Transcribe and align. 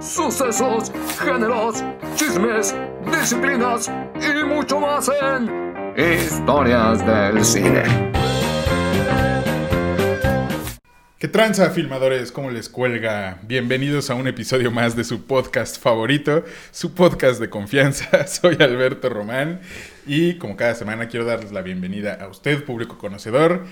sucesos, 0.00 0.90
géneros, 1.18 1.84
chismes, 2.14 2.74
disciplinas 3.04 3.90
y 4.16 4.44
mucho 4.44 4.80
más 4.80 5.10
en 5.20 5.94
Historias 5.96 7.04
del 7.06 7.44
Cine. 7.44 8.10
¿Qué 11.18 11.28
tranza, 11.28 11.68
filmadores? 11.68 12.32
¿Cómo 12.32 12.50
les 12.50 12.70
cuelga? 12.70 13.40
Bienvenidos 13.42 14.08
a 14.08 14.14
un 14.14 14.26
episodio 14.26 14.70
más 14.70 14.96
de 14.96 15.04
su 15.04 15.26
podcast 15.26 15.78
favorito, 15.78 16.44
su 16.70 16.94
podcast 16.94 17.38
de 17.40 17.50
confianza. 17.50 18.26
Soy 18.26 18.56
Alberto 18.60 19.10
Román 19.10 19.60
y 20.06 20.38
como 20.38 20.56
cada 20.56 20.74
semana 20.74 21.08
quiero 21.08 21.26
darles 21.26 21.52
la 21.52 21.60
bienvenida 21.60 22.14
a 22.14 22.28
usted, 22.28 22.64
público 22.64 22.96
conocedor, 22.96 23.66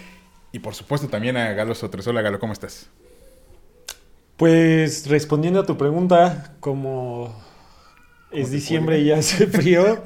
y 0.52 0.58
por 0.58 0.74
supuesto 0.74 1.08
también 1.08 1.38
a 1.38 1.52
Galo 1.54 1.74
Sotres. 1.74 2.06
Hola 2.06 2.20
Galo, 2.20 2.38
¿cómo 2.38 2.52
estás? 2.52 2.90
Pues 4.38 5.08
respondiendo 5.08 5.60
a 5.60 5.66
tu 5.66 5.76
pregunta, 5.76 6.54
como 6.60 7.34
es 8.30 8.50
diciembre 8.52 9.00
y 9.00 9.06
ya 9.06 9.18
hace 9.18 9.48
frío, 9.48 9.98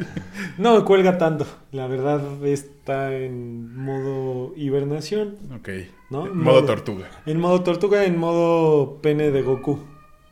no 0.57 0.77
me 0.79 0.85
cuelga 0.85 1.19
tanto. 1.19 1.47
La 1.71 1.87
verdad 1.87 2.23
está 2.47 3.15
en 3.15 3.77
modo 3.77 4.55
hibernación. 4.57 5.37
Ok. 5.55 5.69
¿no? 6.09 6.27
En 6.27 6.39
modo 6.39 6.65
tortuga. 6.65 7.11
En 7.27 7.39
modo 7.41 7.63
tortuga, 7.63 8.05
en 8.05 8.17
modo 8.17 9.03
pene 9.03 9.31
de 9.31 9.43
Goku, 9.43 9.81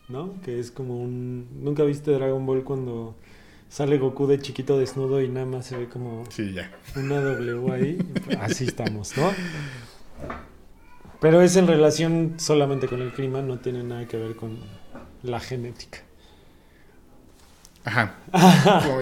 ¿no? 0.08 0.40
Que 0.42 0.58
es 0.58 0.70
como 0.70 0.96
un... 0.98 1.48
¿Nunca 1.62 1.84
viste 1.84 2.10
Dragon 2.10 2.44
Ball 2.46 2.64
cuando 2.64 3.16
sale 3.68 3.98
Goku 3.98 4.26
de 4.26 4.38
chiquito 4.38 4.78
desnudo 4.78 5.20
y 5.20 5.28
nada 5.28 5.44
más 5.46 5.66
se 5.66 5.76
ve 5.76 5.88
como 5.90 6.24
Sí, 6.30 6.52
ya. 6.54 6.70
una 6.96 7.20
W 7.20 7.70
ahí? 7.72 7.98
Así 8.40 8.64
estamos, 8.64 9.14
¿no? 9.18 9.30
Pero 11.20 11.42
es 11.42 11.56
en 11.56 11.66
relación 11.66 12.34
solamente 12.38 12.88
con 12.88 13.02
el 13.02 13.12
clima, 13.12 13.42
no 13.42 13.58
tiene 13.58 13.82
nada 13.82 14.06
que 14.08 14.16
ver 14.16 14.36
con 14.36 14.58
la 15.22 15.38
genética. 15.38 15.98
Ajá. 17.82 18.14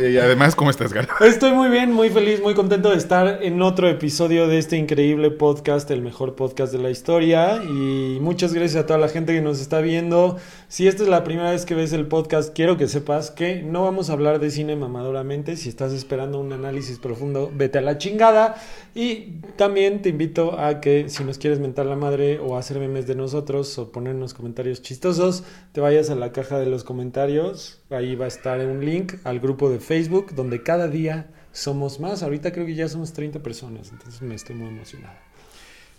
y 0.01 0.17
además, 0.19 0.55
¿cómo 0.55 0.71
estás, 0.71 0.93
Galo? 0.93 1.09
Estoy 1.21 1.51
muy 1.53 1.69
bien, 1.69 1.93
muy 1.93 2.11
feliz, 2.11 2.41
muy 2.41 2.55
contento 2.55 2.91
de 2.91 2.97
estar 2.97 3.41
en 3.43 3.61
otro 3.61 3.89
episodio 3.89 4.47
de 4.47 4.59
este 4.59 4.77
increíble 4.77 5.33
podcast, 5.33 5.91
el 5.91 6.01
mejor 6.01 6.37
podcast 6.37 6.73
de 6.73 6.79
la 6.79 6.89
historia. 6.89 7.61
Y 7.65 8.19
muchas 8.21 8.55
gracias 8.55 8.84
a 8.84 8.87
toda 8.87 9.01
la 9.01 9.09
gente 9.09 9.34
que 9.34 9.41
nos 9.41 9.61
está 9.61 9.81
viendo. 9.81 10.37
Si 10.69 10.87
esta 10.87 11.03
es 11.03 11.09
la 11.09 11.25
primera 11.25 11.51
vez 11.51 11.67
que 11.67 11.75
ves 11.75 11.93
el 11.93 12.06
podcast, 12.06 12.55
quiero 12.55 12.77
que 12.77 12.87
sepas 12.87 13.33
que 13.33 13.62
no 13.62 13.83
vamos 13.83 14.11
a 14.11 14.12
hablar 14.12 14.39
de 14.39 14.51
cine 14.51 14.77
mamadoramente. 14.77 15.56
Si 15.56 15.69
estás 15.69 15.93
esperando 15.93 16.39
un 16.39 16.53
análisis 16.53 17.01
profundo, 17.01 17.51
vete 17.53 17.79
a 17.79 17.83
la 17.83 17.99
chingada. 17.99 18.55
Y 18.95 19.41
también 19.56 20.03
te 20.03 20.11
invito 20.11 20.59
a 20.59 20.81
que 20.81 21.09
si 21.09 21.25
nos 21.25 21.39
quieres 21.39 21.59
mentar 21.59 21.87
la 21.87 21.97
madre 21.97 22.39
o 22.39 22.56
hacer 22.56 22.79
memes 22.79 23.09
de 23.09 23.17
nosotros 23.17 23.77
o 23.79 23.91
ponernos 23.91 24.34
comentarios 24.34 24.83
chistosos, 24.83 25.43
te 25.73 25.81
vayas 25.81 26.11
a 26.11 26.15
la 26.15 26.31
caja 26.31 26.61
de 26.61 26.67
los 26.67 26.84
comentarios. 26.84 27.78
Ahí 27.91 28.14
va 28.14 28.27
a 28.27 28.28
estar 28.28 28.58
un 28.61 28.84
link 28.84 29.14
al 29.25 29.41
grupo 29.41 29.70
de 29.70 29.81
Facebook 29.81 30.34
donde 30.34 30.62
cada 30.62 30.89
día 30.89 31.28
somos 31.53 32.00
más. 32.00 32.22
Ahorita 32.22 32.53
creo 32.53 32.67
que 32.67 32.75
ya 32.75 32.89
somos 32.89 33.12
30 33.12 33.42
personas, 33.42 33.91
entonces 33.91 34.20
me 34.22 34.34
estoy 34.34 34.56
muy 34.56 34.69
emocionado. 34.69 35.17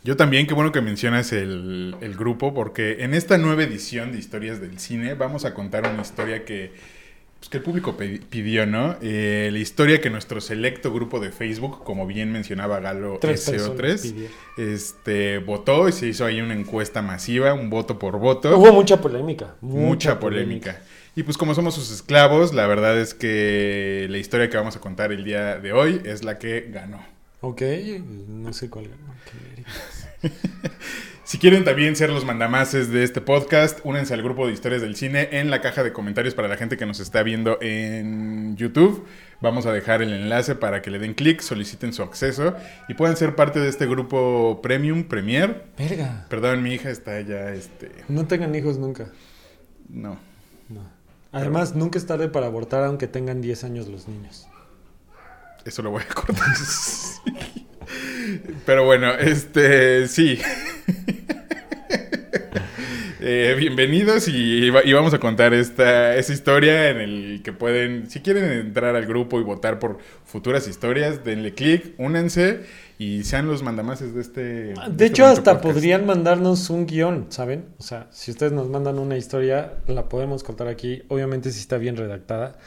Yo 0.03 0.15
también, 0.15 0.47
qué 0.47 0.53
bueno 0.53 0.71
que 0.71 0.81
mencionas 0.81 1.33
el, 1.33 1.95
el 1.99 2.15
grupo, 2.15 2.53
porque 2.53 3.03
en 3.03 3.13
esta 3.13 3.37
nueva 3.37 3.63
edición 3.63 4.11
de 4.13 4.19
Historias 4.19 4.61
del 4.61 4.79
Cine 4.79 5.13
vamos 5.13 5.43
a 5.43 5.53
contar 5.53 5.91
una 5.91 6.01
historia 6.01 6.45
que, 6.45 6.71
pues, 7.39 7.49
que 7.49 7.57
el 7.57 7.63
público 7.63 7.97
pidió, 7.97 8.65
¿no? 8.65 8.95
Eh, 9.01 9.49
la 9.51 9.59
historia 9.59 9.99
que 9.99 10.09
nuestro 10.09 10.39
selecto 10.39 10.93
grupo 10.93 11.19
de 11.19 11.31
Facebook, 11.31 11.83
como 11.83 12.07
bien 12.07 12.31
mencionaba 12.31 12.79
Galo 12.79 13.17
Tres 13.19 13.47
SO3, 13.47 13.51
personas 13.51 14.01
pidieron. 14.01 14.31
este, 14.57 15.37
votó 15.39 15.89
y 15.89 15.91
se 15.91 16.07
hizo 16.07 16.25
ahí 16.25 16.39
una 16.39 16.53
encuesta 16.53 17.01
masiva, 17.01 17.53
un 17.53 17.69
voto 17.69 17.99
por 17.99 18.19
voto. 18.19 18.57
Hubo 18.57 18.71
mucha 18.71 19.01
polémica. 19.01 19.55
mucha 19.59 20.19
polémica. 20.19 20.81
Y 21.15 21.23
pues 21.23 21.37
como 21.37 21.53
somos 21.53 21.75
sus 21.75 21.91
esclavos, 21.91 22.53
la 22.53 22.67
verdad 22.67 22.99
es 22.99 23.13
que 23.13 24.07
la 24.09 24.17
historia 24.17 24.49
que 24.49 24.57
vamos 24.57 24.75
a 24.75 24.79
contar 24.79 25.11
el 25.11 25.23
día 25.23 25.59
de 25.59 25.73
hoy 25.73 26.01
es 26.05 26.23
la 26.23 26.37
que 26.37 26.69
ganó. 26.71 27.03
Ok, 27.41 27.61
no 28.27 28.53
sé 28.53 28.69
cuál. 28.69 28.89
ganó. 28.89 30.33
Si 31.29 31.37
quieren 31.37 31.63
también 31.63 31.95
ser 31.95 32.09
los 32.09 32.25
mandamases 32.25 32.89
de 32.89 33.03
este 33.03 33.21
podcast, 33.21 33.81
únense 33.83 34.15
al 34.15 34.23
grupo 34.23 34.47
de 34.47 34.53
historias 34.53 34.81
del 34.81 34.95
cine 34.95 35.29
en 35.33 35.51
la 35.51 35.61
caja 35.61 35.83
de 35.83 35.93
comentarios 35.93 36.33
para 36.33 36.47
la 36.47 36.57
gente 36.57 36.75
que 36.75 36.87
nos 36.87 36.99
está 36.99 37.21
viendo 37.21 37.59
en 37.61 38.57
YouTube. 38.57 39.05
Vamos 39.39 39.67
a 39.67 39.71
dejar 39.71 40.01
el 40.01 40.11
enlace 40.11 40.55
para 40.55 40.81
que 40.81 40.89
le 40.89 40.97
den 40.97 41.13
clic, 41.13 41.41
soliciten 41.41 41.93
su 41.93 42.01
acceso 42.01 42.55
y 42.87 42.95
puedan 42.95 43.15
ser 43.15 43.35
parte 43.35 43.59
de 43.59 43.69
este 43.69 43.85
grupo 43.85 44.59
Premium, 44.63 45.03
Premier. 45.03 45.65
Verga. 45.77 46.25
Perdón, 46.31 46.63
mi 46.63 46.73
hija 46.73 46.89
está 46.89 47.21
ya, 47.21 47.53
este... 47.53 47.91
No 48.07 48.25
tengan 48.25 48.55
hijos 48.55 48.79
nunca. 48.79 49.11
No. 49.87 50.17
Además, 51.31 51.75
nunca 51.75 51.99
es 51.99 52.07
tarde 52.07 52.27
para 52.27 52.47
abortar 52.47 52.83
aunque 52.83 53.07
tengan 53.07 53.41
10 53.41 53.63
años 53.63 53.87
los 53.87 54.07
niños. 54.07 54.47
Eso 55.63 55.83
lo 55.83 55.91
voy 55.91 56.01
a 56.09 56.13
cortar. 56.13 56.45
Pero 58.65 58.85
bueno, 58.85 59.13
este, 59.13 60.07
sí. 60.07 60.39
Eh, 63.21 63.53
bienvenidos 63.59 64.29
y 64.29 64.69
vamos 64.69 65.13
a 65.13 65.19
contar 65.19 65.53
esta, 65.53 66.15
esta 66.15 66.31
historia 66.31 66.89
en 66.89 67.01
el 67.01 67.41
que 67.43 67.51
pueden, 67.51 68.09
si 68.09 68.21
quieren 68.21 68.49
entrar 68.49 68.95
al 68.95 69.05
grupo 69.05 69.41
y 69.41 69.43
votar 69.43 69.77
por 69.77 69.97
futuras 70.23 70.69
historias, 70.69 71.25
denle 71.25 71.53
clic, 71.53 71.95
únanse 71.97 72.61
y 72.99 73.23
sean 73.23 73.47
los 73.47 73.63
mandamases 73.63 74.13
de 74.13 74.19
este. 74.19 74.41
De 74.41 74.73
este 74.73 75.05
hecho, 75.05 75.25
hasta 75.25 75.53
podcast. 75.53 75.73
podrían 75.73 76.05
mandarnos 76.05 76.69
un 76.69 76.85
guion, 76.85 77.27
¿saben? 77.29 77.67
O 77.79 77.81
sea, 77.81 78.07
si 78.11 78.29
ustedes 78.29 78.51
nos 78.51 78.67
mandan 78.69 78.99
una 78.99 79.15
historia, 79.15 79.75
la 79.87 80.09
podemos 80.09 80.43
contar 80.43 80.67
aquí. 80.67 81.03
Obviamente 81.07 81.51
si 81.51 81.61
está 81.61 81.77
bien 81.77 81.95
redactada. 81.95 82.59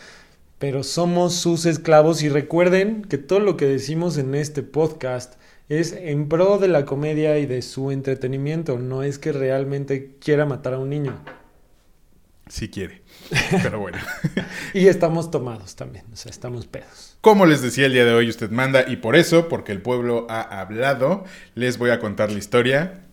Pero 0.58 0.84
somos 0.84 1.34
sus 1.34 1.66
esclavos 1.66 2.22
y 2.22 2.30
recuerden 2.30 3.02
que 3.02 3.18
todo 3.18 3.40
lo 3.40 3.58
que 3.58 3.66
decimos 3.66 4.16
en 4.16 4.34
este 4.34 4.62
podcast 4.62 5.34
es 5.68 5.92
en 5.92 6.30
pro 6.30 6.56
de 6.56 6.68
la 6.68 6.86
comedia 6.86 7.38
y 7.38 7.44
de 7.44 7.60
su 7.60 7.90
entretenimiento. 7.90 8.78
No 8.78 9.02
es 9.02 9.18
que 9.18 9.32
realmente 9.32 10.16
quiera 10.18 10.46
matar 10.46 10.72
a 10.72 10.78
un 10.78 10.88
niño. 10.88 11.22
Si 12.48 12.70
quiere. 12.70 13.02
Pero 13.62 13.80
bueno. 13.80 13.98
Y 14.72 14.86
estamos 14.86 15.30
tomados 15.30 15.76
también, 15.76 16.06
o 16.10 16.16
sea, 16.16 16.30
estamos 16.30 16.66
pedos. 16.66 17.11
Como 17.22 17.46
les 17.46 17.62
decía 17.62 17.86
el 17.86 17.92
día 17.92 18.04
de 18.04 18.12
hoy, 18.12 18.28
usted 18.28 18.50
manda 18.50 18.84
y 18.88 18.96
por 18.96 19.16
eso, 19.16 19.48
porque 19.48 19.72
el 19.72 19.80
pueblo 19.80 20.26
ha 20.28 20.40
hablado, 20.60 21.24
les 21.54 21.78
voy 21.78 21.90
a 21.90 21.98
contar 22.00 22.30
la 22.32 22.38
historia 22.38 23.04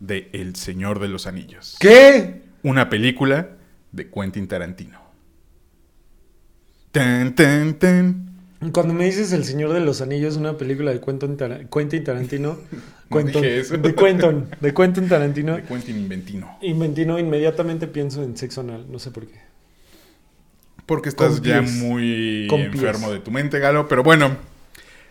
de 0.00 0.30
El 0.32 0.56
Señor 0.56 0.98
de 1.00 1.08
los 1.08 1.26
Anillos. 1.26 1.76
¿Qué? 1.78 2.40
Una 2.62 2.88
película 2.88 3.50
de 3.92 4.10
Quentin 4.10 4.48
Tarantino. 4.48 4.98
Tan, 6.92 7.34
tan, 7.34 7.74
tan. 7.74 8.30
Cuando 8.72 8.92
me 8.94 9.04
dices 9.04 9.32
El 9.32 9.44
Señor 9.44 9.72
de 9.72 9.80
los 9.80 10.00
Anillos, 10.00 10.36
una 10.36 10.56
película 10.56 10.90
de 10.90 11.00
Quentin, 11.00 11.36
Tar- 11.36 11.68
Quentin 11.68 12.02
Tarantino, 12.04 12.58
No 13.10 13.16
Quentin- 13.18 13.32
dije 13.42 13.58
eso. 13.60 13.76
de 13.76 13.94
Quentin, 13.94 14.46
de 14.60 14.74
Quentin 14.74 15.08
Tarantino, 15.08 15.56
De 15.56 15.62
Quentin 15.64 15.98
Inventino. 15.98 16.58
Inventino, 16.62 17.18
inmediatamente 17.18 17.86
pienso 17.86 18.22
en 18.22 18.36
sexo 18.36 18.62
anal, 18.62 18.86
no 18.90 18.98
sé 18.98 19.10
por 19.10 19.26
qué. 19.26 19.49
Porque 20.90 21.08
estás 21.08 21.34
Con 21.34 21.42
ya 21.44 21.60
pies. 21.60 21.70
muy 21.70 22.48
Con 22.50 22.62
enfermo 22.62 23.06
pies. 23.06 23.12
de 23.12 23.20
tu 23.20 23.30
mente, 23.30 23.60
Galo. 23.60 23.86
Pero 23.86 24.02
bueno, 24.02 24.36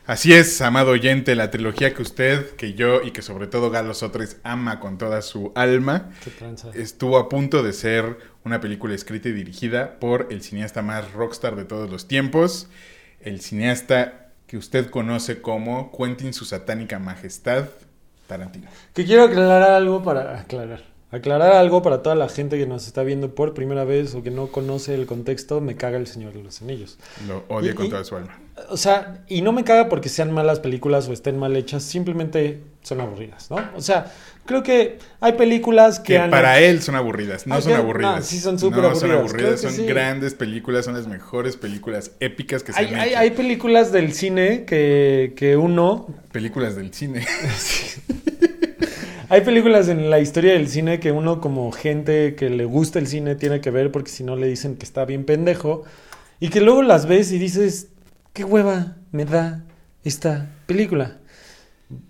así 0.05 0.33
es, 0.33 0.61
amado 0.61 0.91
oyente, 0.91 1.35
la 1.35 1.51
trilogía 1.51 1.93
que 1.93 2.01
usted, 2.01 2.49
que 2.57 2.73
yo 2.73 3.01
y 3.01 3.11
que 3.11 3.21
sobre 3.21 3.47
todo 3.47 3.71
Galo 3.71 3.93
Sotres 3.93 4.41
ama 4.43 4.81
con 4.81 4.97
toda 4.97 5.21
su 5.21 5.53
alma. 5.55 6.09
Qué 6.21 6.31
estuvo 6.73 7.17
a 7.17 7.29
punto 7.29 7.63
de 7.63 7.71
ser 7.71 8.17
una 8.43 8.59
película 8.59 8.93
escrita 8.93 9.29
y 9.29 9.31
dirigida 9.31 10.01
por 10.01 10.27
el 10.31 10.41
cineasta 10.41 10.81
más 10.81 11.13
rockstar 11.13 11.55
de 11.55 11.63
todos 11.63 11.89
los 11.89 12.09
tiempos, 12.09 12.67
el 13.21 13.39
cineasta 13.39 14.31
que 14.47 14.57
usted 14.57 14.89
conoce 14.89 15.39
como 15.41 15.93
Quentin 15.97 16.33
su 16.33 16.43
satánica 16.43 16.99
majestad 16.99 17.69
Tarantino. 18.27 18.67
Que 18.93 19.05
quiero 19.05 19.23
aclarar 19.23 19.71
algo 19.71 20.03
para 20.03 20.41
aclarar. 20.41 20.83
Aclarar 21.11 21.53
algo 21.53 21.81
para 21.81 22.03
toda 22.03 22.13
la 22.15 22.29
gente 22.29 22.57
que 22.59 22.67
nos 22.67 22.85
está 22.85 23.01
viendo 23.01 23.33
por 23.33 23.55
primera 23.55 23.83
vez 23.83 24.13
o 24.13 24.21
que 24.21 24.29
no 24.29 24.47
conoce 24.47 24.93
el 24.93 25.07
contexto, 25.07 25.59
me 25.59 25.75
caga 25.75 25.97
el 25.97 26.05
Señor 26.05 26.33
de 26.33 26.43
los 26.43 26.61
Anillos. 26.61 26.99
Lo 27.27 27.43
odia 27.47 27.73
con 27.73 27.89
toda 27.89 28.03
su 28.03 28.15
alma. 28.15 28.37
O 28.69 28.77
sea, 28.77 29.23
y 29.27 29.41
no 29.41 29.51
me 29.51 29.63
caga 29.63 29.89
porque 29.89 30.07
sean 30.09 30.31
malas 30.31 30.59
películas 30.59 31.07
o 31.07 31.13
estén 31.13 31.39
mal 31.39 31.55
hechas, 31.55 31.81
simplemente 31.81 32.61
son 32.83 33.01
aburridas, 33.01 33.49
¿no? 33.49 33.57
O 33.75 33.81
sea, 33.81 34.11
creo 34.45 34.61
que 34.61 34.99
hay 35.19 35.33
películas 35.33 35.99
que, 35.99 36.13
Que 36.13 36.17
han... 36.19 36.29
para 36.29 36.59
él 36.59 36.81
son 36.83 36.95
aburridas, 36.95 37.47
no 37.47 37.59
son 37.59 37.71
que- 37.71 37.77
aburridas. 37.77 38.15
no, 38.17 38.21
sí 38.21 38.37
son 38.39 38.59
súper 38.59 38.83
No 38.83 38.93
son 38.95 39.09
aburridas, 39.11 39.19
aburridas, 39.19 39.33
creo 39.33 39.51
que 39.71 39.77
son 39.77 39.85
sí. 39.85 39.85
grandes 39.91 40.33
películas, 40.35 40.85
son 40.85 40.93
las 40.93 41.07
mejores 41.07 41.55
películas 41.57 42.11
épicas 42.19 42.61
que 42.61 42.71
se 42.73 42.79
Hay, 42.79 42.87
han 42.87 42.95
hay, 42.99 43.09
hecho. 43.09 43.19
hay 43.19 43.31
películas 43.31 43.91
del 43.91 44.13
cine 44.13 44.65
que, 44.65 45.33
que 45.35 45.57
uno 45.57 46.07
Películas 46.31 46.75
del 46.75 46.93
cine. 46.93 47.25
Hay 49.31 49.41
películas 49.41 49.89
en 49.89 50.09
la 50.09 50.19
historia 50.19 50.53
del 50.53 50.67
cine 50.67 50.99
que 50.99 51.11
uno 51.11 51.39
como 51.39 51.71
gente 51.71 52.33
que 52.33 52.49
le 52.49 52.65
gusta 52.65 52.97
el 52.97 53.05
cine 53.05 53.35
tiene 53.35 53.61
que 53.61 53.69
ver 53.69 53.91
porque 53.91 54.09
si 54.09 54.23
no 54.23 54.35
le 54.35 54.47
dicen 54.47 54.75
que 54.75 54.85
está 54.85 55.05
bien 55.05 55.23
pendejo 55.23 55.83
y 56.39 56.49
que 56.49 56.61
luego 56.61 56.81
las 56.81 57.05
ves 57.05 57.31
y 57.31 57.37
dices, 57.37 57.89
qué 58.33 58.43
hueva 58.43 58.97
me 59.11 59.25
da 59.25 59.65
esta 60.03 60.49
película. 60.65 61.19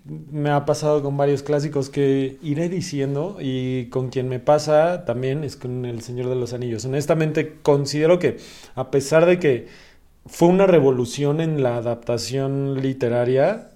me 0.02 0.48
ha 0.48 0.64
pasado 0.64 1.02
con 1.02 1.18
varios 1.18 1.42
clásicos 1.42 1.90
que 1.90 2.38
iré 2.40 2.70
diciendo 2.70 3.36
y 3.38 3.90
con 3.90 4.08
quien 4.08 4.30
me 4.30 4.40
pasa 4.40 5.04
también 5.04 5.44
es 5.44 5.56
con 5.56 5.84
El 5.84 6.00
Señor 6.00 6.30
de 6.30 6.36
los 6.36 6.54
Anillos. 6.54 6.86
Honestamente 6.86 7.58
considero 7.60 8.18
que 8.18 8.38
a 8.74 8.90
pesar 8.90 9.26
de 9.26 9.38
que 9.38 9.66
fue 10.24 10.48
una 10.48 10.66
revolución 10.66 11.42
en 11.42 11.62
la 11.62 11.76
adaptación 11.76 12.80
literaria 12.80 13.69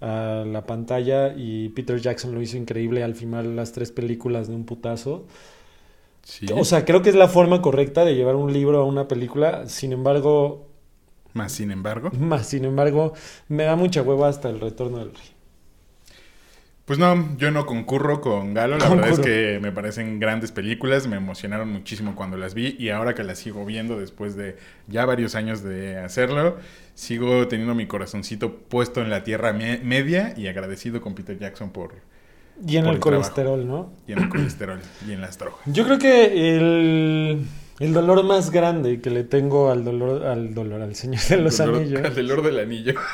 a 0.00 0.44
la 0.46 0.66
pantalla 0.66 1.34
y 1.36 1.70
Peter 1.70 2.00
Jackson 2.00 2.34
lo 2.34 2.42
hizo 2.42 2.56
increíble 2.56 3.02
al 3.04 3.14
filmar 3.14 3.44
las 3.46 3.72
tres 3.72 3.92
películas 3.92 4.48
de 4.48 4.54
un 4.54 4.64
putazo. 4.66 5.26
Sí. 6.22 6.46
O 6.52 6.64
sea, 6.64 6.84
creo 6.84 7.02
que 7.02 7.10
es 7.10 7.14
la 7.16 7.28
forma 7.28 7.62
correcta 7.62 8.04
de 8.04 8.14
llevar 8.14 8.34
un 8.36 8.52
libro 8.52 8.80
a 8.80 8.84
una 8.84 9.08
película. 9.08 9.68
Sin 9.68 9.92
embargo, 9.92 10.66
Más 11.34 11.52
sin 11.52 11.70
embargo. 11.70 12.10
más 12.10 12.48
sin 12.48 12.64
embargo, 12.64 13.12
me 13.48 13.64
da 13.64 13.76
mucha 13.76 14.02
hueva 14.02 14.28
hasta 14.28 14.48
el 14.50 14.60
retorno 14.60 14.98
del 14.98 15.14
rey. 15.14 15.35
Pues 16.86 17.00
no, 17.00 17.36
yo 17.36 17.50
no 17.50 17.66
concurro 17.66 18.20
con 18.20 18.54
Galo. 18.54 18.78
La 18.78 18.88
verdad 18.88 19.08
es 19.10 19.18
que 19.18 19.58
me 19.60 19.72
parecen 19.72 20.20
grandes 20.20 20.52
películas. 20.52 21.08
Me 21.08 21.16
emocionaron 21.16 21.68
muchísimo 21.68 22.14
cuando 22.14 22.36
las 22.36 22.54
vi. 22.54 22.76
Y 22.78 22.90
ahora 22.90 23.12
que 23.14 23.24
las 23.24 23.38
sigo 23.40 23.64
viendo 23.66 23.98
después 23.98 24.36
de 24.36 24.56
ya 24.86 25.04
varios 25.04 25.34
años 25.34 25.64
de 25.64 25.98
hacerlo, 25.98 26.58
sigo 26.94 27.48
teniendo 27.48 27.74
mi 27.74 27.86
corazoncito 27.86 28.54
puesto 28.56 29.02
en 29.02 29.10
la 29.10 29.24
tierra 29.24 29.52
me- 29.52 29.78
media 29.78 30.32
y 30.36 30.46
agradecido 30.46 31.00
con 31.00 31.16
Peter 31.16 31.36
Jackson 31.36 31.70
por. 31.70 31.94
Y 32.64 32.76
en 32.76 32.84
Por 32.84 32.90
el 32.92 32.96
el 32.96 33.00
trabajo. 33.02 33.02
colesterol, 33.02 33.66
¿no? 33.66 33.92
Y 34.06 34.12
en 34.12 34.18
el 34.20 34.28
colesterol 34.28 34.80
y 35.08 35.12
en 35.12 35.20
las 35.20 35.36
drogas. 35.38 35.58
Yo 35.66 35.84
creo 35.84 35.98
que 35.98 36.56
el, 36.56 37.44
el 37.80 37.92
dolor 37.92 38.22
más 38.24 38.50
grande 38.52 39.00
que 39.00 39.10
le 39.10 39.24
tengo 39.24 39.72
al 39.72 39.84
dolor, 39.84 40.24
al 40.24 40.54
dolor, 40.54 40.80
al 40.82 40.94
Señor 40.94 41.20
de 41.22 41.36
los 41.38 41.58
dolor- 41.58 41.80
Anillos, 41.82 42.00
El 42.04 42.14
dolor 42.28 42.42
del 42.44 42.60
anillo. 42.60 42.94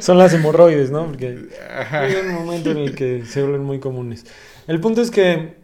son 0.00 0.18
las 0.18 0.32
hemorroides, 0.34 0.90
¿no? 0.90 1.06
Porque 1.06 1.48
Ajá. 1.78 2.00
hay 2.02 2.14
un 2.14 2.34
momento 2.34 2.70
en 2.70 2.78
el 2.78 2.94
que 2.94 3.24
se 3.24 3.42
vuelven 3.42 3.62
muy 3.64 3.78
comunes. 3.80 4.26
El 4.66 4.80
punto 4.80 5.00
es 5.02 5.10
que 5.10 5.58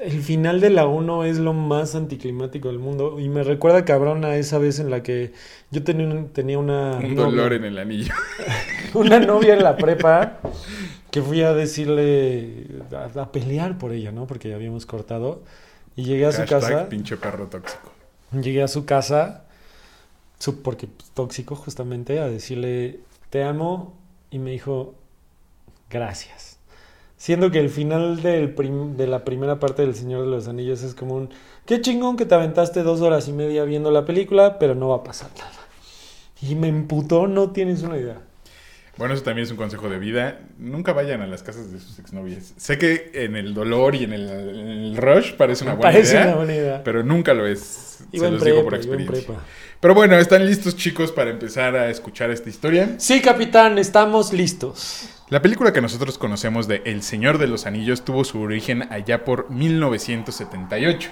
el 0.00 0.22
final 0.22 0.60
de 0.60 0.70
la 0.70 0.86
1 0.86 1.24
es 1.24 1.38
lo 1.38 1.52
más 1.52 1.94
anticlimático 1.94 2.68
del 2.68 2.78
mundo 2.80 3.20
y 3.20 3.28
me 3.28 3.44
recuerda 3.44 3.84
cabrón 3.84 4.24
a 4.24 4.34
esa 4.36 4.58
vez 4.58 4.80
en 4.80 4.90
la 4.90 5.02
que 5.04 5.32
yo 5.70 5.84
tenía, 5.84 6.06
un- 6.06 6.28
tenía 6.30 6.58
una 6.58 6.96
Un 6.96 7.14
novia- 7.14 7.24
dolor 7.30 7.52
en 7.52 7.64
el 7.64 7.78
anillo. 7.78 8.12
una 8.94 9.20
novia 9.20 9.54
en 9.54 9.62
la 9.62 9.76
prepa 9.76 10.38
que 11.12 11.22
fui 11.22 11.42
a 11.42 11.54
decirle 11.54 12.66
a, 12.92 13.20
a 13.22 13.32
pelear 13.32 13.78
por 13.78 13.92
ella, 13.92 14.10
¿no? 14.10 14.26
Porque 14.26 14.48
ya 14.48 14.56
habíamos 14.56 14.84
cortado 14.84 15.42
y 15.94 16.04
llegué 16.04 16.26
a 16.26 16.32
su 16.32 16.38
Hashtag 16.40 16.60
casa. 16.60 16.88
pinche 16.88 17.16
perro 17.16 17.46
tóxico. 17.46 17.92
Llegué 18.32 18.62
a 18.62 18.68
su 18.68 18.84
casa, 18.84 19.44
su- 19.44 19.47
porque 20.62 20.86
pues, 20.86 21.10
tóxico 21.10 21.56
justamente, 21.56 22.20
a 22.20 22.28
decirle, 22.28 23.00
te 23.30 23.42
amo, 23.42 23.94
y 24.30 24.38
me 24.38 24.50
dijo, 24.52 24.94
gracias. 25.90 26.58
Siendo 27.16 27.50
que 27.50 27.58
el 27.58 27.68
final 27.70 28.22
del 28.22 28.54
prim- 28.54 28.96
de 28.96 29.06
la 29.08 29.24
primera 29.24 29.58
parte 29.58 29.82
del 29.82 29.94
Señor 29.94 30.22
de 30.22 30.28
los 30.30 30.46
Anillos 30.46 30.82
es 30.82 30.94
como 30.94 31.16
un, 31.16 31.30
qué 31.66 31.80
chingón 31.80 32.16
que 32.16 32.26
te 32.26 32.34
aventaste 32.36 32.82
dos 32.84 33.00
horas 33.00 33.26
y 33.26 33.32
media 33.32 33.64
viendo 33.64 33.90
la 33.90 34.04
película, 34.04 34.58
pero 34.60 34.74
no 34.76 34.88
va 34.90 34.96
a 34.96 35.04
pasar 35.04 35.30
nada. 35.36 35.50
Y 36.40 36.54
me 36.54 36.68
emputó, 36.68 37.26
no 37.26 37.50
tienes 37.50 37.82
una 37.82 37.96
idea. 37.98 38.20
Bueno, 38.96 39.14
eso 39.14 39.22
también 39.22 39.44
es 39.44 39.50
un 39.50 39.56
consejo 39.56 39.88
de 39.88 39.98
vida. 39.98 40.40
Nunca 40.58 40.92
vayan 40.92 41.20
a 41.22 41.26
las 41.26 41.42
casas 41.44 41.72
de 41.72 41.78
sus 41.80 41.98
exnovias. 42.00 42.52
Sé 42.56 42.78
que 42.78 43.10
en 43.14 43.36
el 43.36 43.54
dolor 43.54 43.94
y 43.94 44.04
en 44.04 44.12
el, 44.12 44.28
en 44.28 44.68
el 44.68 44.96
rush 44.96 45.34
parece 45.34 45.64
una 45.64 45.74
buena 45.76 45.90
parece 45.92 46.14
idea, 46.14 46.26
una 46.26 46.36
buena 46.36 46.54
idea. 46.54 46.84
pero 46.84 47.02
nunca 47.04 47.34
lo 47.34 47.46
es. 47.46 47.98
Iba 48.12 48.26
Se 48.26 48.32
los 48.32 48.44
digo 48.44 48.62
por 48.64 48.74
experiencia. 48.74 49.34
Pero 49.80 49.94
bueno, 49.94 50.16
¿están 50.16 50.44
listos 50.44 50.76
chicos 50.76 51.12
para 51.12 51.30
empezar 51.30 51.76
a 51.76 51.88
escuchar 51.88 52.30
esta 52.30 52.48
historia? 52.48 52.96
Sí, 52.98 53.20
capitán, 53.22 53.78
estamos 53.78 54.32
listos. 54.32 55.08
La 55.28 55.40
película 55.40 55.72
que 55.72 55.80
nosotros 55.80 56.18
conocemos 56.18 56.66
de 56.66 56.82
El 56.84 57.02
Señor 57.02 57.38
de 57.38 57.46
los 57.46 57.64
Anillos 57.66 58.04
tuvo 58.04 58.24
su 58.24 58.40
origen 58.40 58.90
allá 58.90 59.24
por 59.24 59.50
1978. 59.50 61.10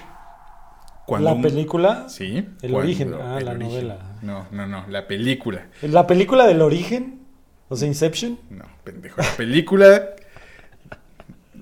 ¿La 1.19 1.31
un- 1.31 1.41
película? 1.41 2.09
Sí. 2.09 2.45
El 2.61 2.71
cuando- 2.71 2.79
origen, 2.79 3.13
ah, 3.13 3.37
el 3.39 3.45
la 3.45 3.51
origen. 3.51 3.69
novela. 3.69 3.99
No, 4.21 4.47
no, 4.51 4.67
no, 4.67 4.85
la 4.89 5.07
película. 5.07 5.67
¿La 5.83 6.05
película 6.05 6.45
del 6.45 6.61
origen? 6.61 7.21
O 7.69 7.77
sea, 7.77 7.87
Inception. 7.87 8.37
No, 8.49 8.65
pendejo. 8.83 9.21
La 9.21 9.29
película. 9.37 10.01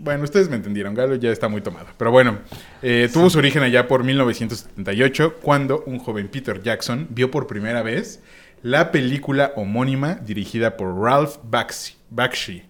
Bueno, 0.05 0.23
ustedes 0.23 0.49
me 0.49 0.55
entendieron, 0.55 0.93
Galo 0.93 1.15
ya 1.15 1.31
está 1.31 1.47
muy 1.47 1.61
tomado. 1.61 1.87
Pero 1.97 2.11
bueno, 2.11 2.37
eh, 2.83 3.09
tuvo 3.11 3.27
su 3.31 3.39
origen 3.39 3.63
allá 3.63 3.87
por 3.87 4.03
1978, 4.03 5.37
cuando 5.41 5.83
un 5.87 5.97
joven 5.97 6.27
Peter 6.27 6.61
Jackson 6.61 7.07
vio 7.09 7.31
por 7.31 7.47
primera 7.47 7.81
vez 7.81 8.19
la 8.61 8.91
película 8.91 9.53
homónima 9.55 10.13
dirigida 10.13 10.77
por 10.77 10.95
Ralph 10.95 11.37
Bakshi. 11.43 12.61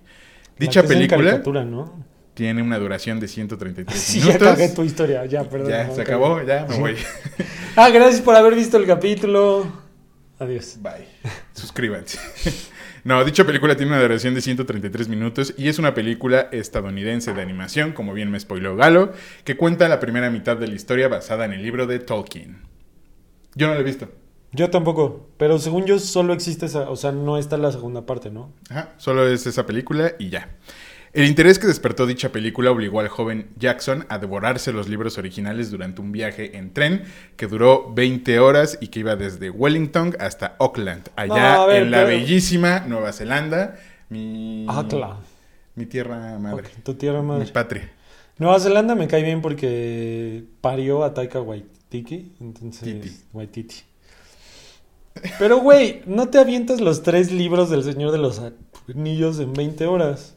Dicha 0.58 0.82
La 0.82 0.88
que 0.88 0.94
película 0.94 1.66
¿no? 1.66 2.06
tiene 2.34 2.62
una 2.62 2.80
duración 2.80 3.20
de 3.20 3.28
133 3.28 4.00
Sí, 4.02 4.20
ya 4.22 4.28
minutos. 4.28 4.48
cagué 4.48 4.70
tu 4.70 4.84
historia. 4.84 5.26
Ya, 5.26 5.44
perdón. 5.44 5.70
ya, 5.70 5.88
no, 5.88 5.96
se 5.96 6.02
acabó, 6.04 6.42
ya 6.42 6.66
me 6.70 6.78
voy. 6.80 6.96
Ah, 7.76 7.90
gracias 7.90 8.22
por 8.22 8.34
haber 8.38 8.56
visto 8.56 8.78
el 8.78 8.86
capítulo. 8.88 9.70
Adiós. 10.40 10.78
Bye. 10.82 11.06
Suscríbanse. 11.54 12.18
No, 13.06 13.24
dicha 13.24 13.46
película 13.46 13.76
tiene 13.78 13.92
una 13.92 14.02
duración 14.02 14.34
de 14.34 14.42
133 14.42 15.10
minutos 15.10 15.54
y 15.60 15.68
es 15.68 15.78
una 15.78 15.94
película 15.94 16.50
estadounidense 16.52 17.36
de 17.36 17.42
animación, 17.44 17.92
como 17.92 18.16
bien 18.16 18.32
me 18.32 18.40
spoiló 18.40 18.76
Galo, 18.76 19.14
que 19.44 19.56
cuenta 19.56 19.88
la 19.88 20.00
primera 20.00 20.32
mitad 20.32 20.58
de 20.58 20.68
la 20.68 20.74
historia 20.74 21.08
basada 21.08 21.46
en 21.46 21.54
el 21.54 21.62
libro 21.62 21.86
de 21.86 22.00
Tolkien. 22.00 22.64
Yo 23.54 23.68
no 23.68 23.76
lo 23.76 23.82
he 23.82 23.84
visto. 23.84 24.10
Yo 24.54 24.72
tampoco, 24.72 25.30
pero 25.38 25.60
según 25.60 25.86
yo 25.86 26.00
solo 26.00 26.34
existe 26.34 26.66
esa, 26.66 26.90
o 26.90 26.96
sea, 26.96 27.12
no 27.12 27.38
está 27.38 27.58
la 27.58 27.72
segunda 27.72 28.08
parte, 28.08 28.32
¿no? 28.32 28.52
Ajá, 28.72 28.96
solo 28.98 29.28
es 29.28 29.46
esa 29.46 29.68
película 29.68 30.14
y 30.18 30.30
ya. 30.30 30.50
El 31.16 31.26
interés 31.28 31.60
que 31.60 31.68
despertó 31.68 32.06
dicha 32.06 32.34
película 32.34 32.72
obligó 32.72 33.00
al 33.00 33.08
joven 33.08 33.48
Jackson 33.58 34.06
a 34.10 34.18
devorarse 34.20 34.74
los 34.74 34.90
libros 34.90 35.18
originales 35.18 35.72
durante 35.72 36.02
un 36.02 36.12
viaje 36.12 36.58
en 36.58 36.74
tren 36.74 37.04
que 37.38 37.48
duró 37.48 37.94
20 37.94 38.38
horas 38.40 38.78
y 38.82 38.90
que 38.90 39.00
iba 39.00 39.16
desde 39.16 39.50
Wellington 39.50 40.16
hasta 40.20 40.58
Auckland, 40.60 41.08
allá 41.16 41.56
No, 41.56 41.62
a 41.64 41.66
ver, 41.68 41.84
en 41.84 41.92
la 41.92 41.98
pero- 42.04 42.10
bellísima 42.10 42.82
Nueva 42.82 43.14
Zelanda, 43.14 43.78
mi, 44.10 44.66
Auckland. 44.68 45.20
mi 45.76 45.86
tierra 45.86 46.38
madre, 46.38 46.64
Ok, 46.64 46.84
tu 46.84 46.94
tierra 46.96 47.22
mi 47.22 47.46
patria. 47.46 47.90
Nueva 48.38 48.60
Zelanda 48.60 48.94
me 48.96 49.08
cae 49.08 49.24
bien 49.24 49.42
porque 49.42 50.44
parió 50.60 51.06
a 51.06 51.14
Taika 51.14 51.40
Waititi, 51.40 52.34
entonces 52.42 52.84
Titi. 52.84 53.16
Waititi. 53.32 53.76
Pero 55.40 55.60
güey, 55.60 56.02
no 56.06 56.28
te 56.28 56.40
avientas 56.40 56.82
los 56.82 57.04
tres 57.04 57.32
libros 57.32 57.70
del 57.70 57.84
Señor 57.84 58.12
de 58.12 58.18
los 58.18 58.42
Anillos 58.94 59.40
en 59.40 59.54
20 59.54 59.86
horas. 59.86 60.35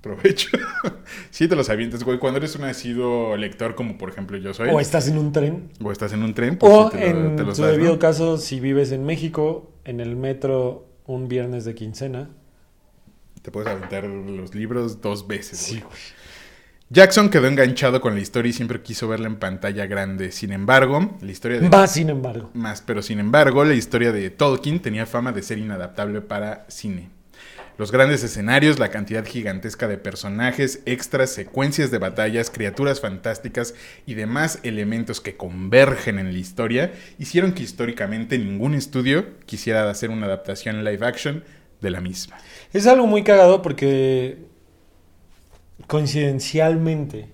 Provecho. 0.00 0.48
sí 1.30 1.48
te 1.48 1.56
los 1.56 1.68
avientas, 1.70 2.04
güey, 2.04 2.18
cuando 2.18 2.38
eres 2.38 2.54
un 2.54 2.62
nacido 2.62 3.36
lector 3.36 3.74
como 3.74 3.98
por 3.98 4.10
ejemplo 4.10 4.36
yo 4.38 4.54
soy. 4.54 4.68
O 4.70 4.78
estás 4.80 5.08
en 5.08 5.18
un 5.18 5.32
tren. 5.32 5.70
o 5.82 5.90
estás 5.92 6.12
en 6.12 6.22
un 6.22 6.34
tren, 6.34 6.56
pues 6.56 6.72
O 6.72 6.90
sí 6.90 6.96
te, 6.96 7.12
lo- 7.12 7.20
en 7.30 7.36
te 7.36 7.42
los 7.44 7.56
su 7.56 7.62
das, 7.62 7.72
debido 7.72 7.94
¿no? 7.94 7.98
caso, 7.98 8.38
si 8.38 8.60
vives 8.60 8.92
en 8.92 9.04
México, 9.04 9.72
en 9.84 10.00
el 10.00 10.14
metro 10.16 10.86
un 11.06 11.26
viernes 11.28 11.64
de 11.64 11.74
quincena. 11.74 12.30
Te 13.42 13.50
puedes 13.50 13.68
aventar 13.70 14.04
los 14.04 14.54
libros 14.54 15.00
dos 15.00 15.26
veces. 15.26 15.58
Sí, 15.58 15.80
güey. 15.80 15.96
Jackson 16.90 17.28
quedó 17.28 17.46
enganchado 17.48 18.00
con 18.00 18.14
la 18.14 18.20
historia 18.20 18.48
y 18.50 18.52
siempre 18.54 18.80
quiso 18.82 19.08
verla 19.08 19.26
en 19.26 19.36
pantalla 19.36 19.86
grande. 19.86 20.32
Sin 20.32 20.52
embargo, 20.52 21.16
la 21.20 21.30
historia 21.30 21.60
de... 21.60 21.68
Va, 21.68 21.86
sin 21.86 22.08
embargo. 22.08 22.50
Más, 22.54 22.80
pero 22.82 23.02
sin 23.02 23.18
embargo, 23.20 23.62
la 23.64 23.74
historia 23.74 24.10
de 24.10 24.30
Tolkien 24.30 24.80
tenía 24.80 25.04
fama 25.06 25.32
de 25.32 25.42
ser 25.42 25.58
inadaptable 25.58 26.20
para 26.22 26.64
cine. 26.68 27.10
Los 27.78 27.92
grandes 27.92 28.24
escenarios, 28.24 28.80
la 28.80 28.90
cantidad 28.90 29.24
gigantesca 29.24 29.86
de 29.86 29.98
personajes, 29.98 30.82
extras, 30.84 31.30
secuencias 31.30 31.92
de 31.92 31.98
batallas, 31.98 32.50
criaturas 32.50 33.00
fantásticas 33.00 33.72
y 34.04 34.14
demás 34.14 34.58
elementos 34.64 35.20
que 35.20 35.36
convergen 35.36 36.18
en 36.18 36.32
la 36.32 36.38
historia 36.38 36.92
hicieron 37.20 37.52
que 37.52 37.62
históricamente 37.62 38.36
ningún 38.36 38.74
estudio 38.74 39.26
quisiera 39.46 39.88
hacer 39.88 40.10
una 40.10 40.26
adaptación 40.26 40.84
live 40.84 41.06
action 41.06 41.44
de 41.80 41.90
la 41.90 42.00
misma. 42.00 42.36
Es 42.72 42.88
algo 42.88 43.06
muy 43.06 43.22
cagado 43.22 43.62
porque 43.62 44.38
coincidencialmente 45.86 47.28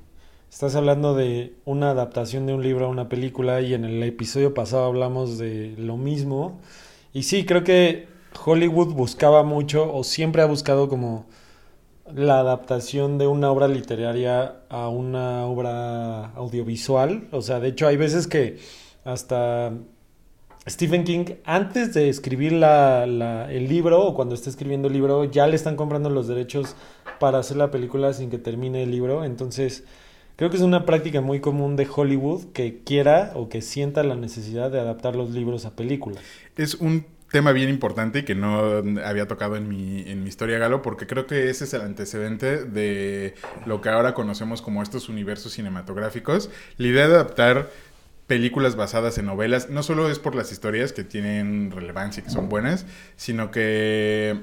estás 0.50 0.74
hablando 0.74 1.14
de 1.14 1.54
una 1.64 1.88
adaptación 1.88 2.44
de 2.44 2.52
un 2.52 2.62
libro 2.62 2.84
a 2.84 2.90
una 2.90 3.08
película 3.08 3.62
y 3.62 3.72
en 3.72 3.86
el 3.86 4.02
episodio 4.02 4.52
pasado 4.52 4.84
hablamos 4.84 5.38
de 5.38 5.74
lo 5.78 5.96
mismo. 5.96 6.60
Y 7.14 7.22
sí, 7.22 7.46
creo 7.46 7.64
que 7.64 8.12
Hollywood 8.44 8.94
buscaba 8.94 9.42
mucho 9.42 9.92
o 9.94 10.04
siempre 10.04 10.42
ha 10.42 10.46
buscado 10.46 10.88
como 10.88 11.26
la 12.12 12.40
adaptación 12.40 13.18
de 13.18 13.26
una 13.26 13.50
obra 13.50 13.66
literaria 13.68 14.56
a 14.68 14.88
una 14.88 15.46
obra 15.46 16.26
audiovisual. 16.34 17.28
O 17.32 17.42
sea, 17.42 17.60
de 17.60 17.68
hecho 17.68 17.86
hay 17.86 17.96
veces 17.96 18.26
que 18.26 18.58
hasta 19.04 19.72
Stephen 20.68 21.04
King, 21.04 21.24
antes 21.44 21.92
de 21.94 22.08
escribir 22.08 22.52
la- 22.52 23.04
el 23.50 23.68
libro 23.68 24.02
o 24.02 24.14
cuando 24.14 24.34
está 24.34 24.50
escribiendo 24.50 24.88
el 24.88 24.94
libro, 24.94 25.24
ya 25.24 25.46
le 25.46 25.56
están 25.56 25.76
comprando 25.76 26.10
los 26.10 26.26
derechos 26.26 26.74
para 27.20 27.38
hacer 27.38 27.56
la 27.56 27.70
película 27.70 28.12
sin 28.12 28.30
que 28.30 28.38
termine 28.38 28.82
el 28.82 28.90
libro. 28.90 29.24
Entonces, 29.24 29.84
creo 30.36 30.50
que 30.50 30.56
es 30.56 30.62
una 30.62 30.84
práctica 30.86 31.20
muy 31.20 31.40
común 31.40 31.76
de 31.76 31.86
Hollywood 31.94 32.46
que 32.52 32.82
quiera 32.82 33.32
o 33.34 33.48
que 33.48 33.62
sienta 33.62 34.02
la 34.04 34.14
necesidad 34.16 34.70
de 34.70 34.80
adaptar 34.80 35.16
los 35.16 35.30
libros 35.30 35.64
a 35.64 35.76
películas. 35.76 36.22
Es 36.56 36.74
un 36.76 37.06
tema 37.34 37.50
bien 37.50 37.68
importante 37.68 38.20
y 38.20 38.22
que 38.22 38.36
no 38.36 38.80
había 39.04 39.26
tocado 39.26 39.56
en 39.56 39.68
mi, 39.68 40.08
en 40.08 40.22
mi 40.22 40.28
historia 40.28 40.56
Galo, 40.56 40.82
porque 40.82 41.08
creo 41.08 41.26
que 41.26 41.50
ese 41.50 41.64
es 41.64 41.74
el 41.74 41.80
antecedente 41.80 42.64
de 42.64 43.34
lo 43.66 43.80
que 43.80 43.88
ahora 43.88 44.14
conocemos 44.14 44.62
como 44.62 44.84
estos 44.84 45.08
universos 45.08 45.54
cinematográficos. 45.54 46.48
La 46.78 46.86
idea 46.86 47.08
de 47.08 47.14
adaptar 47.14 47.70
películas 48.28 48.76
basadas 48.76 49.18
en 49.18 49.26
novelas 49.26 49.68
no 49.68 49.82
solo 49.82 50.08
es 50.08 50.20
por 50.20 50.36
las 50.36 50.52
historias 50.52 50.92
que 50.92 51.02
tienen 51.02 51.72
relevancia 51.72 52.20
y 52.20 52.24
que 52.24 52.30
son 52.30 52.48
buenas, 52.48 52.86
sino 53.16 53.50
que 53.50 54.38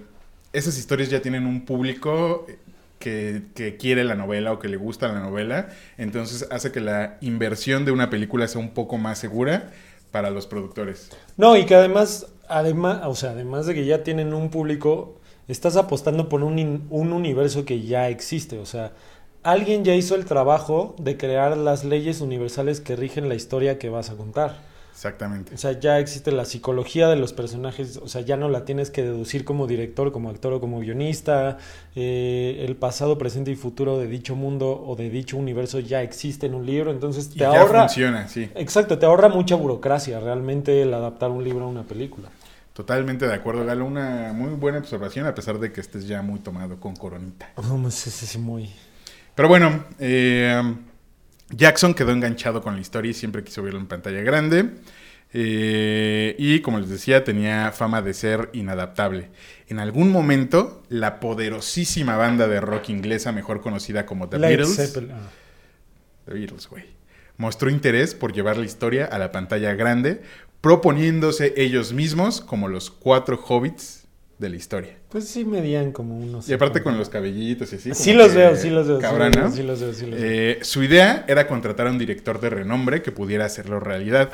esas 0.52 0.78
historias 0.78 1.10
ya 1.10 1.22
tienen 1.22 1.46
un 1.46 1.64
público 1.64 2.46
que, 3.00 3.44
que, 3.56 3.78
quiere 3.78 4.04
la 4.04 4.16
novela 4.16 4.52
o 4.52 4.60
que 4.60 4.68
le 4.68 4.76
gusta 4.76 5.08
la 5.08 5.22
novela, 5.22 5.70
entonces 5.98 6.46
hace 6.52 6.74
que 6.74 6.82
la 6.82 7.18
inversión 7.22 7.86
de 7.86 7.92
una 7.92 8.10
película 8.10 8.50
sea 8.50 8.60
un 8.60 8.72
poco 8.72 8.98
más 8.98 9.18
segura 9.18 9.72
para 10.12 10.30
los 10.30 10.46
productores. 10.46 11.10
No, 11.38 11.56
y 11.56 11.66
que 11.66 11.74
además, 11.74 12.28
además, 12.52 13.02
o 13.06 13.16
sea, 13.16 13.32
además 13.32 13.66
de 13.66 13.74
que 13.74 13.86
ya 13.86 14.04
tienen 14.04 14.34
un 14.34 14.50
público, 14.50 15.16
estás 15.48 15.76
apostando 15.76 16.30
por 16.30 16.44
un, 16.44 16.88
un 16.90 17.14
universo 17.14 17.66
que 17.66 17.82
ya 17.82 18.10
existe, 18.10 18.60
o 18.60 18.66
sea, 18.66 18.92
alguien 19.44 19.84
ya 19.84 19.96
hizo 19.96 20.16
el 20.16 20.26
trabajo 20.26 20.96
de 21.00 21.18
crear 21.18 21.58
las 21.58 21.84
leyes 21.84 22.22
universales 22.22 22.80
que 22.82 22.96
rigen 22.96 23.30
la 23.30 23.36
historia 23.36 23.80
que 23.80 23.90
vas 23.90 24.10
a 24.10 24.16
contar. 24.16 24.72
Exactamente. 25.02 25.56
O 25.56 25.58
sea, 25.58 25.80
ya 25.80 25.98
existe 25.98 26.32
la 26.32 26.46
psicología 26.46 27.08
de 27.08 27.16
los 27.16 27.34
personajes, 27.34 27.98
o 27.98 28.08
sea, 28.08 28.22
ya 28.22 28.38
no 28.38 28.50
la 28.50 28.66
tienes 28.66 28.92
que 28.92 29.02
deducir 29.02 29.46
como 29.46 29.66
director, 29.66 30.12
como 30.12 30.30
actor 30.30 30.54
o 30.54 30.60
como 30.60 30.80
guionista. 30.80 31.58
Eh, 31.96 32.64
el 32.68 32.76
pasado, 32.76 33.18
presente 33.18 33.50
y 33.50 33.56
futuro 33.56 33.98
de 33.98 34.06
dicho 34.06 34.36
mundo 34.36 34.84
o 34.86 34.96
de 34.96 35.10
dicho 35.10 35.38
universo 35.38 35.80
ya 35.80 36.04
existe 36.04 36.46
en 36.46 36.54
un 36.54 36.68
libro, 36.68 36.92
entonces 36.92 37.30
te 37.30 37.38
y 37.38 37.40
ya 37.40 37.48
ahorra... 37.48 37.88
funciona, 37.88 38.28
sí. 38.28 38.50
Exacto, 38.54 39.00
te 39.00 39.08
ahorra 39.08 39.30
mucha 39.30 39.56
burocracia 39.56 40.20
realmente 40.20 40.84
el 40.84 40.94
adaptar 40.94 41.32
un 41.32 41.44
libro 41.44 41.66
a 41.66 41.68
una 41.68 41.84
película. 41.84 42.30
Totalmente 42.74 43.28
de 43.28 43.34
acuerdo, 43.34 43.66
Galo. 43.66 43.86
Una 43.86 44.32
muy 44.34 44.50
buena 44.52 44.78
observación, 44.78 45.26
a 45.28 45.36
pesar 45.36 45.60
de 45.60 45.72
que 45.72 45.82
estés 45.82 46.08
ya 46.08 46.22
muy 46.22 46.40
tomado 46.40 46.80
con 46.80 46.96
coronita. 46.96 47.52
Sí, 47.90 48.10
sí, 48.10 48.26
sí, 48.26 48.38
muy... 48.38 48.70
Pero 49.36 49.48
bueno, 49.48 49.86
eh, 50.00 50.62
Jackson 51.50 51.94
quedó 51.94 52.12
enganchado 52.12 52.62
con 52.62 52.76
la 52.76 52.82
historia 52.82 53.12
y 53.12 53.14
siempre 53.14 53.44
quiso 53.44 53.62
verlo 53.64 53.80
en 53.80 53.88
pantalla 53.88 54.22
grande. 54.22 54.70
Eh, 55.34 56.36
y 56.38 56.60
como 56.60 56.80
les 56.80 56.90
decía, 56.90 57.24
tenía 57.24 57.72
fama 57.72 58.02
de 58.02 58.14
ser 58.14 58.50
inadaptable. 58.54 59.30
En 59.68 59.80
algún 59.80 60.12
momento, 60.12 60.84
la 60.90 61.20
poderosísima 61.20 62.18
banda 62.18 62.48
de 62.48 62.60
rock 62.60 62.90
inglesa, 62.90 63.32
mejor 63.32 63.62
conocida 63.62 64.06
como 64.06 64.28
The 64.28 64.38
Beatles, 64.38 64.98
ah. 65.10 65.30
The 66.26 66.34
Beatles, 66.34 66.68
güey, 66.68 66.84
mostró 67.38 67.70
interés 67.70 68.14
por 68.14 68.34
llevar 68.34 68.58
la 68.58 68.66
historia 68.66 69.06
a 69.06 69.18
la 69.18 69.32
pantalla 69.32 69.74
grande, 69.74 70.22
proponiéndose 70.62 71.54
ellos 71.58 71.94
mismos 71.94 72.42
como 72.42 72.68
los 72.68 72.90
cuatro 72.92 73.38
hobbits 73.38 74.06
de 74.38 74.50
la 74.50 74.56
historia. 74.56 74.98
Pues 75.10 75.28
sí 75.28 75.46
medían 75.46 75.92
como 75.92 76.18
unos... 76.18 76.48
Y 76.50 76.54
aparte 76.54 76.82
con 76.82 76.98
los 76.98 77.10
cabellitos 77.10 77.74
y 77.74 77.76
así. 77.76 77.94
Sí 77.94 78.14
los 78.14 78.30
que 78.32 78.38
veo, 78.38 78.56
sí 78.56 78.70
los 78.70 78.88
veo. 78.88 79.00
Cabrón, 79.00 79.32
¿no? 79.38 79.52
Sí 79.52 79.62
los 79.64 79.80
veo, 79.82 79.94
sí 79.94 80.06
los 80.06 80.20
veo. 80.20 80.30
Eh, 80.30 80.60
su 80.62 80.84
idea 80.84 81.26
era 81.28 81.48
contratar 81.48 81.88
a 81.88 81.92
un 81.92 81.98
director 82.00 82.40
de 82.40 82.50
renombre 82.50 83.02
que 83.02 83.12
pudiera 83.12 83.46
hacerlo 83.46 83.80
realidad. 83.80 84.30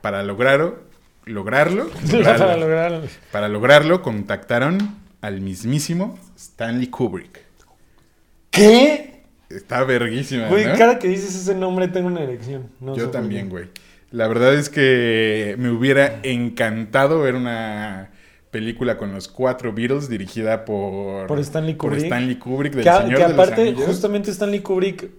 Para 0.00 0.22
lograrlo, 0.22 0.80
lograrlo, 1.24 1.88
Para 2.24 2.56
lograrlo. 2.56 3.00
para 3.32 3.48
lograrlo, 3.48 4.02
contactaron 4.02 4.96
al 5.20 5.40
mismísimo 5.40 6.18
Stanley 6.36 6.88
Kubrick. 6.88 7.40
¿Qué? 8.50 9.22
Está 9.48 9.84
verguísima, 9.84 10.48
Güey, 10.48 10.66
¿no? 10.66 10.76
cada 10.76 10.98
que 10.98 11.08
dices 11.08 11.34
ese 11.34 11.54
nombre 11.54 11.88
tengo 11.88 12.08
una 12.08 12.22
erección. 12.22 12.68
No 12.80 12.96
Yo 12.96 13.10
también, 13.10 13.48
güey. 13.48 13.68
La 14.14 14.28
verdad 14.28 14.54
es 14.54 14.70
que 14.70 15.56
me 15.58 15.70
hubiera 15.70 16.20
encantado 16.22 17.20
ver 17.22 17.34
una 17.34 18.12
película 18.52 18.96
con 18.96 19.12
los 19.12 19.26
cuatro 19.26 19.72
Beatles 19.72 20.08
dirigida 20.08 20.64
por, 20.64 21.26
Por 21.26 21.40
Stanley 21.40 21.74
por 21.74 21.90
Kubrick. 21.90 22.04
Stanley 22.04 22.38
Kubrick 22.38 22.74
del 22.74 22.84
Que, 22.84 22.92
Señor 22.92 23.08
que 23.08 23.22
de 23.22 23.22
los 23.22 23.32
aparte, 23.32 23.74
justamente 23.74 24.30
Stanley 24.30 24.60
Kubrick 24.60 25.10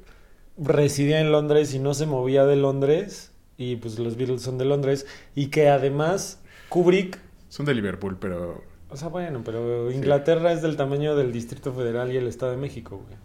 residía 0.58 1.20
en 1.20 1.34
Londres 1.34 1.74
y 1.74 1.80
no 1.80 1.94
se 1.94 2.06
movía 2.06 2.46
de 2.46 2.56
Londres. 2.56 3.34
Y 3.58 3.76
pues 3.76 4.00
los 4.00 4.16
Beatles 4.16 4.42
son 4.42 4.58
de 4.58 4.64
Londres. 4.64 5.06
Y 5.36 5.48
que 5.48 5.68
además 5.68 6.40
Kubrick. 6.70 7.20
Son 7.50 7.66
de 7.66 7.74
Liverpool, 7.74 8.16
pero 8.18 8.64
O 8.90 8.96
sea, 8.96 9.10
bueno, 9.10 9.42
pero 9.44 9.92
Inglaterra 9.92 10.54
es 10.54 10.62
del 10.62 10.78
tamaño 10.78 11.18
del 11.18 11.34
Distrito 11.34 11.74
Federal 11.74 12.14
y 12.14 12.16
el 12.18 12.28
Estado 12.28 12.54
de 12.54 12.58
México, 12.60 13.04
güey. 13.06 13.18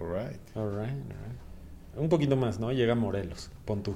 alright. 0.00 0.40
Alright, 0.56 0.88
alright. 0.88 1.44
Un 1.96 2.08
poquito 2.08 2.36
más, 2.36 2.58
¿no? 2.58 2.72
Llega 2.72 2.94
a 2.94 2.96
Morelos, 2.96 3.50
pon 3.66 3.82
tú. 3.82 3.94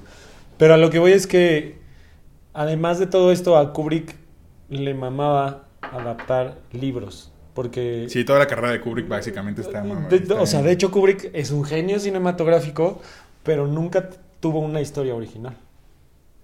Pero 0.59 0.75
a 0.75 0.77
lo 0.77 0.91
que 0.91 0.99
voy 0.99 1.13
es 1.13 1.25
que, 1.25 1.79
además 2.53 2.99
de 2.99 3.07
todo 3.07 3.31
esto, 3.31 3.57
a 3.57 3.73
Kubrick 3.73 4.15
le 4.69 4.93
mamaba 4.93 5.63
adaptar 5.81 6.59
libros. 6.71 7.31
Porque. 7.55 8.05
Sí, 8.09 8.23
toda 8.23 8.37
la 8.37 8.45
carrera 8.45 8.71
de 8.71 8.79
Kubrick 8.81 9.07
básicamente 9.07 9.61
está... 9.61 9.81
de- 9.81 10.15
está 10.17 10.35
o 10.35 10.45
sea, 10.45 10.61
de 10.61 10.71
hecho, 10.71 10.91
Kubrick 10.91 11.31
es 11.33 11.49
un 11.49 11.63
genio 11.63 11.99
cinematográfico, 11.99 13.01
pero 13.41 13.65
nunca 13.65 14.09
tuvo 14.39 14.59
una 14.59 14.79
historia 14.81 15.15
original. 15.15 15.57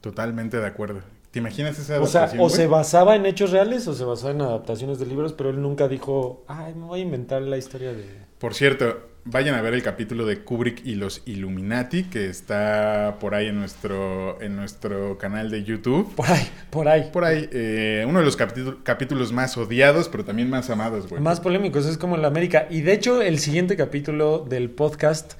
Totalmente 0.01 0.57
de 0.57 0.65
acuerdo. 0.65 1.01
¿Te 1.31 1.39
imaginas 1.39 1.77
esa 1.77 2.01
O 2.01 2.07
sea, 2.07 2.21
adaptación, 2.21 2.39
o 2.39 2.43
güey? 2.47 2.55
se 2.55 2.67
basaba 2.67 3.15
en 3.15 3.25
hechos 3.25 3.51
reales 3.51 3.87
o 3.87 3.93
se 3.93 4.05
basaba 4.05 4.31
en 4.31 4.41
adaptaciones 4.41 4.99
de 4.99 5.05
libros, 5.05 5.33
pero 5.33 5.49
él 5.49 5.61
nunca 5.61 5.87
dijo, 5.87 6.43
ay, 6.47 6.73
me 6.73 6.85
voy 6.85 6.99
a 7.01 7.03
inventar 7.03 7.41
la 7.41 7.57
historia 7.57 7.91
de. 7.93 8.05
Por 8.39 8.53
cierto, 8.53 8.97
vayan 9.25 9.55
a 9.55 9.61
ver 9.61 9.73
el 9.73 9.81
capítulo 9.83 10.25
de 10.25 10.39
Kubrick 10.43 10.85
y 10.85 10.95
los 10.95 11.21
Illuminati 11.25 12.03
que 12.05 12.29
está 12.29 13.17
por 13.19 13.33
ahí 13.35 13.47
en 13.47 13.57
nuestro, 13.59 14.39
en 14.41 14.55
nuestro 14.55 15.17
canal 15.17 15.49
de 15.49 15.63
YouTube. 15.63 16.13
Por 16.15 16.27
ahí, 16.29 16.49
por 16.69 16.87
ahí. 16.87 17.09
Por 17.11 17.25
ahí, 17.25 17.49
eh, 17.51 18.05
uno 18.07 18.19
de 18.19 18.25
los 18.25 18.37
capítulos, 18.37 19.31
más 19.33 19.57
odiados, 19.57 20.09
pero 20.09 20.23
también 20.23 20.49
más 20.49 20.69
amados, 20.69 21.09
güey. 21.09 21.21
Más 21.21 21.39
polémicos, 21.39 21.85
es 21.85 21.97
como 21.97 22.15
en 22.15 22.21
la 22.21 22.27
América. 22.27 22.67
Y 22.69 22.81
de 22.81 22.93
hecho, 22.93 23.21
el 23.21 23.39
siguiente 23.39 23.75
capítulo 23.75 24.39
del 24.47 24.69
podcast. 24.69 25.33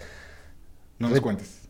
No 0.99 1.09
nos 1.09 1.19
cuentes. 1.21 1.61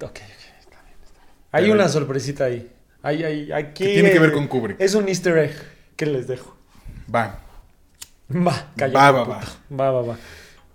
Ok, 0.00 0.10
ok, 0.10 0.16
está 0.60 0.82
bien, 0.82 0.96
está 1.04 1.20
bien. 1.20 1.34
Hay 1.52 1.64
Pero- 1.64 1.74
una 1.74 1.88
sorpresita 1.88 2.44
ahí. 2.44 2.70
Hay, 3.04 3.24
hay, 3.24 3.50
aquí, 3.52 3.84
Que 3.84 3.92
tiene 3.94 4.10
que 4.12 4.18
ver 4.20 4.32
con 4.32 4.46
Kubrick. 4.46 4.80
Es 4.80 4.94
un 4.94 5.08
easter 5.08 5.36
egg 5.38 5.52
que 5.96 6.06
les 6.06 6.28
dejo. 6.28 6.56
Va. 7.12 7.40
Va, 8.34 8.70
cállate, 8.76 8.96
Va, 8.96 9.10
va, 9.10 9.24
puto. 9.40 9.46
va, 9.78 9.90
va, 9.90 10.02
va. 10.02 10.16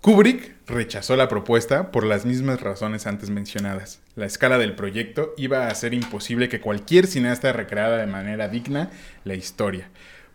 Kubrick 0.02 0.57
rechazó 0.68 1.16
la 1.16 1.28
propuesta 1.28 1.90
por 1.90 2.04
las 2.04 2.26
mismas 2.26 2.60
razones 2.60 3.06
antes 3.06 3.30
mencionadas. 3.30 4.00
La 4.14 4.26
escala 4.26 4.58
del 4.58 4.74
proyecto 4.74 5.34
iba 5.36 5.64
a 5.64 5.70
hacer 5.70 5.94
imposible 5.94 6.48
que 6.48 6.60
cualquier 6.60 7.06
cineasta 7.06 7.52
recreara 7.52 7.96
de 7.96 8.06
manera 8.06 8.48
digna 8.48 8.90
la 9.24 9.34
historia, 9.34 9.90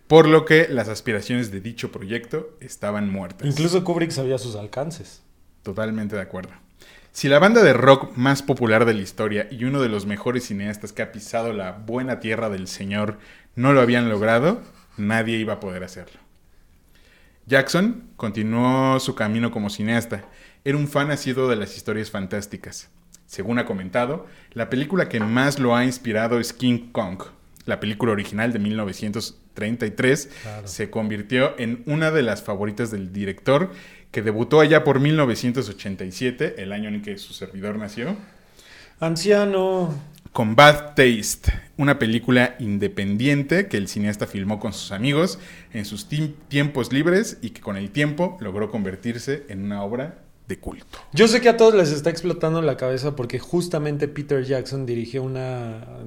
por 0.08 0.28
lo 0.28 0.44
que 0.44 0.68
las 0.70 0.90
aspiraciones 0.90 1.52
de 1.52 1.62
dicho 1.62 1.92
proyecto 1.92 2.58
estaban 2.60 3.10
muertas. 3.10 3.48
Incluso 3.48 3.84
Kubrick 3.84 4.12
sabía 4.12 4.38
sus 4.38 4.56
alcances. 4.56 5.22
Totalmente 5.62 6.16
de 6.16 6.22
acuerdo. 6.22 6.52
Si 7.12 7.30
la 7.30 7.38
banda 7.38 7.62
de 7.62 7.74
rock 7.74 8.18
más 8.18 8.42
popular 8.42 8.86
de 8.86 8.96
la 8.96 9.02
historia 9.02 9.48
y 9.52 9.66
uno 9.66 9.82
de 9.82 9.88
los 9.88 10.08
mejores 10.08 10.48
cineastas 10.48 10.92
que 10.94 11.04
ha 11.04 11.12
pisado 11.12 11.54
la 11.54 11.72
buena 11.72 12.20
tierra 12.20 12.50
del 12.50 12.68
Señor 12.68 13.20
no 13.56 13.72
lo 13.72 13.82
habían 13.82 14.10
logrado, 14.10 14.62
nadie 14.98 15.38
iba 15.38 15.54
a 15.54 15.60
poder 15.60 15.84
hacerlo. 15.84 16.23
Jackson 17.46 18.04
continuó 18.16 19.00
su 19.00 19.16
camino 19.16 19.52
como 19.52 19.70
cineasta. 19.70 20.26
Era 20.64 20.78
un 20.78 20.88
fan 20.88 21.10
nacido 21.10 21.50
de 21.50 21.56
las 21.58 21.76
historias 21.76 22.10
fantásticas. 22.10 22.90
Según 23.26 23.60
ha 23.60 23.66
comentado, 23.66 24.28
la 24.54 24.70
película 24.70 25.10
que 25.10 25.20
más 25.20 25.60
lo 25.60 25.76
ha 25.76 25.84
inspirado 25.84 26.40
es 26.40 26.54
King 26.54 26.92
Kong. 26.92 27.22
La 27.66 27.80
película 27.80 28.12
original 28.12 28.54
de 28.54 28.60
1933 28.60 30.30
Claro. 30.42 30.68
se 30.68 30.90
convirtió 30.90 31.54
en 31.58 31.84
una 31.86 32.12
de 32.12 32.22
las 32.22 32.44
favoritas 32.44 32.92
del 32.92 33.12
director 33.12 33.72
que 34.12 34.22
debutó 34.22 34.60
allá 34.60 34.84
por 34.84 35.00
1987, 35.00 36.62
el 36.62 36.72
año 36.72 36.90
en 36.90 37.02
que 37.02 37.18
su 37.18 37.34
servidor 37.34 37.78
nació, 37.78 38.16
Anciano. 39.00 39.94
Con 40.34 40.56
Bad 40.56 40.96
Taste, 40.96 41.54
una 41.78 42.00
película 42.00 42.56
independiente 42.60 43.68
que 43.68 43.78
el 43.78 43.88
cineasta 43.88 44.26
filmó 44.26 44.60
con 44.60 44.74
sus 44.74 44.92
amigos 44.92 45.38
en 45.72 45.86
sus 45.86 46.10
tiempos 46.50 46.92
libres 46.92 47.38
y 47.42 47.52
que 47.52 47.62
con 47.62 47.78
el 47.78 47.92
tiempo 47.92 48.38
logró 48.42 48.72
convertirse 48.72 49.46
en 49.48 49.64
una 49.64 49.84
obra 49.84 50.24
de 50.48 50.60
culto. 50.60 50.98
Yo 51.14 51.28
sé 51.28 51.40
que 51.40 51.50
a 51.50 51.56
todos 51.56 51.76
les 51.76 51.92
está 51.92 52.10
explotando 52.10 52.62
la 52.64 52.78
cabeza 52.78 53.16
porque 53.16 53.38
justamente 53.38 54.08
Peter 54.08 54.44
Jackson 54.44 54.86
dirigió 54.86 55.24
una 55.24 56.00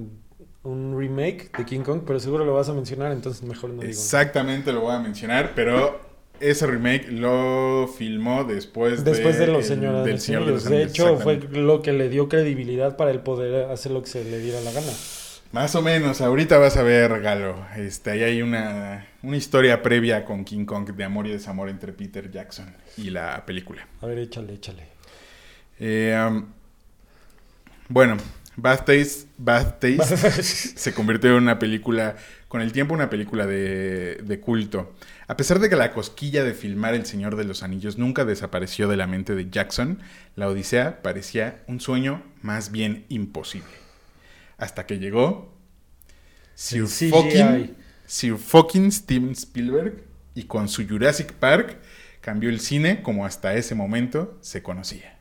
un 0.64 0.99
remake 0.99 1.56
de 1.56 1.64
King 1.64 1.80
Kong, 1.80 2.02
pero 2.04 2.18
seguro 2.18 2.45
lo 2.45 2.52
vas 2.52 2.68
a 2.68 2.73
mencionar, 2.73 3.12
entonces 3.12 3.45
mejor 3.45 3.71
no 3.71 3.83
digo. 3.83 3.88
Exactamente 3.88 4.73
lo 4.73 4.80
voy 4.80 4.97
a 4.97 4.99
mencionar, 4.99 5.52
pero 5.54 6.00
ese 6.40 6.66
remake 6.66 7.08
lo 7.10 7.88
filmó 7.96 8.44
después, 8.44 9.04
Después 9.04 9.38
de, 9.38 9.46
los 9.46 9.58
el- 9.70 9.76
señores 9.76 10.04
del 10.04 10.20
Señor 10.20 10.46
de 10.46 10.52
los 10.52 10.64
De 10.64 10.82
hecho, 10.82 11.18
fue 11.18 11.36
lo 11.36 11.82
que 11.82 11.92
le 11.92 12.08
dio 12.08 12.28
credibilidad 12.28 12.96
para 12.96 13.10
el 13.10 13.20
poder 13.20 13.70
hacer 13.70 13.92
lo 13.92 14.02
que 14.02 14.08
se 14.08 14.24
le 14.24 14.38
diera 14.38 14.60
la 14.60 14.72
gana. 14.72 14.92
Más 15.52 15.74
o 15.74 15.82
menos, 15.82 16.20
ahorita 16.20 16.58
vas 16.58 16.76
a 16.76 16.82
ver, 16.82 17.20
Galo. 17.20 17.56
Este, 17.76 18.10
ahí 18.10 18.22
hay 18.22 18.42
una, 18.42 19.06
una 19.22 19.36
historia 19.36 19.82
previa 19.82 20.24
con 20.24 20.44
King 20.44 20.64
Kong 20.64 20.90
de 20.90 21.04
amor 21.04 21.26
y 21.26 21.30
desamor 21.30 21.68
entre 21.68 21.92
Peter 21.92 22.30
Jackson 22.30 22.74
y 22.96 23.10
la 23.10 23.46
película. 23.46 23.86
A 24.02 24.06
ver, 24.06 24.18
échale, 24.18 24.54
échale. 24.54 24.82
Eh, 25.78 26.18
um, 26.28 26.46
bueno, 27.88 28.16
Bad 28.56 28.78
Taste, 28.78 29.28
Bad 29.38 29.78
Taste 29.78 30.42
se 30.42 30.92
convirtió 30.92 31.30
en 31.30 31.42
una 31.42 31.58
película 31.58 32.16
con 32.56 32.62
el 32.62 32.72
tiempo 32.72 32.94
una 32.94 33.10
película 33.10 33.46
de, 33.46 34.14
de, 34.25 34.40
culto. 34.40 34.94
A 35.26 35.36
pesar 35.36 35.58
de 35.58 35.68
que 35.68 35.76
la 35.76 35.92
cosquilla 35.92 36.42
de 36.42 36.54
filmar 36.54 36.94
El 36.94 37.04
Señor 37.04 37.36
de 37.36 37.44
los 37.44 37.62
Anillos 37.62 37.98
nunca 37.98 38.25
desapareció 38.25 38.88
de 38.88 38.96
la 38.96 39.06
mente 39.06 39.34
de 39.34 39.50
Jackson, 39.50 39.98
la 40.36 40.48
Odisea 40.48 41.02
parecía 41.02 41.62
un 41.66 41.80
sueño 41.80 42.22
más 42.40 42.72
bien 42.72 43.04
imposible. 43.10 43.68
Hasta 44.56 44.86
que 44.86 44.98
llegó 44.98 45.52
Sir 46.54 46.86
fucking, 46.86 47.76
Sir 48.06 48.38
fucking 48.38 48.90
Steven 48.90 49.32
Spielberg 49.32 50.04
y 50.34 50.44
con 50.44 50.70
su 50.70 50.88
Jurassic 50.88 51.34
Park 51.34 51.76
cambió 52.22 52.48
el 52.48 52.60
cine 52.60 53.02
como 53.02 53.26
hasta 53.26 53.54
ese 53.54 53.75
momento 53.75 54.38
se 54.40 54.62
conocía. 54.62 55.18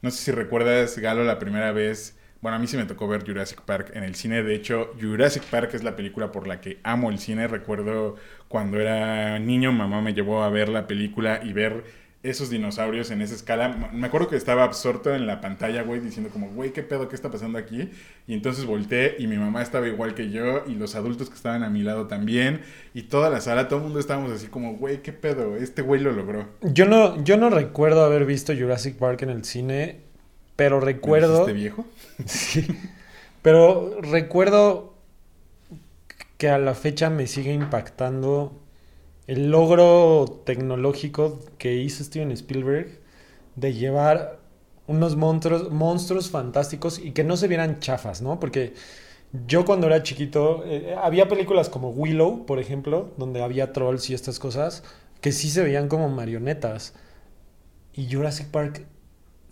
No 0.00 0.10
sé 0.10 0.22
si 0.22 0.30
recuerdas, 0.30 0.96
Galo, 0.96 1.22
la 1.22 1.38
primera 1.38 1.70
vez 1.72 2.16
bueno, 2.42 2.56
a 2.56 2.58
mí 2.58 2.66
sí 2.66 2.76
me 2.76 2.86
tocó 2.86 3.06
ver 3.06 3.24
Jurassic 3.24 3.60
Park 3.62 3.92
en 3.94 4.02
el 4.02 4.16
cine. 4.16 4.42
De 4.42 4.54
hecho, 4.54 4.92
Jurassic 5.00 5.44
Park 5.44 5.70
es 5.74 5.84
la 5.84 5.94
película 5.94 6.32
por 6.32 6.48
la 6.48 6.60
que 6.60 6.80
amo 6.82 7.08
el 7.10 7.20
cine. 7.20 7.46
Recuerdo 7.46 8.16
cuando 8.48 8.80
era 8.80 9.38
niño, 9.38 9.70
mamá 9.70 10.02
me 10.02 10.12
llevó 10.12 10.42
a 10.42 10.50
ver 10.50 10.68
la 10.68 10.88
película 10.88 11.40
y 11.44 11.52
ver 11.52 11.84
esos 12.24 12.50
dinosaurios 12.50 13.12
en 13.12 13.22
esa 13.22 13.36
escala. 13.36 13.90
Me 13.92 14.08
acuerdo 14.08 14.28
que 14.28 14.34
estaba 14.34 14.64
absorto 14.64 15.14
en 15.14 15.26
la 15.26 15.40
pantalla, 15.40 15.82
güey, 15.82 16.00
diciendo 16.00 16.30
como, 16.30 16.48
güey, 16.50 16.72
¿qué 16.72 16.82
pedo? 16.82 17.08
¿Qué 17.08 17.14
está 17.14 17.30
pasando 17.30 17.58
aquí? 17.58 17.90
Y 18.26 18.34
entonces 18.34 18.64
volteé 18.64 19.14
y 19.20 19.28
mi 19.28 19.36
mamá 19.36 19.62
estaba 19.62 19.86
igual 19.86 20.14
que 20.14 20.30
yo 20.30 20.64
y 20.66 20.74
los 20.74 20.96
adultos 20.96 21.28
que 21.28 21.36
estaban 21.36 21.62
a 21.62 21.70
mi 21.70 21.82
lado 21.82 22.08
también. 22.08 22.62
Y 22.92 23.02
toda 23.02 23.30
la 23.30 23.40
sala, 23.40 23.68
todo 23.68 23.78
el 23.78 23.84
mundo 23.84 24.00
estábamos 24.00 24.32
así 24.32 24.48
como, 24.48 24.74
güey, 24.74 25.00
¿qué 25.02 25.12
pedo? 25.12 25.56
Este 25.56 25.82
güey 25.82 26.00
lo 26.00 26.10
logró. 26.10 26.48
Yo 26.62 26.86
no, 26.86 27.22
yo 27.22 27.36
no 27.36 27.50
recuerdo 27.50 28.04
haber 28.04 28.24
visto 28.24 28.52
Jurassic 28.52 28.96
Park 28.96 29.22
en 29.22 29.30
el 29.30 29.44
cine. 29.44 30.11
Pero 30.56 30.80
recuerdo. 30.80 31.40
¿Este 31.40 31.52
viejo? 31.52 31.84
sí. 32.26 32.66
Pero 33.42 34.00
recuerdo 34.00 34.94
que 36.38 36.48
a 36.48 36.58
la 36.58 36.74
fecha 36.74 37.10
me 37.10 37.26
sigue 37.26 37.52
impactando 37.52 38.60
el 39.26 39.50
logro 39.50 40.42
tecnológico 40.44 41.40
que 41.58 41.76
hizo 41.76 42.02
Steven 42.04 42.32
Spielberg 42.32 43.00
de 43.56 43.74
llevar 43.74 44.40
unos 44.86 45.16
monstruos, 45.16 45.70
monstruos 45.70 46.30
fantásticos 46.30 46.98
y 46.98 47.12
que 47.12 47.24
no 47.24 47.36
se 47.36 47.48
vieran 47.48 47.80
chafas, 47.80 48.22
¿no? 48.22 48.40
Porque 48.40 48.74
yo 49.46 49.64
cuando 49.64 49.86
era 49.86 50.02
chiquito, 50.02 50.64
eh, 50.66 50.94
había 51.00 51.28
películas 51.28 51.68
como 51.68 51.90
Willow, 51.90 52.44
por 52.44 52.58
ejemplo, 52.58 53.12
donde 53.16 53.42
había 53.42 53.72
trolls 53.72 54.10
y 54.10 54.14
estas 54.14 54.38
cosas, 54.38 54.84
que 55.20 55.32
sí 55.32 55.48
se 55.48 55.62
veían 55.62 55.88
como 55.88 56.08
marionetas. 56.08 56.94
Y 57.94 58.12
Jurassic 58.12 58.48
Park 58.48 58.84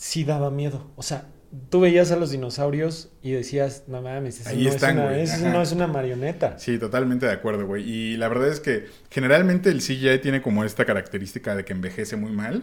sí 0.00 0.24
daba 0.24 0.50
miedo. 0.50 0.90
O 0.96 1.02
sea, 1.02 1.26
tú 1.68 1.80
veías 1.80 2.10
a 2.10 2.16
los 2.16 2.30
dinosaurios 2.30 3.12
y 3.22 3.32
decías, 3.32 3.84
no 3.86 4.00
mames, 4.00 4.40
eso, 4.40 4.50
no, 4.50 4.56
es 4.56 4.82
una, 4.82 5.18
eso 5.18 5.48
no, 5.50 5.62
es 5.62 5.72
una, 5.72 5.86
marioneta. 5.86 6.58
Sí, 6.58 6.78
totalmente 6.78 7.26
de 7.26 7.32
acuerdo, 7.32 7.66
güey. 7.66 7.86
Y 7.86 8.16
la 8.16 8.28
verdad 8.28 8.48
es 8.48 8.60
que 8.60 8.86
generalmente 9.10 9.68
el 9.68 9.80
CGI 9.80 10.20
tiene 10.22 10.40
como 10.40 10.64
esta 10.64 10.86
característica 10.86 11.54
de 11.54 11.66
que 11.66 11.74
envejece 11.74 12.16
muy 12.16 12.32
mal. 12.32 12.62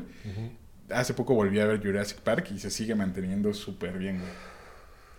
Hace 0.89 1.13
poco 1.13 1.35
volví 1.35 1.59
a 1.59 1.67
ver 1.67 1.79
Jurassic 1.79 2.17
Park 2.21 2.47
y 2.55 2.59
se 2.59 2.71
sigue 2.71 2.95
manteniendo 2.95 3.53
súper 3.53 3.99
bien, 3.99 4.17
güey. 4.17 4.31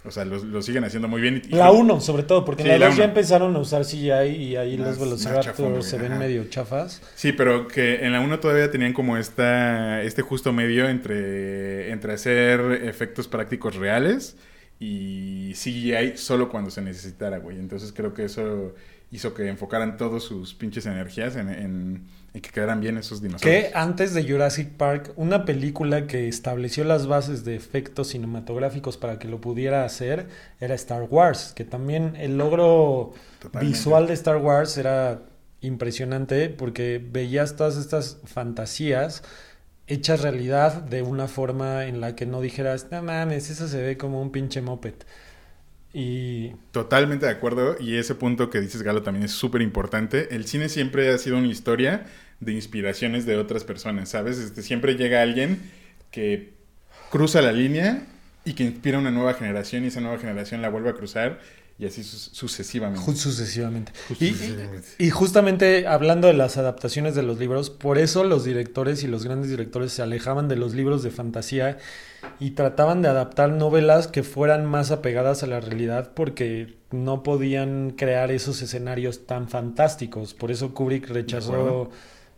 O 0.09 0.11
sea, 0.11 0.25
lo, 0.25 0.62
siguen 0.62 0.85
haciendo 0.85 1.07
muy 1.07 1.21
bien. 1.21 1.43
la 1.50 1.71
1, 1.71 2.00
sobre 2.00 2.23
todo, 2.23 2.45
porque 2.45 2.62
en 2.62 2.81
la 2.81 2.88
2 2.88 2.97
ya 2.97 3.05
empezaron 3.05 3.55
a 3.55 3.59
usar 3.59 3.85
CGI 3.85 4.11
y 4.11 4.57
ahí 4.57 4.79
los 4.79 4.99
Velociraptors 4.99 5.87
se 5.87 5.99
ven 5.99 6.19
medio 6.19 6.49
chafas. 6.49 7.03
Sí, 7.15 7.33
pero 7.33 7.69
que 7.69 8.07
en 8.07 8.12
la 8.12 8.21
1 8.21 8.41
todavía 8.41 8.71
tenían 8.71 8.95
como 8.95 9.19
esta, 9.19 10.03
este 10.03 10.23
justo 10.23 10.53
medio 10.53 10.88
entre, 10.88 11.93
entre 11.93 12.15
hacer 12.15 12.83
efectos 12.85 13.29
prácticos 13.29 13.77
reales 13.77 14.37
y 14.81 15.53
CGI 15.53 16.17
solo 16.17 16.49
cuando 16.49 16.71
se 16.71 16.81
necesitara, 16.81 17.38
güey. 17.38 17.59
Entonces 17.59 17.93
creo 17.93 18.15
que 18.15 18.25
eso 18.25 18.75
hizo 19.12 19.35
que 19.35 19.47
enfocaran 19.47 19.99
todas 19.99 20.23
sus 20.23 20.55
pinches 20.55 20.87
energías 20.87 21.37
en 21.37 22.09
y 22.35 22.40
que 22.40 22.50
quedaran 22.50 22.80
bien 22.80 22.99
esos 22.99 23.23
dinosaurios. 23.23 23.64
Que 23.64 23.70
antes 23.75 24.14
de 24.14 24.28
Jurassic 24.28 24.70
Park, 24.70 25.12
una 25.16 25.44
película 25.44 26.06
que 26.06 26.28
estableció 26.28 26.85
las 26.85 27.06
bases 27.06 27.44
de 27.44 27.56
efectos 27.56 28.08
cinematográficos 28.08 28.97
para 28.97 29.18
que 29.18 29.28
lo 29.28 29.40
pudiera 29.40 29.85
hacer 29.85 30.28
era 30.61 30.75
Star 30.75 31.02
Wars, 31.02 31.52
que 31.54 31.64
también 31.64 32.16
el 32.16 32.37
logro 32.38 33.12
visual 33.61 34.07
de 34.07 34.14
Star 34.14 34.37
Wars 34.37 34.76
era 34.76 35.22
impresionante 35.61 36.50
porque 36.50 37.05
veías 37.05 37.57
todas 37.57 37.76
estas 37.76 38.18
fantasías 38.24 39.22
hechas 39.88 40.20
realidad 40.20 40.83
de 40.83 41.03
una 41.03 41.29
forma 41.29 41.87
en 41.87 42.00
la 42.00 42.14
que 42.14 42.26
no 42.26 42.40
dijeras, 42.40 42.88
no 42.90 43.03
mames, 43.03 43.50
eso 43.50 43.66
se 43.68 43.83
ve 43.83 43.96
como 43.96 44.20
un 44.20 44.31
pinche 44.31 44.61
moped. 44.61 44.94
Y... 45.92 46.53
Totalmente 46.72 47.27
de 47.27 47.33
acuerdo. 47.33 47.77
Y 47.81 47.96
ese 47.96 48.14
punto 48.14 48.51
que 48.51 48.61
dices, 48.61 48.83
Galo, 48.83 49.03
también 49.03 49.24
es 49.24 49.33
súper 49.33 49.62
importante. 49.62 50.35
El 50.35 50.46
cine 50.46 50.68
siempre 50.68 51.09
ha 51.11 51.18
sido 51.18 51.38
una 51.38 51.48
historia 51.48 52.07
de 52.40 52.53
inspiraciones 52.53 53.27
de 53.27 53.37
otras 53.37 53.64
personas, 53.64 54.11
¿sabes? 54.11 54.38
Este, 54.38 54.62
siempre 54.62 54.96
llega 54.96 55.22
alguien 55.22 55.61
que 56.11 56.53
cruza 57.11 57.42
la 57.42 57.53
línea 57.53 58.07
y 58.44 58.55
que 58.55 58.64
inspira 58.64 58.98
una 58.98 59.11
nueva 59.11 59.35
generación 59.35 59.85
y 59.85 59.88
esa 59.88 60.01
nueva 60.01 60.18
generación 60.18 60.62
la 60.62 60.68
vuelve 60.68 60.90
a 60.90 60.94
cruzar 60.94 61.40
y 61.79 61.87
así 61.87 62.03
sucesivamente. 62.03 63.01
Sucesivamente. 63.05 63.93
Y, 64.99 65.11
justamente 65.11 65.87
hablando 65.87 66.27
de 66.27 66.35
las 66.35 66.57
adaptaciones 66.57 67.14
de 67.14 67.23
los 67.23 67.38
libros, 67.38 67.71
por 67.71 67.99
eso 67.99 68.25
los 68.25 68.45
directores 68.45 69.05
y 69.05 69.07
los 69.07 69.23
grandes 69.23 69.49
directores 69.49 69.93
se 69.93 70.03
alejaban 70.03 70.49
de 70.49 70.57
los 70.57 70.75
libros 70.75 71.05
de 71.05 71.12
fantasía 71.12 71.79
y 72.41 72.51
trataban 72.53 73.01
de 73.01 73.09
adaptar 73.09 73.51
novelas 73.51 74.09
que 74.09 74.25
fueran 74.25 74.67
más 74.67 74.91
apegadas 74.91 75.45
a 75.45 75.47
la 75.47 75.61
realidad 75.61 76.11
porque 76.14 76.75
no 76.91 77.23
podían 77.23 77.91
crear 77.91 78.33
esos 78.33 78.61
escenarios 78.61 79.27
tan 79.27 79.49
fantásticos. 79.49 80.35
Por 80.35 80.51
eso 80.51 80.75
Kubrick 80.75 81.09
rechazó 81.09 81.91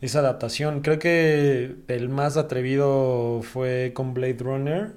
esa 0.02 0.18
adaptación. 0.18 0.82
Creo 0.82 0.98
que 0.98 1.76
el 1.88 2.10
más 2.10 2.36
atrevido 2.36 3.40
fue 3.42 3.92
con 3.94 4.12
Blade 4.12 4.36
Runner 4.38 4.92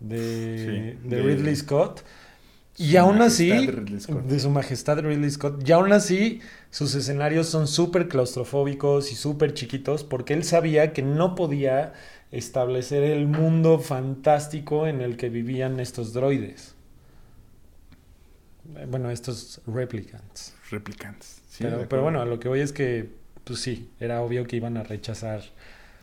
de, 0.00 0.96
de 1.04 1.22
Ridley 1.22 1.56
Scott 1.56 2.02
y 2.78 2.96
aún 2.96 3.22
así, 3.22 3.50
de 3.50 4.40
su 4.40 4.50
majestad 4.50 5.00
Ridley 5.00 5.30
Scott, 5.30 5.66
y 5.66 5.72
aún 5.72 5.92
así 5.92 6.40
sus 6.70 6.94
escenarios 6.94 7.48
son 7.48 7.66
súper 7.66 8.08
claustrofóbicos 8.08 9.12
y 9.12 9.14
súper 9.14 9.54
chiquitos 9.54 10.04
porque 10.04 10.34
él 10.34 10.44
sabía 10.44 10.92
que 10.92 11.02
no 11.02 11.34
podía 11.34 11.94
establecer 12.32 13.02
el 13.02 13.26
mundo 13.26 13.78
fantástico 13.78 14.86
en 14.86 15.00
el 15.00 15.16
que 15.16 15.28
vivían 15.30 15.80
estos 15.80 16.12
droides. 16.12 16.74
Bueno, 18.88 19.10
estos 19.10 19.60
replicants. 19.66 20.54
Replicants. 20.70 21.40
pero, 21.58 21.88
pero 21.88 22.02
bueno, 22.02 22.20
a 22.20 22.26
lo 22.26 22.40
que 22.40 22.48
voy 22.48 22.60
es 22.60 22.72
que, 22.72 23.08
pues 23.44 23.60
sí, 23.60 23.88
era 24.00 24.20
obvio 24.20 24.46
que 24.46 24.56
iban 24.56 24.76
a 24.76 24.82
rechazar. 24.82 25.42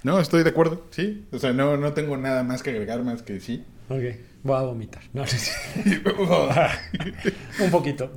No, 0.01 0.19
estoy 0.19 0.43
de 0.43 0.49
acuerdo, 0.49 0.85
sí. 0.89 1.25
O 1.31 1.39
sea, 1.39 1.53
no, 1.53 1.77
no 1.77 1.93
tengo 1.93 2.17
nada 2.17 2.43
más 2.43 2.63
que 2.63 2.71
agregar 2.71 3.03
más 3.03 3.21
que 3.21 3.39
sí. 3.39 3.63
Ok. 3.89 4.32
Voy 4.43 4.57
a 4.57 4.61
vomitar. 4.61 5.01
Un 7.59 7.71
poquito. 7.71 8.11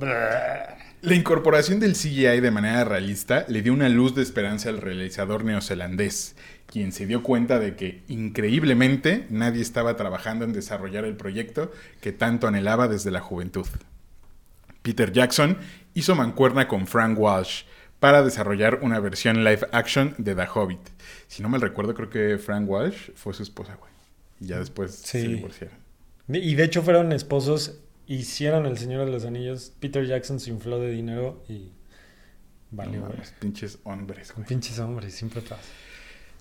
La 1.01 1.15
incorporación 1.15 1.79
del 1.79 1.93
CGI 1.93 2.41
de 2.41 2.51
manera 2.51 2.83
realista 2.83 3.45
le 3.47 3.61
dio 3.61 3.71
una 3.71 3.87
luz 3.87 4.13
de 4.13 4.23
esperanza 4.23 4.67
al 4.67 4.81
realizador 4.81 5.45
neozelandés, 5.45 6.35
quien 6.65 6.91
se 6.91 7.05
dio 7.05 7.23
cuenta 7.23 7.59
de 7.59 7.77
que, 7.77 8.03
increíblemente, 8.09 9.25
nadie 9.29 9.61
estaba 9.61 9.95
trabajando 9.95 10.43
en 10.43 10.51
desarrollar 10.51 11.05
el 11.05 11.15
proyecto 11.15 11.71
que 12.01 12.11
tanto 12.11 12.47
anhelaba 12.47 12.89
desde 12.89 13.11
la 13.11 13.21
juventud. 13.21 13.67
Peter 14.81 15.13
Jackson 15.13 15.57
hizo 15.93 16.13
mancuerna 16.15 16.67
con 16.67 16.87
Frank 16.87 17.17
Walsh 17.17 17.63
para 18.01 18.21
desarrollar 18.21 18.79
una 18.81 18.99
versión 18.99 19.45
live 19.45 19.67
action 19.71 20.13
de 20.17 20.35
The 20.35 20.47
Hobbit. 20.53 20.89
Si 21.27 21.41
no 21.41 21.47
me 21.47 21.57
recuerdo, 21.57 21.93
creo 21.93 22.09
que 22.09 22.37
Frank 22.37 22.69
Walsh 22.69 23.11
fue 23.15 23.33
su 23.33 23.43
esposa, 23.43 23.75
güey. 23.75 23.91
Y 24.41 24.47
ya 24.47 24.59
después 24.59 24.93
se 24.93 25.25
divorciaron. 25.25 25.86
Y 26.29 26.55
de 26.55 26.63
hecho 26.63 26.83
fueron 26.83 27.11
esposos, 27.13 27.79
hicieron 28.05 28.65
El 28.65 28.77
Señor 28.77 29.05
de 29.05 29.11
los 29.11 29.25
Anillos. 29.25 29.71
Peter 29.79 30.05
Jackson 30.05 30.39
se 30.39 30.49
infló 30.49 30.79
de 30.79 30.91
dinero 30.91 31.43
y 31.47 31.71
valió. 32.71 33.01
No, 33.01 33.09
pinches 33.39 33.79
hombres. 33.83 34.31
Con 34.33 34.43
pinches 34.43 34.77
hombres, 34.79 35.13
siempre 35.13 35.41
pasa. 35.41 35.61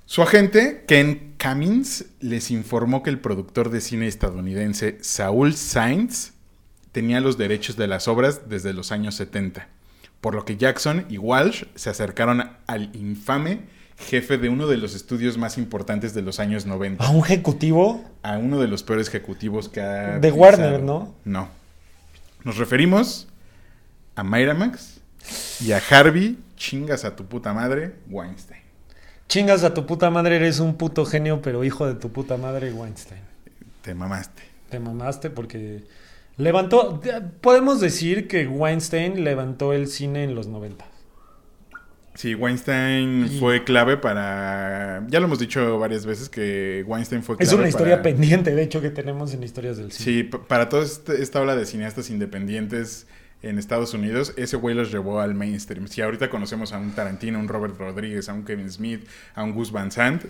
Su 0.05 0.23
agente, 0.23 0.85
Ken 0.87 1.35
Cummins, 1.43 2.07
les 2.21 2.51
informó 2.51 3.03
que 3.03 3.11
el 3.11 3.19
productor 3.19 3.71
de 3.71 3.81
cine 3.81 4.07
estadounidense 4.07 4.99
Saul 5.01 5.55
Sainz 5.55 6.33
tenía 6.93 7.21
los 7.21 7.39
derechos 7.39 7.77
de 7.77 7.89
las 7.89 8.07
obras 8.07 8.49
desde 8.49 8.73
los 8.73 8.93
años 8.93 9.17
70, 9.17 9.69
por 10.21 10.35
lo 10.35 10.45
que 10.45 10.57
Jackson 10.57 11.07
y 11.09 11.19
Walsh 11.19 11.65
se 11.75 11.91
acercaron 11.91 12.57
al 12.67 12.95
infame 12.95 13.65
jefe 13.97 14.39
de 14.39 14.49
uno 14.49 14.67
de 14.67 14.77
los 14.77 14.95
estudios 14.95 15.39
más 15.39 15.59
importantes 15.59 16.15
de 16.15 16.23
los 16.23 16.41
años 16.41 16.67
90. 16.67 17.05
¿A 17.05 17.11
un 17.11 17.25
ejecutivo? 17.25 18.05
A 18.23 18.39
uno 18.39 18.61
de 18.61 18.69
los 18.69 18.83
peores 18.83 19.09
ejecutivos 19.09 19.69
que 19.69 19.81
ha... 19.81 20.19
De 20.19 20.31
Warner, 20.31 20.83
¿no? 20.83 21.15
No. 21.25 21.49
Nos 22.45 22.57
referimos 22.59 23.29
a 24.15 24.23
Miramax 24.23 25.01
y 25.61 25.73
a 25.73 25.83
Harvey, 25.91 26.39
chingas 26.57 27.05
a 27.05 27.17
tu 27.17 27.27
puta 27.27 27.53
madre, 27.53 27.95
Weinstein. 28.09 28.63
Chingas 29.29 29.65
a 29.65 29.75
tu 29.75 29.87
puta 29.87 30.11
madre, 30.11 30.37
eres 30.37 30.61
un 30.61 30.77
puto 30.77 31.05
genio, 31.05 31.43
pero 31.43 31.65
hijo 31.65 31.87
de 31.87 31.95
tu 31.95 32.13
puta 32.13 32.37
madre, 32.37 32.73
Weinstein. 32.73 33.21
Te 33.83 33.95
mamaste. 33.95 34.43
Te 34.71 34.79
mamaste 34.79 35.31
porque 35.31 35.83
Levantó, 36.39 37.01
podemos 37.41 37.81
decir 37.81 38.29
que 38.29 38.47
Weinstein 38.47 39.25
levantó 39.25 39.73
el 39.73 39.87
cine 39.87 40.23
en 40.25 40.35
los 40.35 40.49
90. 40.49 40.85
Sí, 42.17 42.35
Weinstein 42.35 43.27
Y- 43.27 43.39
fue 43.39 43.63
clave 43.65 43.97
para... 43.97 45.05
Ya 45.09 45.21
lo 45.21 45.27
hemos 45.27 45.39
dicho 45.39 45.79
varias 45.79 46.07
veces 46.07 46.29
que 46.29 46.83
Weinstein 46.87 47.23
fue 47.23 47.37
clave 47.37 47.49
Es 47.53 47.53
una 47.59 47.69
historia 47.69 47.97
para- 48.03 48.03
pendiente, 48.15 48.55
de 48.55 48.63
hecho, 48.63 48.81
que 48.81 48.91
tenemos 48.91 49.33
en 49.35 49.43
historias 49.43 49.77
del 49.77 49.93
cine. 49.93 50.05
Sí, 50.05 50.23
para 50.25 50.69
toda 50.69 50.85
este- 50.85 51.23
esta 51.23 51.41
ola 51.41 51.55
de 51.57 51.67
cineastas 51.67 52.11
independientes 52.11 53.07
en 53.43 53.59
Estados 53.59 53.93
Unidos, 53.95 54.33
ese 54.37 54.57
güey 54.57 54.75
los 54.75 54.91
llevó 54.91 55.21
al 55.21 55.35
mainstream. 55.35 55.87
Si 55.89 56.01
ahorita 56.01 56.31
conocemos 56.31 56.73
a 56.73 56.79
un 56.79 56.93
Tarantino, 56.93 57.39
a 57.39 57.41
un 57.43 57.49
Robert 57.49 57.79
Rodríguez, 57.79 58.29
a 58.29 58.33
un 58.33 58.45
Kevin 58.45 58.71
Smith, 58.71 59.07
a 59.35 59.45
un 59.45 59.53
Gus 59.53 59.71
Van 59.71 59.93
Sant, 59.93 60.23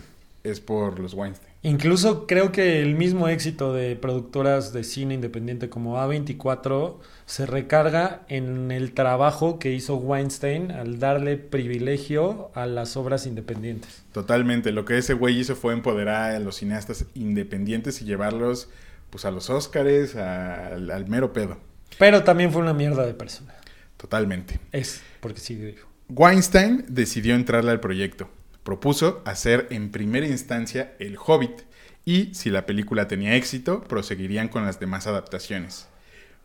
es 0.50 0.61
por 0.61 0.98
los 0.98 1.14
Weinstein. 1.14 1.52
Incluso 1.62 2.26
creo 2.26 2.52
que 2.52 2.80
el 2.80 2.94
mismo 2.94 3.28
éxito 3.28 3.72
de 3.72 3.96
productoras 3.96 4.72
de 4.72 4.85
cine 4.85 5.14
independiente 5.14 5.68
como 5.68 5.96
A24 5.98 6.98
se 7.24 7.44
recarga 7.44 8.22
en 8.28 8.70
el 8.70 8.92
trabajo 8.92 9.59
que 9.59 9.72
hizo 9.72 9.96
Weinstein 9.96 10.70
al 10.70 11.00
darle 11.00 11.37
privilegio 11.37 12.50
a 12.54 12.66
las 12.66 12.96
obras 12.96 13.26
independientes. 13.26 14.04
Totalmente. 14.12 14.70
Lo 14.70 14.85
que 14.85 14.98
ese 14.98 15.14
güey 15.14 15.40
hizo 15.40 15.56
fue 15.56 15.72
empoderar 15.72 16.37
a 16.37 16.38
los 16.38 16.56
cineastas 16.56 17.06
independientes 17.14 18.00
y 18.00 18.04
llevarlos 18.04 18.68
pues 19.11 19.24
a 19.24 19.30
los 19.30 19.50
Óscares, 19.50 20.14
al, 20.14 20.90
al 20.90 21.09
mero 21.09 21.32
pedo. 21.32 21.59
Pero 21.98 22.22
también 22.22 22.52
fue 22.52 22.62
una 22.62 22.74
mierda 22.74 23.04
de 23.04 23.14
persona. 23.14 23.54
Totalmente. 23.96 24.61
Es, 24.72 25.02
porque 25.20 25.40
sí 25.40 25.54
digo. 25.54 25.87
Weinstein 26.09 26.85
decidió 26.88 27.35
entrarle 27.35 27.72
al 27.72 27.80
proyecto. 27.80 28.28
Propuso 28.66 29.22
hacer 29.24 29.68
en 29.70 29.92
primera 29.92 30.26
instancia 30.26 30.96
El 30.98 31.18
Hobbit 31.24 31.62
y, 32.05 32.35
si 32.35 32.50
la 32.50 32.66
película 32.66 33.07
tenía 33.07 33.37
éxito, 33.37 33.85
proseguirían 33.85 34.48
con 34.48 34.64
las 34.66 34.81
demás 34.81 35.07
adaptaciones. 35.07 35.87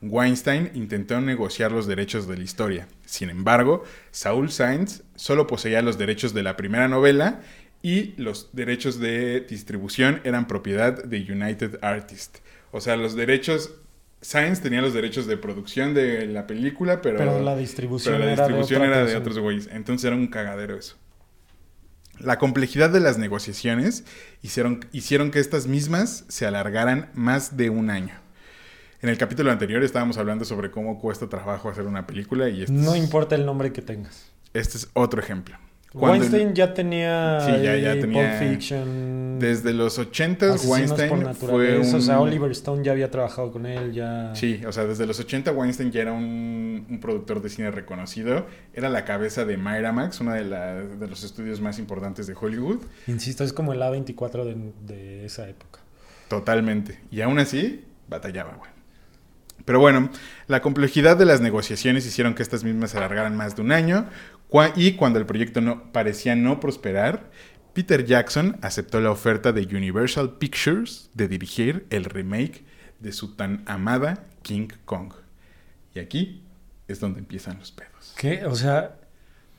Weinstein 0.03 0.69
intentó 0.75 1.19
negociar 1.19 1.71
los 1.71 1.87
derechos 1.87 2.27
de 2.27 2.37
la 2.37 2.43
historia. 2.43 2.87
Sin 3.07 3.31
embargo, 3.31 3.83
Saul 4.11 4.51
Sainz 4.51 5.01
solo 5.15 5.47
poseía 5.47 5.81
los 5.81 5.97
derechos 5.97 6.35
de 6.35 6.43
la 6.43 6.55
primera 6.57 6.87
novela 6.87 7.41
y 7.81 8.13
los 8.21 8.51
derechos 8.53 8.99
de 8.99 9.39
distribución 9.39 10.21
eran 10.23 10.45
propiedad 10.45 11.03
de 11.03 11.25
United 11.27 11.79
Artists. 11.81 12.43
O 12.69 12.81
sea, 12.81 12.97
los 12.97 13.15
derechos... 13.15 13.73
Sainz 14.21 14.61
tenía 14.61 14.83
los 14.83 14.93
derechos 14.93 15.25
de 15.25 15.37
producción 15.37 15.95
de 15.95 16.27
la 16.27 16.45
película, 16.45 17.01
pero, 17.01 17.17
Pero 17.17 17.41
la 17.41 17.57
distribución 17.57 18.13
pero 18.13 18.25
la 18.25 18.33
era 18.33 18.43
de 18.43 18.47
distribución 18.49 18.83
era 18.83 19.05
de 19.05 19.15
otros 19.15 19.39
güeyes. 19.39 19.67
Entonces 19.71 20.05
era 20.05 20.15
un 20.15 20.27
cagadero 20.27 20.77
eso. 20.77 21.00
La 22.23 22.37
complejidad 22.37 22.89
de 22.89 22.99
las 22.99 23.17
negociaciones 23.17 24.03
hicieron, 24.41 24.85
hicieron 24.91 25.31
que 25.31 25.39
estas 25.39 25.67
mismas 25.67 26.23
se 26.27 26.45
alargaran 26.45 27.09
más 27.13 27.57
de 27.57 27.69
un 27.69 27.89
año. 27.89 28.13
En 29.01 29.09
el 29.09 29.17
capítulo 29.17 29.51
anterior 29.51 29.83
estábamos 29.83 30.17
hablando 30.17 30.45
sobre 30.45 30.69
cómo 30.69 30.99
cuesta 30.99 31.27
trabajo 31.27 31.69
hacer 31.69 31.85
una 31.87 32.05
película 32.05 32.49
y 32.49 32.61
este, 32.61 32.73
No 32.73 32.93
es, 32.93 33.03
importa 33.03 33.35
el 33.35 33.45
nombre 33.45 33.73
que 33.73 33.81
tengas. 33.81 34.29
este 34.53 34.77
es 34.77 34.87
otro 34.93 35.19
ejemplo. 35.19 35.57
Cuando- 35.93 36.19
Weinstein 36.21 36.53
ya 36.55 36.73
tenía, 36.73 37.41
Sí, 37.41 37.51
ya- 37.63 37.75
ya 37.75 37.99
tenía- 37.99 38.39
Pulp 38.39 38.49
Fiction, 38.53 39.39
desde 39.39 39.73
los 39.73 39.99
80 39.99 40.53
Asesinos 40.53 40.71
Weinstein 40.71 41.09
por 41.09 41.33
fue 41.35 41.79
un... 41.79 41.95
O 41.95 41.99
sea, 41.99 42.21
Oliver 42.21 42.49
Stone 42.51 42.81
ya 42.83 42.93
había 42.93 43.11
trabajado 43.11 43.51
con 43.51 43.65
él, 43.65 43.91
ya... 43.91 44.31
Sí, 44.33 44.61
o 44.65 44.71
sea, 44.71 44.85
desde 44.85 45.05
los 45.05 45.19
80 45.19 45.51
Weinstein 45.51 45.91
ya 45.91 46.01
era 46.03 46.13
un, 46.13 46.85
un 46.89 46.99
productor 47.01 47.41
de 47.41 47.49
cine 47.49 47.71
reconocido. 47.71 48.45
Era 48.73 48.87
la 48.87 49.03
cabeza 49.03 49.43
de 49.43 49.57
Miramax, 49.57 50.21
uno 50.21 50.31
de, 50.31 50.45
la- 50.45 50.75
de 50.81 51.07
los 51.07 51.23
estudios 51.25 51.59
más 51.59 51.77
importantes 51.77 52.25
de 52.25 52.35
Hollywood. 52.39 52.79
Insisto, 53.07 53.43
es 53.43 53.51
como 53.51 53.73
el 53.73 53.81
A24 53.81 54.45
de, 54.45 54.71
de 54.85 55.25
esa 55.25 55.49
época. 55.49 55.79
Totalmente. 56.29 56.99
Y 57.11 57.19
aún 57.19 57.37
así, 57.39 57.83
batallaba, 58.07 58.55
güey. 58.57 58.71
Pero 59.65 59.79
bueno, 59.79 60.09
la 60.47 60.61
complejidad 60.61 61.17
de 61.17 61.25
las 61.25 61.41
negociaciones 61.41 62.05
hicieron 62.05 62.33
que 62.35 62.43
estas 62.43 62.63
mismas 62.63 62.91
se 62.91 62.97
alargaran 62.97 63.35
más 63.35 63.55
de 63.55 63.61
un 63.61 63.71
año. 63.71 64.07
Y 64.75 64.93
cuando 64.93 65.19
el 65.19 65.25
proyecto 65.25 65.61
no, 65.61 65.91
parecía 65.91 66.35
no 66.35 66.59
prosperar, 66.59 67.29
Peter 67.73 68.05
Jackson 68.05 68.57
aceptó 68.61 68.99
la 68.99 69.11
oferta 69.11 69.53
de 69.53 69.61
Universal 69.63 70.37
Pictures 70.37 71.09
de 71.13 71.27
dirigir 71.27 71.85
el 71.89 72.05
remake 72.05 72.65
de 72.99 73.13
su 73.13 73.35
tan 73.35 73.63
amada 73.65 74.25
King 74.41 74.67
Kong. 74.85 75.13
Y 75.95 75.99
aquí 75.99 76.43
es 76.87 76.99
donde 76.99 77.19
empiezan 77.19 77.57
los 77.59 77.71
pedos. 77.71 78.13
¿Qué? 78.17 78.45
O 78.45 78.55
sea, 78.55 78.97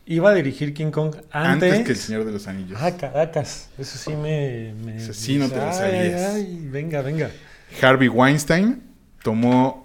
iba 0.05 0.31
a 0.31 0.35
dirigir 0.35 0.75
King 0.75 0.91
Kong 0.91 1.15
antes... 1.31 1.73
Antes 1.73 1.87
que 1.87 1.93
El 1.93 1.99
Señor 1.99 2.25
de 2.25 2.33
los 2.33 2.47
Anillos. 2.47 2.79
Ah, 2.81 2.97
caracas. 2.97 3.71
Eso 3.79 3.97
sí 3.97 4.15
me... 4.15 4.75
me 4.85 4.97
Eso 4.97 5.15
sí 5.15 5.39
no 5.39 5.49
te 5.49 5.57
lo 5.57 5.63
Ay, 5.63 5.73
sabías. 5.73 6.35
ay, 6.35 6.59
venga, 6.71 7.01
venga. 7.03 7.31
Harvey 7.81 8.09
Weinstein 8.09 8.83
tomó, 9.23 9.82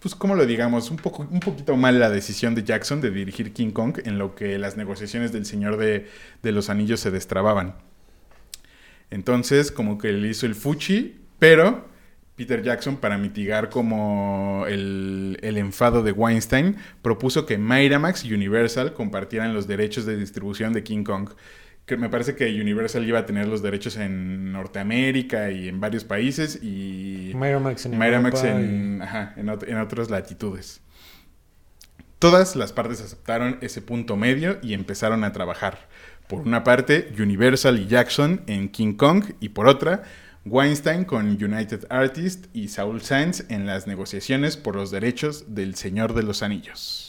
pues 0.00 0.14
como 0.14 0.34
lo 0.34 0.46
digamos, 0.46 0.90
un, 0.90 0.96
poco, 0.96 1.26
un 1.30 1.40
poquito 1.40 1.76
mal 1.76 1.98
la 1.98 2.10
decisión 2.10 2.54
de 2.54 2.62
Jackson 2.62 3.00
de 3.00 3.10
dirigir 3.10 3.52
King 3.52 3.70
Kong, 3.72 3.98
en 4.04 4.18
lo 4.18 4.34
que 4.34 4.58
las 4.58 4.76
negociaciones 4.76 5.32
del 5.32 5.44
Señor 5.44 5.76
de, 5.76 6.08
de 6.42 6.52
los 6.52 6.70
Anillos 6.70 7.00
se 7.00 7.10
destrababan. 7.10 7.74
Entonces, 9.10 9.72
como 9.72 9.98
que 9.98 10.12
le 10.12 10.28
hizo 10.28 10.46
el 10.46 10.54
fuchi, 10.54 11.18
pero 11.38 11.88
Peter 12.36 12.62
Jackson, 12.62 12.98
para 12.98 13.18
mitigar 13.18 13.68
como 13.68 14.64
el, 14.68 15.38
el 15.42 15.56
enfado 15.56 16.04
de 16.04 16.12
Weinstein, 16.12 16.76
propuso 17.02 17.46
que 17.46 17.58
Miramax 17.58 18.24
y 18.24 18.32
Universal 18.32 18.94
compartieran 18.94 19.54
los 19.54 19.66
derechos 19.66 20.06
de 20.06 20.16
distribución 20.16 20.72
de 20.72 20.84
King 20.84 21.02
Kong. 21.02 21.30
Que 21.88 21.96
me 21.96 22.08
parece 22.10 22.36
que 22.36 22.44
Universal 22.60 23.04
iba 23.08 23.18
a 23.18 23.24
tener 23.26 23.48
los 23.48 23.62
derechos 23.62 23.96
en 23.96 24.52
Norteamérica 24.52 25.50
y 25.50 25.68
en 25.68 25.80
varios 25.80 26.04
países 26.04 26.62
y 26.62 27.32
Miramax 27.34 27.86
en 27.86 27.98
Miramax 27.98 28.44
Europa 28.44 28.60
en, 28.60 29.02
ajá, 29.02 29.32
en, 29.36 29.46
ot- 29.46 29.66
en 29.66 29.78
otras 29.78 30.10
latitudes. 30.10 30.82
Todas 32.18 32.56
las 32.56 32.72
partes 32.72 33.00
aceptaron 33.00 33.58
ese 33.62 33.80
punto 33.80 34.16
medio 34.16 34.58
y 34.62 34.74
empezaron 34.74 35.24
a 35.24 35.32
trabajar. 35.32 35.88
Por 36.28 36.40
una 36.42 36.62
parte, 36.62 37.10
Universal 37.18 37.78
y 37.78 37.86
Jackson 37.86 38.42
en 38.46 38.68
King 38.68 38.92
Kong 38.94 39.24
y 39.40 39.48
por 39.48 39.66
otra, 39.66 40.02
Weinstein 40.44 41.04
con 41.06 41.42
United 41.42 41.86
Artists 41.88 42.50
y 42.52 42.68
Saul 42.68 43.00
Sainz 43.00 43.44
en 43.48 43.64
las 43.64 43.86
negociaciones 43.86 44.58
por 44.58 44.76
los 44.76 44.90
derechos 44.90 45.54
del 45.54 45.74
Señor 45.74 46.12
de 46.12 46.22
los 46.22 46.42
Anillos. 46.42 47.07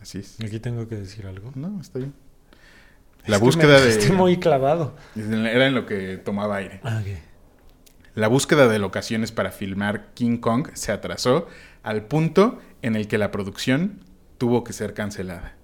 Así 0.00 0.18
es. 0.18 0.36
y- 0.40 0.46
Aquí 0.46 0.58
tengo 0.60 0.88
que 0.88 0.96
decir 0.96 1.26
algo. 1.26 1.52
No, 1.54 1.80
está 1.80 1.98
bien. 1.98 2.14
Es 3.22 3.28
La 3.28 3.38
que 3.38 3.44
búsqueda 3.44 3.74
me 3.74 3.80
de... 3.80 3.86
dejaste 3.88 4.12
muy 4.12 4.38
clavado. 4.38 4.96
Era 5.16 5.66
en 5.66 5.74
lo 5.74 5.84
que 5.86 6.16
tomaba 6.16 6.56
aire. 6.56 6.80
Ah. 6.84 7.02
La 8.14 8.28
búsqueda 8.28 8.66
de 8.66 8.78
locaciones 8.78 9.30
para 9.30 9.50
filmar 9.52 10.08
King 10.14 10.38
Kong 10.38 10.68
se 10.74 10.90
atrasó 10.92 11.46
al 11.82 12.06
punto 12.06 12.58
en 12.82 12.96
el 12.96 13.08
que 13.08 13.18
la 13.18 13.30
producción 13.30 14.00
tuvo 14.38 14.64
que 14.64 14.72
ser 14.72 14.94
cancelada. 14.94 15.54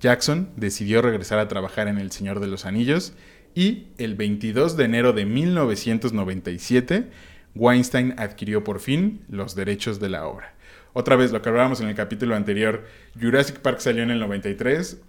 Jackson 0.00 0.50
decidió 0.56 1.00
regresar 1.02 1.38
a 1.38 1.46
trabajar 1.48 1.86
en 1.88 1.98
El 1.98 2.10
Señor 2.10 2.40
de 2.40 2.46
los 2.48 2.66
Anillos 2.66 3.12
y 3.54 3.86
el 3.98 4.14
22 4.14 4.76
de 4.76 4.84
enero 4.84 5.12
de 5.12 5.26
1997 5.26 7.10
Weinstein 7.54 8.14
adquirió 8.18 8.62
por 8.64 8.80
fin 8.80 9.24
los 9.28 9.54
derechos 9.54 9.98
de 10.00 10.08
la 10.08 10.26
obra. 10.26 10.54
Otra 10.92 11.16
vez 11.16 11.32
lo 11.32 11.40
que 11.42 11.48
hablábamos 11.48 11.80
en 11.80 11.88
el 11.88 11.94
capítulo 11.94 12.34
anterior, 12.34 12.84
Jurassic 13.20 13.60
Park 13.60 13.80
salió 13.80 14.02
en 14.02 14.10
el 14.10 14.18
93, 14.18 15.00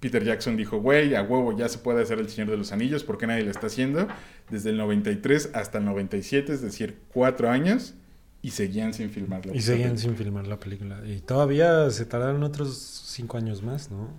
Peter 0.00 0.24
Jackson 0.24 0.56
dijo, 0.56 0.78
güey, 0.78 1.14
a 1.14 1.22
huevo 1.22 1.56
ya 1.56 1.68
se 1.68 1.78
puede 1.78 2.02
hacer 2.02 2.18
El 2.18 2.28
Señor 2.28 2.50
de 2.50 2.56
los 2.56 2.72
Anillos, 2.72 3.04
¿por 3.04 3.18
qué 3.18 3.26
nadie 3.26 3.44
lo 3.44 3.50
está 3.50 3.66
haciendo? 3.66 4.08
Desde 4.50 4.70
el 4.70 4.76
93 4.76 5.50
hasta 5.54 5.78
el 5.78 5.84
97, 5.84 6.52
es 6.52 6.62
decir, 6.62 6.98
cuatro 7.12 7.50
años, 7.50 7.94
y 8.42 8.50
seguían 8.50 8.94
sin 8.94 9.10
filmarla. 9.10 9.54
Y 9.54 9.60
seguían 9.60 9.98
sin 9.98 10.16
filmar 10.16 10.46
la 10.46 10.60
película. 10.60 11.00
Y 11.04 11.20
todavía 11.20 11.90
se 11.90 12.04
tardaron 12.04 12.42
otros 12.44 12.76
cinco 13.06 13.38
años 13.38 13.62
más, 13.62 13.90
¿no? 13.90 14.10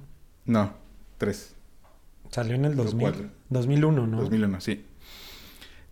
No, 0.46 0.74
tres. 1.18 1.56
Salió 2.30 2.56
en 2.56 2.66
el 2.66 2.76
Los 2.76 2.88
2000, 2.88 3.02
cuatro. 3.02 3.30
2001, 3.50 4.08
¿no? 4.08 4.18
2001, 4.18 4.62
sí. 4.62 4.86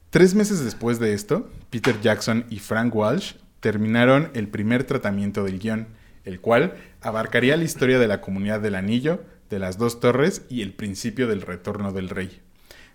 Tres 0.09 0.35
meses 0.35 0.63
después 0.63 0.99
de 0.99 1.13
esto, 1.13 1.49
Peter 1.69 1.99
Jackson 2.01 2.45
y 2.49 2.59
Frank 2.59 2.93
Walsh 2.93 3.35
terminaron 3.65 4.29
el 4.35 4.47
primer 4.47 4.83
tratamiento 4.83 5.43
del 5.43 5.57
guion, 5.57 5.87
el 6.23 6.39
cual 6.39 6.75
abarcaría 7.01 7.57
la 7.57 7.63
historia 7.63 7.97
de 7.97 8.07
la 8.07 8.21
comunidad 8.21 8.59
del 8.59 8.75
anillo, 8.75 9.23
de 9.49 9.57
las 9.57 9.79
dos 9.79 9.99
torres 9.99 10.43
y 10.49 10.61
el 10.61 10.71
principio 10.71 11.25
del 11.25 11.41
retorno 11.41 11.91
del 11.91 12.09
rey. 12.09 12.41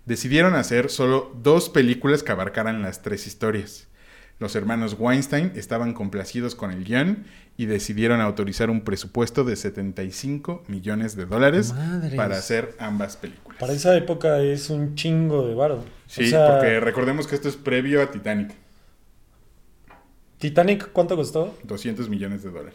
Decidieron 0.06 0.54
hacer 0.54 0.88
solo 0.88 1.36
dos 1.42 1.70
películas 1.70 2.22
que 2.22 2.30
abarcaran 2.30 2.82
las 2.82 3.02
tres 3.02 3.26
historias. 3.26 3.88
Los 4.38 4.54
hermanos 4.54 4.94
Weinstein 4.96 5.50
estaban 5.56 5.92
complacidos 5.92 6.54
con 6.54 6.70
el 6.70 6.84
guion 6.84 7.24
y 7.56 7.66
decidieron 7.66 8.20
autorizar 8.20 8.70
un 8.70 8.82
presupuesto 8.82 9.42
de 9.42 9.56
75 9.56 10.62
millones 10.68 11.16
de 11.16 11.26
dólares 11.26 11.74
para 12.14 12.36
hacer 12.36 12.76
ambas 12.78 13.16
películas. 13.16 13.58
Para 13.58 13.72
esa 13.72 13.96
época 13.96 14.38
es 14.38 14.70
un 14.70 14.94
chingo 14.94 15.48
de 15.48 15.54
varo. 15.56 15.84
Sí, 16.06 16.26
O 16.26 16.28
sea, 16.28 16.48
porque 16.52 16.78
recordemos 16.78 17.26
que 17.26 17.34
esto 17.34 17.48
es 17.48 17.56
previo 17.56 18.00
a 18.00 18.12
Titanic. 18.12 18.52
Titanic, 20.40 20.90
¿cuánto 20.92 21.16
costó? 21.16 21.54
200 21.64 22.08
millones 22.08 22.42
de 22.42 22.50
dólares. 22.50 22.74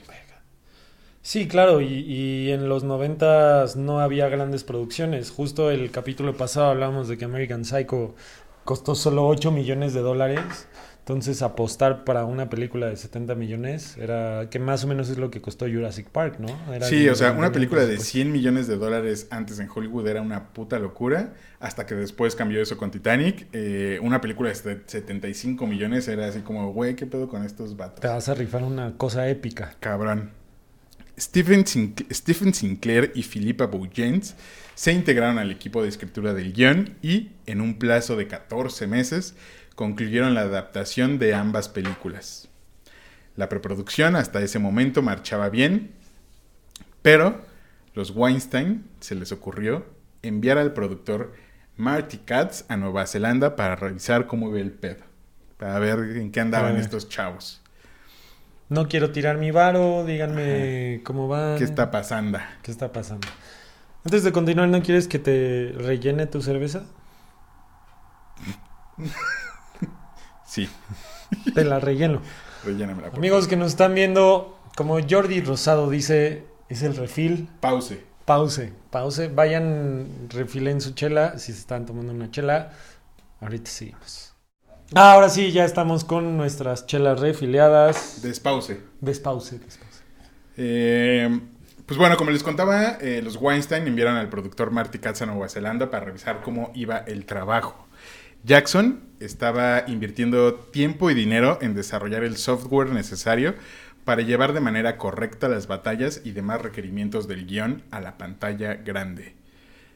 Sí, 1.23 1.47
claro, 1.47 1.81
y, 1.81 1.87
y 1.87 2.51
en 2.51 2.69
los 2.69 2.83
noventas 2.83 3.75
no 3.75 3.99
había 3.99 4.29
grandes 4.29 4.63
producciones. 4.63 5.31
Justo 5.31 5.71
el 5.71 5.89
capítulo 5.89 6.37
pasado 6.37 6.67
hablábamos 6.67 7.07
de 7.07 7.17
que 7.17 7.25
American 7.25 7.65
Psycho 7.65 8.13
costó 8.65 8.93
solo 8.93 9.27
8 9.27 9.49
millones 9.49 9.95
de 9.95 10.01
dólares. 10.01 10.67
Entonces 11.05 11.43
apostar 11.43 12.03
para 12.03 12.25
una 12.25 12.49
película 12.49 12.87
de 12.87 12.95
70 12.95 13.35
millones 13.35 13.95
era 13.95 14.49
que 14.49 14.57
más 14.57 14.83
o 14.85 14.87
menos 14.87 15.07
es 15.11 15.19
lo 15.19 15.29
que 15.29 15.39
costó 15.39 15.67
Jurassic 15.67 16.07
Park, 16.09 16.39
¿no? 16.39 16.47
Era 16.73 16.87
Sí, 16.87 17.07
o 17.07 17.13
sea, 17.13 17.31
una 17.31 17.51
película 17.51 17.81
de 17.81 17.89
presupuesto. 17.89 18.11
100 18.11 18.31
millones 18.31 18.65
de 18.65 18.75
dólares 18.77 19.27
antes 19.29 19.59
en 19.59 19.69
Hollywood 19.69 20.07
era 20.07 20.23
una 20.23 20.49
puta 20.49 20.79
locura, 20.79 21.35
hasta 21.59 21.85
que 21.85 21.93
después 21.93 22.35
cambió 22.35 22.59
eso 22.59 22.75
con 22.75 22.89
Titanic. 22.89 23.45
Eh, 23.53 23.99
una 24.01 24.19
película 24.19 24.49
de 24.49 24.55
75 24.55 25.67
millones 25.67 26.07
era 26.07 26.25
así 26.25 26.39
como, 26.39 26.73
güey, 26.73 26.95
¿qué 26.95 27.05
pedo 27.05 27.27
con 27.27 27.45
estos 27.45 27.69
Te 27.69 27.75
vatos? 27.75 28.03
vas 28.03 28.27
a 28.27 28.33
rifar 28.33 28.63
una 28.63 28.97
cosa 28.97 29.29
épica. 29.29 29.75
Cabrón. 29.79 30.31
Stephen, 31.19 31.67
Sinclair, 31.67 32.13
Stephen 32.13 32.53
Sinclair 32.53 33.11
y 33.13 33.21
Philippa 33.21 33.67
Boujens 33.67 34.35
se 34.73 34.91
integraron 34.91 35.37
al 35.37 35.51
equipo 35.51 35.81
de 35.81 35.89
escritura 35.89 36.33
del 36.33 36.51
guion 36.51 36.95
y, 37.01 37.29
en 37.45 37.61
un 37.61 37.77
plazo 37.77 38.17
de 38.17 38.27
14 38.27 38.87
meses, 38.87 39.35
concluyeron 39.75 40.33
la 40.33 40.41
adaptación 40.41 41.19
de 41.19 41.33
ambas 41.35 41.69
películas. 41.69 42.47
La 43.35 43.49
preproducción 43.49 44.15
hasta 44.15 44.41
ese 44.41 44.59
momento 44.59 45.01
marchaba 45.01 45.49
bien, 45.49 45.91
pero 47.01 47.41
los 47.93 48.11
Weinstein 48.11 48.85
se 49.01 49.15
les 49.15 49.31
ocurrió 49.31 49.85
enviar 50.21 50.57
al 50.57 50.73
productor 50.73 51.33
Marty 51.77 52.17
Katz 52.19 52.63
a 52.69 52.77
Nueva 52.77 53.05
Zelanda 53.05 53.55
para 53.57 53.75
revisar 53.75 54.27
cómo 54.27 54.49
iba 54.49 54.59
el 54.59 54.71
pedo, 54.71 55.03
para 55.57 55.77
ver 55.79 55.99
en 56.17 56.31
qué 56.31 56.39
andaban 56.39 56.77
Ah. 56.77 56.79
estos 56.79 57.09
chavos, 57.09 57.61
No 58.67 58.87
quiero 58.87 59.11
tirar 59.11 59.37
mi 59.37 59.51
varo, 59.51 60.03
díganme 60.05 61.01
cómo 61.03 61.27
va. 61.27 61.55
qué 61.57 61.63
está 61.63 61.91
pasando. 61.91 62.39
¿Qué 62.63 62.71
está 62.71 62.91
pasando? 62.91 63.27
Antes 64.03 64.23
de 64.23 64.31
continuar, 64.31 64.69
¿no 64.69 64.81
quieres 64.81 65.07
que 65.07 65.19
te 65.19 65.71
rellene 65.77 66.25
tu 66.25 66.41
cerveza? 66.41 66.83
Sí, 70.55 70.69
Te 71.53 71.65
la 71.65 71.79
relleno. 71.81 72.21
rellénamela. 72.63 73.09
Amigos 73.09 73.39
favor. 73.39 73.49
que 73.49 73.57
nos 73.57 73.71
están 73.71 73.93
viendo, 73.93 74.57
como 74.77 74.97
Jordi 75.07 75.41
Rosado 75.41 75.89
dice, 75.89 76.45
es 76.69 76.81
el 76.81 76.95
refil. 76.95 77.49
Pause. 77.59 77.99
Pause, 78.23 78.71
pause. 78.89 79.29
Vayan, 79.35 80.07
refilen 80.29 80.79
su 80.79 80.91
chela. 80.93 81.37
Si 81.37 81.51
se 81.51 81.59
están 81.59 81.85
tomando 81.85 82.13
una 82.13 82.31
chela, 82.31 82.71
ahorita 83.41 83.69
seguimos. 83.69 84.33
Ah, 84.93 85.13
ahora 85.13 85.27
sí, 85.29 85.51
ya 85.51 85.65
estamos 85.65 86.05
con 86.05 86.37
nuestras 86.37 86.85
chelas 86.85 87.19
refiliadas. 87.19 88.21
Despause. 88.21 88.77
Despause, 89.01 89.59
despause. 89.59 90.01
Eh, 90.57 91.39
pues 91.85 91.97
bueno, 91.99 92.17
como 92.17 92.31
les 92.31 92.43
contaba, 92.43 92.97
eh, 93.01 93.21
los 93.21 93.35
Weinstein 93.35 93.85
enviaron 93.87 94.15
al 94.15 94.29
productor 94.29 94.71
Marty 94.71 94.99
Katz 94.99 95.21
a 95.21 95.25
Nueva 95.25 95.49
Zelanda 95.49 95.89
para 95.91 96.05
revisar 96.05 96.41
cómo 96.41 96.71
iba 96.75 96.97
el 96.99 97.25
trabajo. 97.25 97.84
Jackson 98.45 98.99
estaba 99.19 99.85
invirtiendo 99.87 100.53
tiempo 100.53 101.09
y 101.09 101.15
dinero 101.15 101.57
en 101.61 101.73
desarrollar 101.73 102.23
el 102.23 102.37
software 102.37 102.91
necesario 102.91 103.55
para 104.03 104.21
llevar 104.21 104.53
de 104.53 104.59
manera 104.59 104.99
correcta 104.99 105.49
las 105.49 105.65
batallas 105.65 106.21
y 106.23 106.31
demás 106.31 106.61
requerimientos 106.61 107.27
del 107.27 107.47
guion 107.47 107.81
a 107.89 108.01
la 108.01 108.19
pantalla 108.19 108.75
grande. 108.75 109.33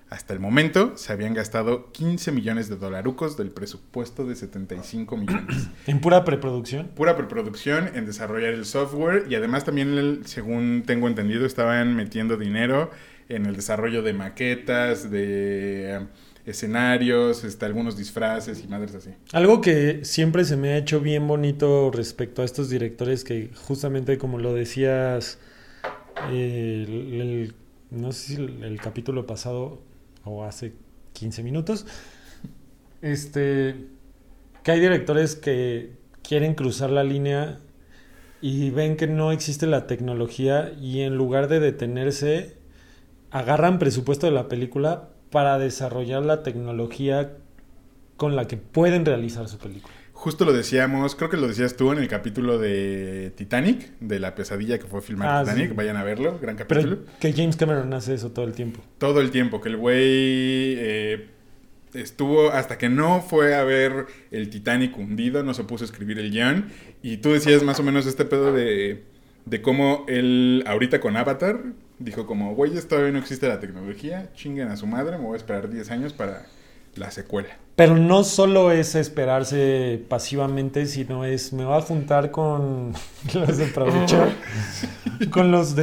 Hasta 0.10 0.34
el 0.34 0.40
momento 0.40 0.98
se 0.98 1.14
habían 1.14 1.36
gastado 1.36 1.92
15 1.92 2.32
millones 2.32 2.70
de 2.70 2.78
dolarucos 2.78 3.38
del 3.38 3.52
presupuesto 3.52 4.26
de 4.26 4.36
75 4.36 5.16
millones. 5.16 5.68
En 5.86 6.02
pura 6.02 6.26
preproducción. 6.26 6.88
pura 6.96 7.16
preproducción 7.16 7.92
en 7.94 8.08
desarrollar 8.08 8.56
el 8.56 8.66
software 8.66 9.28
y 9.30 9.36
además 9.36 9.64
también, 9.64 10.22
según 10.26 10.82
tengo 10.88 11.08
entendido, 11.08 11.46
estaban 11.46 11.96
metiendo 11.96 12.36
dinero 12.36 12.90
en 13.28 13.46
el 13.46 13.56
desarrollo 13.56 14.02
de 14.02 14.14
maquetas, 14.14 15.12
de 15.12 16.08
escenarios, 16.50 17.44
este, 17.44 17.66
algunos 17.66 17.98
disfraces 17.98 18.64
y 18.64 18.68
madres 18.68 18.96
así. 18.96 19.12
Algo 19.34 19.62
que 19.62 20.04
siempre 20.04 20.44
se 20.46 20.58
me 20.58 20.70
ha 20.70 20.78
hecho 20.78 21.00
bien 21.02 21.28
bonito 21.28 21.92
respecto 21.92 22.42
a 22.42 22.46
estos 22.46 22.70
directores 22.70 23.24
que 23.24 23.52
justamente 23.66 24.18
como 24.18 24.38
lo 24.40 24.54
decías, 24.54 25.40
el- 26.32 27.54
no 27.92 28.12
sé 28.12 28.36
si 28.36 28.42
el, 28.42 28.64
el 28.64 28.80
capítulo 28.82 29.26
pasado 29.26 29.82
o 30.26 30.44
hace 30.44 30.74
15 31.14 31.44
minutos, 31.44 31.86
este, 33.02 33.76
que 34.64 34.72
hay 34.72 34.80
directores 34.80 35.36
que 35.36 35.94
quieren 36.22 36.54
cruzar 36.54 36.90
la 36.90 37.04
línea 37.04 37.60
y 38.42 38.70
ven 38.70 38.96
que 38.96 39.08
no 39.08 39.32
existe 39.32 39.68
la 39.68 39.88
tecnología 39.88 40.74
y 40.80 41.02
en 41.02 41.16
lugar 41.16 41.48
de 41.48 41.60
detenerse, 41.60 42.58
agarran 43.32 43.80
presupuesto 43.80 44.28
de 44.28 44.32
la 44.34 44.48
película 44.48 45.10
para 45.32 45.58
desarrollar 45.60 46.24
la 46.26 46.44
tecnología 46.44 47.34
con 48.18 48.36
la 48.36 48.48
que 48.48 48.58
pueden 48.58 49.06
realizar 49.06 49.48
su 49.48 49.58
película. 49.58 49.94
Justo 50.14 50.44
lo 50.44 50.52
decíamos, 50.52 51.16
creo 51.16 51.30
que 51.30 51.38
lo 51.38 51.48
decías 51.48 51.78
tú 51.78 51.94
en 51.94 52.00
el 52.00 52.10
capítulo 52.10 52.58
de 52.60 53.32
Titanic, 53.38 53.92
de 54.02 54.20
la 54.20 54.36
pesadilla 54.36 54.78
que 54.78 54.86
fue 54.86 55.02
filmar 55.02 55.30
Ah, 55.30 55.44
Titanic, 55.46 55.70
sí. 55.70 55.76
vayan 55.76 55.96
a 55.96 56.04
verlo, 56.04 56.38
gran 56.42 56.58
capítulo. 56.58 56.98
Pero 57.06 57.18
que 57.22 57.32
James 57.32 57.56
Cameron 57.56 57.94
hace 57.94 58.16
eso 58.16 58.32
todo 58.32 58.44
el 58.46 58.52
tiempo. 58.54 58.82
todo 58.98 59.22
el 59.22 59.32
tiempo, 59.32 59.62
que 59.62 59.70
el 59.70 59.78
güey 59.78 59.96
eh, 60.78 61.30
estuvo 61.94 62.50
hasta 62.52 62.78
que 62.78 62.90
no 62.90 63.22
fue 63.22 63.56
a 63.56 63.64
ver 63.64 64.08
el 64.32 64.50
Titanic 64.50 64.98
hundido, 64.98 65.42
no 65.44 65.54
se 65.54 65.64
puso 65.64 65.86
a 65.86 65.88
escribir 65.88 66.20
el 66.20 66.32
guion. 66.32 66.66
Y 67.02 67.18
tú 67.18 67.32
decías 67.32 67.64
más 67.64 67.80
o 67.80 67.84
menos 67.84 68.06
este 68.06 68.26
pedo 68.26 68.52
de, 68.52 69.06
de 69.46 69.62
cómo 69.62 70.04
él 70.10 70.66
ahorita 70.68 71.00
con 71.00 71.16
Avatar 71.16 71.62
dijo 72.00 72.26
como, 72.26 72.56
güeyes, 72.56 72.88
todavía 72.88 73.12
no 73.12 73.20
existe 73.20 73.48
la 73.48 73.60
tecnología, 73.60 74.30
chinguen 74.34 74.70
a 74.70 74.78
su 74.78 74.88
madre, 74.88 75.18
me 75.18 75.26
voy 75.26 75.34
a 75.36 75.38
esperar 75.38 75.70
10 75.70 75.92
años 75.92 76.14
para 76.14 76.46
la 76.96 77.12
secuela. 77.12 77.50
Pero 77.76 77.96
no 77.96 78.24
solo 78.24 78.72
es 78.72 78.96
esperarse 78.96 80.04
pasivamente, 80.10 80.86
sino 80.86 81.24
es 81.24 81.54
me 81.54 81.64
voy 81.64 81.78
a 81.78 81.82
juntar 81.82 82.32
con 82.32 82.94
los 83.34 83.58
de 83.58 83.68
production, 83.68 84.30
con 85.32 85.52
los, 85.52 85.76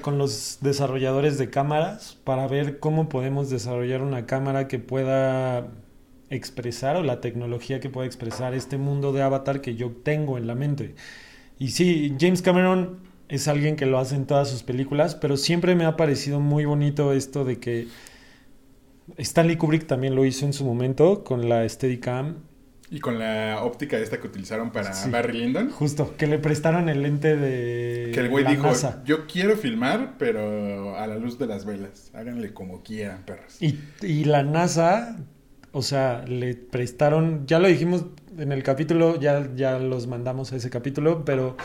con 0.00 0.18
los 0.18 0.58
desarrolladores 0.60 1.38
de 1.38 1.50
cámaras 1.50 2.18
para 2.24 2.48
ver 2.48 2.80
cómo 2.80 3.08
podemos 3.08 3.50
desarrollar 3.50 4.02
una 4.02 4.26
cámara 4.26 4.66
que 4.66 4.78
pueda 4.78 5.68
expresar 6.30 6.96
o 6.96 7.02
la 7.02 7.20
tecnología 7.20 7.80
que 7.80 7.90
pueda 7.90 8.06
expresar 8.06 8.54
este 8.54 8.76
mundo 8.76 9.12
de 9.12 9.22
Avatar 9.22 9.60
que 9.60 9.76
yo 9.76 9.92
tengo 9.92 10.38
en 10.38 10.46
la 10.46 10.54
mente. 10.54 10.96
Y 11.58 11.68
sí, 11.68 12.16
James 12.18 12.42
Cameron 12.42 12.98
es 13.28 13.48
alguien 13.48 13.76
que 13.76 13.86
lo 13.86 13.98
hace 13.98 14.16
en 14.16 14.26
todas 14.26 14.48
sus 14.48 14.62
películas, 14.62 15.14
pero 15.14 15.36
siempre 15.36 15.74
me 15.74 15.84
ha 15.84 15.96
parecido 15.96 16.40
muy 16.40 16.64
bonito 16.64 17.12
esto 17.12 17.44
de 17.44 17.58
que 17.58 17.88
Stanley 19.18 19.56
Kubrick 19.56 19.86
también 19.86 20.14
lo 20.14 20.24
hizo 20.24 20.46
en 20.46 20.52
su 20.52 20.64
momento 20.64 21.24
con 21.24 21.48
la 21.48 21.68
Steadicam. 21.68 22.36
Y 22.90 23.00
con 23.00 23.18
la 23.18 23.60
óptica 23.62 23.98
esta 23.98 24.20
que 24.20 24.26
utilizaron 24.28 24.70
para 24.70 24.92
Sí. 24.92 25.10
Barry 25.10 25.38
Lyndon, 25.38 25.70
Justo, 25.70 26.14
que 26.16 26.26
le 26.26 26.38
prestaron 26.38 26.88
el 26.88 27.02
lente 27.02 27.34
de 27.36 28.12
que 28.12 28.20
el 28.20 28.28
güey 28.28 28.44
dijo, 28.44 28.68
NASA. 28.68 29.02
yo 29.04 29.26
quiero 29.26 29.56
filmar, 29.56 30.14
pero 30.18 30.96
a 30.96 31.06
la 31.06 31.16
luz 31.16 31.38
de 31.38 31.46
las 31.46 31.64
velas, 31.64 32.10
háganle 32.14 32.52
como 32.52 32.82
quieran, 32.82 33.22
perros. 33.24 33.56
Y, 33.60 33.78
y 34.02 34.24
la 34.24 34.42
NASA, 34.44 35.16
o 35.72 35.82
sea, 35.82 36.24
le 36.28 36.54
prestaron, 36.54 37.46
ya 37.46 37.58
lo 37.58 37.68
dijimos 37.68 38.04
en 38.38 38.52
el 38.52 38.62
capítulo, 38.62 39.18
ya, 39.18 39.48
ya 39.56 39.78
los 39.78 40.06
mandamos 40.06 40.52
a 40.52 40.56
ese 40.56 40.70
capítulo, 40.70 41.24
pero 41.24 41.56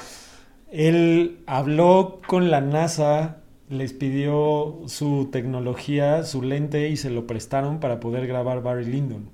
él 0.72 1.40
habló 1.46 2.22
con 2.28 2.52
la 2.52 2.62
NASA, 2.62 3.38
les 3.70 3.94
pidió 3.94 4.82
su 4.88 5.30
tecnología, 5.32 6.24
su 6.24 6.42
lente 6.42 6.90
y 6.90 6.98
se 6.98 7.10
lo 7.10 7.28
prestaron 7.28 7.80
para 7.80 8.00
poder 8.00 8.28
grabar 8.28 8.64
Barry 8.64 8.86
Lyndon. 8.86 9.30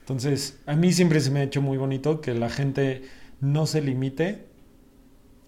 Entonces, 0.00 0.58
a 0.66 0.74
mí 0.76 0.92
siempre 0.92 1.20
se 1.20 1.30
me 1.30 1.40
ha 1.40 1.44
hecho 1.44 1.62
muy 1.62 1.78
bonito 1.78 2.20
que 2.20 2.34
la 2.34 2.50
gente 2.50 3.02
no 3.40 3.66
se 3.66 3.82
limite. 3.82 4.46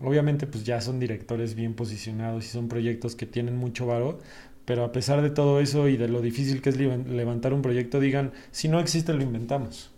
Obviamente, 0.00 0.46
pues 0.46 0.64
ya 0.64 0.80
son 0.80 0.98
directores 1.00 1.54
bien 1.54 1.74
posicionados 1.74 2.44
y 2.46 2.48
son 2.48 2.68
proyectos 2.68 3.16
que 3.16 3.26
tienen 3.26 3.56
mucho 3.56 3.86
varo, 3.86 4.18
pero 4.64 4.84
a 4.84 4.92
pesar 4.92 5.20
de 5.22 5.30
todo 5.30 5.60
eso 5.60 5.88
y 5.88 5.96
de 5.96 6.08
lo 6.08 6.22
difícil 6.22 6.62
que 6.62 6.70
es 6.70 6.78
levan- 6.78 7.06
levantar 7.06 7.52
un 7.52 7.62
proyecto, 7.62 8.00
digan, 8.00 8.32
si 8.50 8.68
no 8.68 8.80
existe, 8.80 9.12
lo 9.12 9.22
inventamos. 9.22 9.90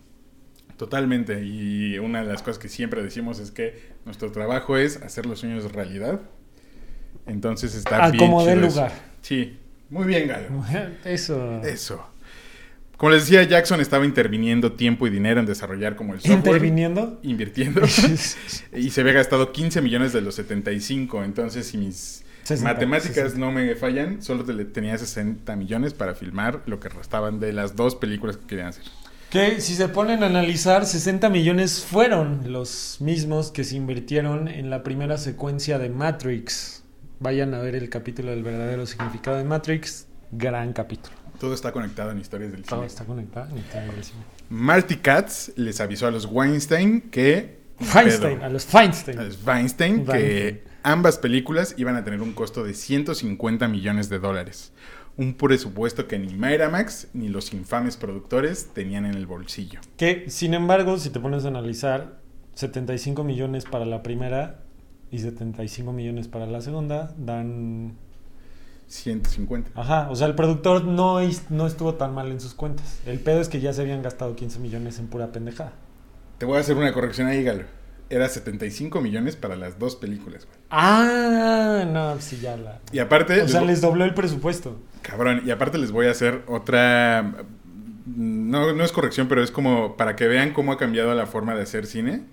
Totalmente. 0.76 1.44
Y 1.44 1.98
una 1.98 2.22
de 2.22 2.28
las 2.28 2.42
cosas 2.42 2.58
que 2.58 2.68
siempre 2.68 3.02
decimos 3.02 3.38
es 3.38 3.50
que 3.52 3.91
nuestro 4.04 4.30
trabajo 4.32 4.76
es 4.76 4.96
hacer 5.02 5.26
los 5.26 5.40
sueños 5.40 5.70
realidad. 5.72 6.20
Entonces 7.26 7.74
está 7.74 8.04
A 8.04 8.10
bien 8.10 8.24
como 8.24 8.42
eso. 8.46 8.60
lugar. 8.60 8.92
Sí, 9.20 9.58
muy 9.90 10.06
bien, 10.06 10.26
Galo. 10.28 10.48
Eso. 11.04 11.60
Eso. 11.62 12.04
Como 12.96 13.10
les 13.12 13.22
decía, 13.22 13.42
Jackson 13.42 13.80
estaba 13.80 14.04
interviniendo 14.04 14.72
tiempo 14.72 15.06
y 15.06 15.10
dinero 15.10 15.40
en 15.40 15.46
desarrollar 15.46 15.96
como 15.96 16.14
el 16.14 16.20
software. 16.20 16.38
Interviniendo. 16.38 17.18
Invirtiendo. 17.22 17.82
y 18.76 18.90
se 18.90 19.00
había 19.00 19.12
gastado 19.12 19.50
15 19.52 19.82
millones 19.82 20.12
de 20.12 20.20
los 20.20 20.36
75. 20.36 21.24
Entonces, 21.24 21.66
si 21.66 21.78
mis 21.78 22.24
60, 22.44 22.72
matemáticas 22.72 23.14
60. 23.32 23.38
no 23.40 23.50
me 23.52 23.74
fallan, 23.74 24.22
solo 24.22 24.44
te- 24.44 24.64
tenía 24.66 24.96
60 24.98 25.54
millones 25.56 25.94
para 25.94 26.14
filmar 26.14 26.62
lo 26.66 26.78
que 26.80 26.88
restaban 26.88 27.38
de 27.40 27.52
las 27.52 27.74
dos 27.76 27.96
películas 27.96 28.36
que 28.36 28.46
querían 28.46 28.68
hacer. 28.68 28.84
Que 29.32 29.62
si 29.62 29.74
se 29.76 29.88
ponen 29.88 30.22
a 30.22 30.26
analizar, 30.26 30.84
60 30.84 31.30
millones 31.30 31.82
fueron 31.82 32.52
los 32.52 32.98
mismos 33.00 33.50
que 33.50 33.64
se 33.64 33.76
invirtieron 33.76 34.46
en 34.46 34.68
la 34.68 34.82
primera 34.82 35.16
secuencia 35.16 35.78
de 35.78 35.88
Matrix. 35.88 36.84
Vayan 37.18 37.54
a 37.54 37.60
ver 37.60 37.74
el 37.74 37.88
capítulo 37.88 38.30
del 38.30 38.42
verdadero 38.42 38.84
significado 38.84 39.38
de 39.38 39.44
Matrix. 39.44 40.06
Gran 40.32 40.74
capítulo. 40.74 41.16
Todo 41.40 41.54
está 41.54 41.72
conectado 41.72 42.10
en 42.10 42.18
historias 42.18 42.52
del 42.52 42.62
Todo 42.62 42.80
cine. 42.80 42.86
está 42.88 43.04
conectado. 43.06 43.48
en 43.52 43.58
historia 43.58 43.90
del 43.90 44.04
cine. 44.04 44.20
Marty 44.50 44.96
Katz 44.96 45.52
les 45.56 45.80
avisó 45.80 46.06
a 46.06 46.10
los 46.10 46.26
Weinstein 46.26 47.00
que... 47.10 47.62
Feinstein, 47.80 48.34
Pedro, 48.34 48.44
a 48.44 48.48
los 48.50 48.66
Feinstein. 48.66 49.18
a 49.18 49.22
los 49.24 49.38
Weinstein 49.46 50.04
que 50.04 50.12
Weinstein. 50.12 50.60
ambas 50.82 51.16
películas 51.16 51.74
iban 51.78 51.96
a 51.96 52.04
tener 52.04 52.20
un 52.20 52.32
costo 52.34 52.62
de 52.64 52.74
150 52.74 53.66
millones 53.66 54.10
de 54.10 54.18
dólares. 54.18 54.72
Un 55.16 55.34
presupuesto 55.34 56.08
que 56.08 56.18
ni 56.18 56.34
Miramax 56.34 57.08
ni 57.12 57.28
los 57.28 57.52
infames 57.52 57.96
productores 57.96 58.70
tenían 58.72 59.04
en 59.04 59.14
el 59.14 59.26
bolsillo. 59.26 59.80
Que, 59.96 60.30
sin 60.30 60.54
embargo, 60.54 60.98
si 60.98 61.10
te 61.10 61.20
pones 61.20 61.44
a 61.44 61.48
analizar, 61.48 62.18
75 62.54 63.24
millones 63.24 63.64
para 63.64 63.84
la 63.84 64.02
primera 64.02 64.60
y 65.10 65.18
75 65.18 65.92
millones 65.92 66.28
para 66.28 66.46
la 66.46 66.60
segunda 66.60 67.14
dan... 67.18 67.96
150. 68.88 69.70
Ajá, 69.74 70.10
o 70.10 70.16
sea, 70.16 70.26
el 70.26 70.34
productor 70.34 70.84
no, 70.84 71.18
no 71.48 71.66
estuvo 71.66 71.94
tan 71.94 72.14
mal 72.14 72.30
en 72.30 72.40
sus 72.40 72.52
cuentas. 72.52 73.00
El 73.06 73.20
pedo 73.20 73.40
es 73.40 73.48
que 73.48 73.60
ya 73.60 73.72
se 73.72 73.80
habían 73.80 74.02
gastado 74.02 74.36
15 74.36 74.58
millones 74.58 74.98
en 74.98 75.06
pura 75.06 75.32
pendejada. 75.32 75.72
Te 76.36 76.44
voy 76.44 76.58
a 76.58 76.60
hacer 76.60 76.76
una 76.76 76.92
corrección 76.92 77.26
ahí, 77.26 77.42
Galo. 77.42 77.64
Era 78.12 78.28
75 78.28 79.00
millones 79.00 79.36
para 79.36 79.56
las 79.56 79.78
dos 79.78 79.96
películas, 79.96 80.44
güey. 80.44 80.58
Ah, 80.70 81.84
no, 81.90 82.20
sí, 82.20 82.38
ya 82.42 82.56
la... 82.58 82.80
Y 82.92 82.98
aparte... 82.98 83.40
O 83.42 83.48
sea, 83.48 83.62
les- 83.62 83.80
dobló 83.80 84.04
el 84.04 84.12
presupuesto. 84.12 84.78
Cabrón, 85.00 85.42
y 85.46 85.50
aparte 85.50 85.78
les 85.78 85.92
voy 85.92 86.06
a 86.06 86.10
hacer 86.10 86.42
otra... 86.46 87.34
No, 88.04 88.74
no 88.74 88.84
es 88.84 88.92
corrección, 88.92 89.28
pero 89.28 89.42
es 89.42 89.50
como 89.50 89.96
para 89.96 90.14
que 90.14 90.28
vean 90.28 90.52
cómo 90.52 90.72
ha 90.72 90.76
cambiado 90.76 91.14
la 91.14 91.24
forma 91.26 91.54
de 91.54 91.62
hacer 91.62 91.86
cine. 91.86 92.24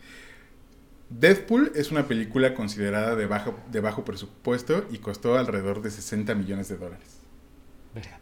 Deadpool 1.09 1.71
es 1.75 1.91
una 1.91 2.07
película 2.07 2.53
considerada 2.53 3.15
de 3.15 3.25
bajo, 3.25 3.57
de 3.71 3.79
bajo 3.79 4.03
presupuesto 4.05 4.85
y 4.91 4.97
costó 4.97 5.37
alrededor 5.37 5.81
de 5.81 5.91
60 5.91 6.35
millones 6.35 6.67
de 6.69 6.77
dólares. 6.77 7.19
Verga. 7.95 8.19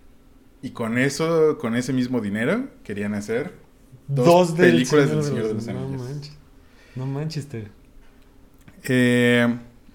Y 0.61 0.71
con 0.71 0.97
eso, 0.97 1.57
con 1.57 1.75
ese 1.75 1.91
mismo 1.91 2.21
dinero, 2.21 2.67
querían 2.83 3.13
hacer 3.13 3.53
dos, 4.07 4.25
Dos 4.25 4.51
películas 4.53 5.09
del 5.09 5.23
Señor 5.23 5.47
de 5.47 5.53
los- 5.55 5.67
Anillos. 5.67 6.01
manches. 6.01 6.36
No 6.97 7.05
manches, 7.05 7.47
te... 7.47 7.67
Eh, 8.83 9.47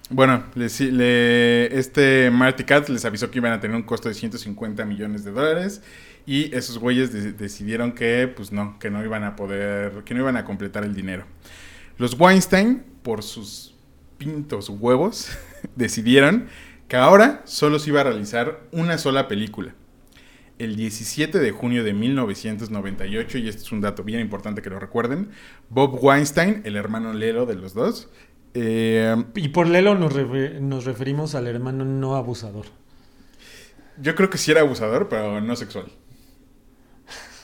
bueno, 0.09 0.43
les- 0.55 0.79
le- 0.81 1.77
este 1.77 2.29
Marty 2.31 2.63
Katz 2.63 2.89
les 2.89 3.03
avisó 3.05 3.31
que 3.31 3.39
iban 3.39 3.51
a 3.53 3.59
tener 3.59 3.75
un 3.75 3.83
costo 3.83 4.09
de 4.09 4.15
150 4.15 4.85
millones 4.85 5.23
de 5.23 5.31
dólares 5.31 5.81
y 6.25 6.55
esos 6.55 6.77
güeyes 6.77 7.11
de- 7.11 7.33
decidieron 7.33 7.93
que, 7.93 8.27
pues 8.27 8.51
no, 8.51 8.77
que 8.79 8.89
no 8.89 9.03
iban 9.03 9.23
a 9.23 9.35
poder, 9.35 10.03
que 10.05 10.13
no 10.13 10.21
iban 10.21 10.37
a 10.37 10.45
completar 10.45 10.83
el 10.83 10.93
dinero. 10.93 11.25
Los 11.97 12.19
Weinstein, 12.19 12.83
por 13.01 13.23
sus 13.23 13.73
pintos 14.17 14.69
huevos, 14.69 15.29
decidieron 15.75 16.47
que 16.87 16.95
ahora 16.97 17.41
solo 17.45 17.79
se 17.79 17.89
iba 17.89 18.01
a 18.01 18.03
realizar 18.05 18.61
una 18.71 18.97
sola 18.97 19.27
película. 19.27 19.73
El 20.59 20.75
17 20.75 21.39
de 21.39 21.51
junio 21.51 21.83
de 21.83 21.93
1998, 21.93 23.37
y 23.39 23.49
este 23.49 23.61
es 23.63 23.71
un 23.71 23.81
dato 23.81 24.03
bien 24.03 24.19
importante 24.19 24.61
que 24.61 24.69
lo 24.69 24.79
recuerden, 24.79 25.29
Bob 25.69 25.97
Weinstein, 26.03 26.61
el 26.65 26.75
hermano 26.75 27.13
Lelo 27.13 27.45
de 27.45 27.55
los 27.55 27.73
dos, 27.73 28.09
eh, 28.53 29.15
Y 29.35 29.49
por 29.49 29.67
Lelo 29.67 29.95
nos, 29.95 30.13
refe- 30.13 30.59
nos 30.59 30.85
referimos 30.85 31.33
al 31.35 31.47
hermano 31.47 31.85
no 31.85 32.15
abusador. 32.15 32.65
yo 33.99 34.13
creo 34.15 34.29
que 34.29 34.37
sí 34.37 34.51
era 34.51 34.61
abusador, 34.61 35.09
pero 35.09 35.41
no 35.41 35.55
sexual. 35.55 35.85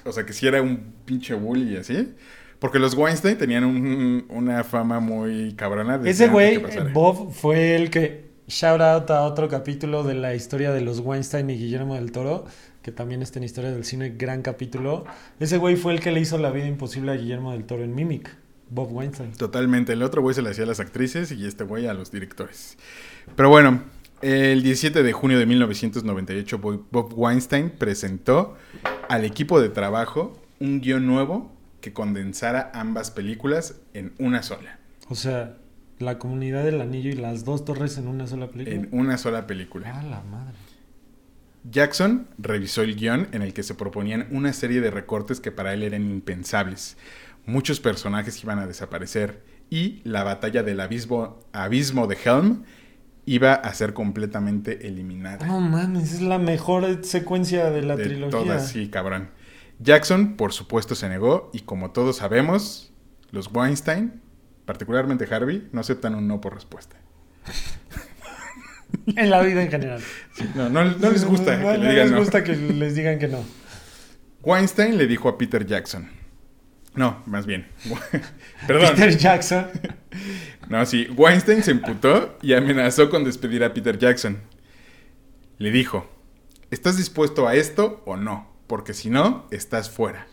O 0.06 0.12
sea, 0.12 0.26
que 0.26 0.34
sí 0.34 0.48
era 0.48 0.62
un 0.62 0.94
pinche 1.06 1.34
bully 1.34 1.74
y 1.74 1.78
así. 1.78 2.14
Porque 2.60 2.80
los 2.80 2.94
Weinstein 2.94 3.38
tenían 3.38 3.64
un- 3.66 4.26
una 4.30 4.64
fama 4.64 5.00
muy 5.00 5.54
cabrona. 5.56 6.00
Ese 6.06 6.28
güey. 6.28 6.58
Bob, 6.94 7.32
fue 7.34 7.76
el 7.76 7.90
que 7.90 8.30
shout 8.48 8.82
out 8.82 9.10
a 9.12 9.22
otro 9.24 9.48
capítulo 9.48 10.04
de 10.04 10.16
la 10.16 10.36
historia 10.36 10.72
de 10.72 10.82
los 10.82 11.00
Weinstein 11.00 11.50
y 11.50 11.58
Guillermo 11.58 11.96
del 11.96 12.12
Toro, 12.12 12.46
que 12.82 12.92
también 12.92 13.22
está 13.22 13.40
en 13.40 13.46
Historia 13.46 13.72
del 13.72 13.84
Cine, 13.84 14.16
gran 14.18 14.42
capítulo. 14.42 15.06
Ese 15.40 15.58
güey 15.58 15.76
fue 15.76 15.94
el 15.94 16.00
que 16.00 16.12
le 16.12 16.20
hizo 16.20 16.38
la 16.38 16.52
vida 16.52 16.68
imposible 16.68 17.12
a 17.12 17.16
Guillermo 17.16 17.52
del 17.52 17.66
Toro 17.66 17.84
en 17.84 17.94
Mimic, 17.94 18.36
Bob 18.70 18.92
Weinstein. 18.92 19.34
Totalmente. 19.34 19.94
El 19.94 20.04
otro 20.04 20.22
güey 20.22 20.34
se 20.34 20.42
le 20.42 20.50
hacía 20.50 20.64
a 20.64 20.68
las 20.68 20.80
actrices 20.80 21.32
y 21.32 21.46
este 21.46 21.64
güey 21.64 21.88
a 21.88 21.94
los 21.94 22.12
directores. 22.12 22.78
Pero 23.36 23.50
bueno, 23.50 23.84
el 24.22 24.64
17 24.64 25.04
de 25.04 25.14
junio 25.14 25.40
de 25.40 25.46
1998, 25.46 26.58
Bob 26.58 27.14
Weinstein 27.16 27.70
presentó 27.70 28.58
al 29.08 29.26
equipo 29.26 29.62
de 29.62 29.70
trabajo 29.70 30.42
un 30.60 30.82
guion 30.82 31.06
nuevo 31.08 31.52
que 31.82 31.94
condensara 31.94 32.72
ambas 32.74 33.12
películas 33.12 33.76
en 33.94 34.14
una 34.20 34.44
sola. 34.44 34.80
O 35.08 35.16
sea, 35.16 35.58
la 36.00 36.20
comunidad 36.20 36.64
del 36.64 36.82
anillo 36.82 37.10
y 37.10 37.14
las 37.14 37.46
dos 37.46 37.66
torres 37.66 37.98
en 37.98 38.08
una 38.08 38.28
sola 38.28 38.48
película. 38.48 38.76
En 38.76 38.90
una 38.92 39.18
sola 39.18 39.48
película. 39.48 39.92
Ah, 39.94 40.04
la 40.04 40.22
madre. 40.22 40.56
Jackson 41.64 42.28
revisó 42.38 42.82
el 42.82 42.96
guion 42.96 43.28
en 43.32 43.42
el 43.42 43.54
que 43.54 43.64
se 43.64 43.76
proponían 43.76 44.28
una 44.32 44.54
serie 44.54 44.82
de 44.82 44.92
recortes 44.92 45.40
que 45.40 45.52
para 45.52 45.74
él 45.74 45.84
eran 45.84 46.10
impensables. 46.10 46.98
Muchos 47.46 47.80
personajes 47.80 48.42
iban 48.44 48.60
a 48.60 48.68
desaparecer 48.68 49.44
y 49.70 50.02
la 50.04 50.24
batalla 50.24 50.64
del 50.64 50.80
abismo, 50.80 51.40
abismo 51.52 52.08
de 52.08 52.18
Helm 52.24 52.64
iba 53.26 53.54
a 53.54 53.74
ser 53.74 53.94
completamente 53.94 54.88
eliminada. 54.88 55.46
No 55.46 55.60
mames, 55.60 56.14
es 56.14 56.22
la 56.22 56.40
mejor 56.40 57.06
secuencia 57.06 57.70
de 57.70 57.84
la 57.84 57.96
de 57.96 58.06
trilogía. 58.06 58.40
todas, 58.40 58.70
sí, 58.70 58.90
cabrón. 58.90 59.30
Jackson, 59.80 60.36
por 60.36 60.52
supuesto, 60.52 60.96
se 60.96 61.08
negó 61.10 61.52
y 61.54 61.62
como 61.62 61.92
todos 61.92 62.18
sabemos, 62.18 62.92
los 63.32 63.50
Weinstein, 63.54 64.22
particularmente 64.66 65.34
Harvey, 65.34 65.68
no 65.72 65.82
aceptan 65.82 66.16
un 66.16 66.28
no 66.28 66.42
por 66.42 66.56
respuesta. 66.56 66.98
En 69.16 69.30
la 69.30 69.42
vida 69.42 69.62
en 69.62 69.70
general. 69.72 70.02
No, 70.56 70.70
no, 70.70 70.84
no 70.84 71.12
les 71.12 71.26
gusta 71.26 71.58
No, 71.58 71.72
que 71.72 71.78
no 71.78 71.84
le 71.84 71.90
digan 71.92 72.10
les 72.10 72.20
gusta 72.20 72.44
que 72.44 72.56
les 72.56 72.96
digan 72.96 73.20
que 73.20 73.28
no. 73.28 73.44
Weinstein 74.42 74.98
le 74.98 75.08
dijo 75.08 75.30
a 75.30 75.38
Peter 75.38 75.66
Jackson. 75.66 76.10
No, 76.96 77.22
más 77.26 77.46
bien. 77.46 77.68
Perdón. 78.68 78.96
Peter 78.96 79.18
Jackson. 79.18 79.68
No, 80.70 80.86
sí. 80.86 81.08
Weinstein 81.16 81.64
se 81.64 81.72
emputó 81.72 82.38
y 82.44 82.54
amenazó 82.54 83.10
con 83.10 83.24
despedir 83.24 83.64
a 83.64 83.74
Peter 83.74 83.98
Jackson. 83.98 84.38
Le 85.58 85.72
dijo, 85.72 86.08
¿estás 86.70 86.96
dispuesto 86.96 87.48
a 87.48 87.56
esto 87.56 88.04
o 88.06 88.18
no? 88.18 88.48
Porque 88.68 88.94
si 88.94 89.10
no, 89.10 89.48
estás 89.50 89.90
fuera. 89.90 90.28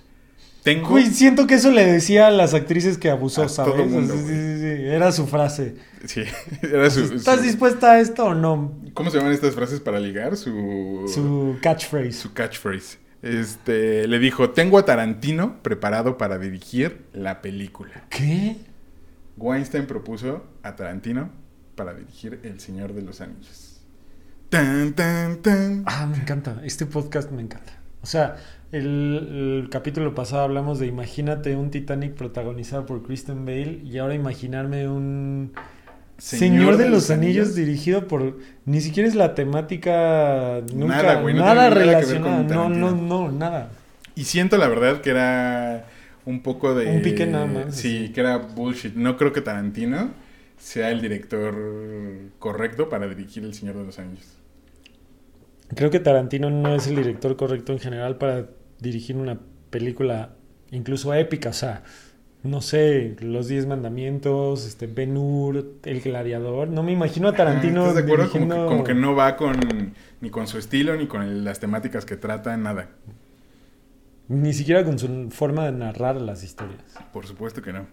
Tengo... 0.66 0.88
Güey, 0.88 1.06
siento 1.06 1.46
que 1.46 1.54
eso 1.54 1.70
le 1.70 1.86
decía 1.86 2.26
a 2.26 2.30
las 2.32 2.52
actrices 2.52 2.98
que 2.98 3.08
abusó, 3.08 3.44
A 3.44 3.48
¿sabes? 3.48 3.72
todo 3.74 3.86
mundo, 3.86 4.14
Sí, 4.14 4.20
sí, 4.20 4.26
sí, 4.26 4.58
sí, 4.58 4.66
Era 4.88 5.12
su 5.12 5.28
frase. 5.28 5.76
Sí, 6.06 6.22
era 6.62 6.90
su... 6.90 7.02
¿Estás 7.14 7.36
su- 7.36 7.42
dispuesta 7.44 7.92
a 7.92 8.00
esto 8.00 8.24
o 8.24 8.34
no? 8.34 8.72
¿Cómo 8.92 9.10
se 9.10 9.18
llaman 9.18 9.32
estas 9.32 9.54
frases 9.54 9.78
para 9.78 10.00
ligar? 10.00 10.36
Su... 10.36 11.08
Su 11.14 11.56
catchphrase. 11.62 12.10
su 12.14 12.32
catchphrase. 12.32 12.98
Este, 13.22 14.08
le 14.08 14.18
dijo, 14.18 14.50
tengo 14.50 14.76
a 14.78 14.84
Tarantino 14.84 15.62
preparado 15.62 16.18
para 16.18 16.36
dirigir 16.36 17.04
la 17.12 17.42
película. 17.42 18.04
¿Qué? 18.10 18.56
Weinstein 19.36 19.86
propuso 19.86 20.44
a 20.64 20.74
Tarantino 20.74 21.30
para 21.76 21.94
dirigir 21.94 22.40
El 22.42 22.58
Señor 22.58 22.92
de 22.92 23.02
los 23.02 23.20
Anillos. 23.20 23.80
Tan, 24.48 24.94
tan, 24.94 25.36
tan. 25.42 25.84
Ah, 25.86 26.06
me 26.06 26.16
encanta. 26.16 26.60
Este 26.64 26.86
podcast 26.86 27.30
me 27.30 27.42
encanta. 27.42 27.72
O 28.02 28.06
sea, 28.06 28.36
el, 28.72 29.62
el 29.62 29.68
capítulo 29.70 30.14
pasado 30.14 30.42
hablamos 30.42 30.78
de 30.78 30.86
imagínate 30.86 31.56
un 31.56 31.70
Titanic 31.70 32.14
protagonizado 32.14 32.86
por 32.86 33.02
Kristen 33.02 33.44
Bale 33.44 33.80
y 33.84 33.98
ahora 33.98 34.14
imaginarme 34.14 34.88
un 34.88 35.52
Señor, 36.18 36.78
de, 36.78 36.88
los 36.88 37.10
Anillos, 37.10 37.54
dirigido 37.54 38.08
por 38.08 38.38
ni 38.64 38.80
siquiera 38.80 39.08
es 39.08 39.14
la 39.14 39.34
temática 39.34 40.62
nunca 40.72 41.02
Nada, 41.02 41.20
güey, 41.20 41.34
no 41.34 41.44
nada 41.44 41.68
tiene 41.70 41.86
nada 41.86 42.00
que 42.00 42.06
ver 42.06 42.22
relacionada. 42.22 42.36
con 42.36 42.48
No, 42.48 42.68
no, 42.70 42.96
no, 42.96 43.32
nada. 43.32 43.70
Y 44.14 44.24
siento 44.24 44.56
la 44.56 44.68
verdad 44.68 45.02
que 45.02 45.10
era 45.10 45.84
un 46.24 46.40
poco 46.42 46.74
de... 46.74 46.86
Un 46.86 47.02
pique 47.02 47.26
nada 47.26 47.46
más, 47.46 47.74
Sí, 47.76 48.06
sí. 48.06 48.12
que 48.12 48.20
era 48.20 48.38
bullshit. 48.38 48.94
No 48.94 49.18
creo 49.18 49.32
que 49.34 49.42
Tarantino 49.42 50.10
sea 50.56 50.90
el 50.90 51.02
director 51.02 51.54
correcto 52.38 52.88
para 52.88 53.06
dirigir 53.06 53.44
El 53.44 53.52
Señor 53.52 53.76
de 53.76 53.84
los 53.84 53.98
Anillos. 53.98 54.38
Creo 55.74 55.90
que 55.90 55.98
Tarantino 56.00 56.50
no 56.50 56.74
es 56.74 56.86
el 56.86 56.96
director 56.96 57.36
correcto 57.36 57.72
en 57.72 57.78
general 57.80 58.16
para 58.18 58.46
dirigir 58.80 59.16
una 59.16 59.40
película 59.70 60.30
incluso 60.70 61.12
épica, 61.14 61.50
o 61.50 61.52
sea, 61.52 61.82
no 62.42 62.60
sé, 62.60 63.16
Los 63.20 63.48
Diez 63.48 63.66
Mandamientos, 63.66 64.64
este 64.66 64.86
Ben 64.86 65.16
Hur, 65.16 65.72
El 65.84 66.00
Gladiador, 66.00 66.68
no 66.68 66.82
me 66.84 66.92
imagino 66.92 67.28
a 67.28 67.32
Tarantino 67.32 67.84
Ah, 67.84 67.88
¿Estás 67.88 68.04
de 68.06 68.12
acuerdo? 68.12 68.30
Como 68.30 68.32
que, 68.32 68.54
dirigiendo- 68.54 68.66
como 68.68 68.84
que 68.84 68.94
no 68.94 69.14
va 69.16 69.36
con 69.36 69.94
ni 70.20 70.30
con 70.30 70.46
su 70.46 70.58
estilo, 70.58 70.94
ni 70.96 71.06
con 71.08 71.22
el- 71.22 71.44
las 71.44 71.58
temáticas 71.60 72.04
que 72.04 72.16
trata, 72.16 72.56
nada. 72.56 72.88
ni 74.28 74.52
siquiera 74.52 74.82
con 74.84 74.98
su 74.98 75.30
forma 75.30 75.66
de 75.66 75.72
narrar 75.72 76.16
las 76.20 76.42
historias. 76.42 76.82
Por 77.12 77.26
supuesto 77.28 77.62
que 77.62 77.72
no. 77.72 77.86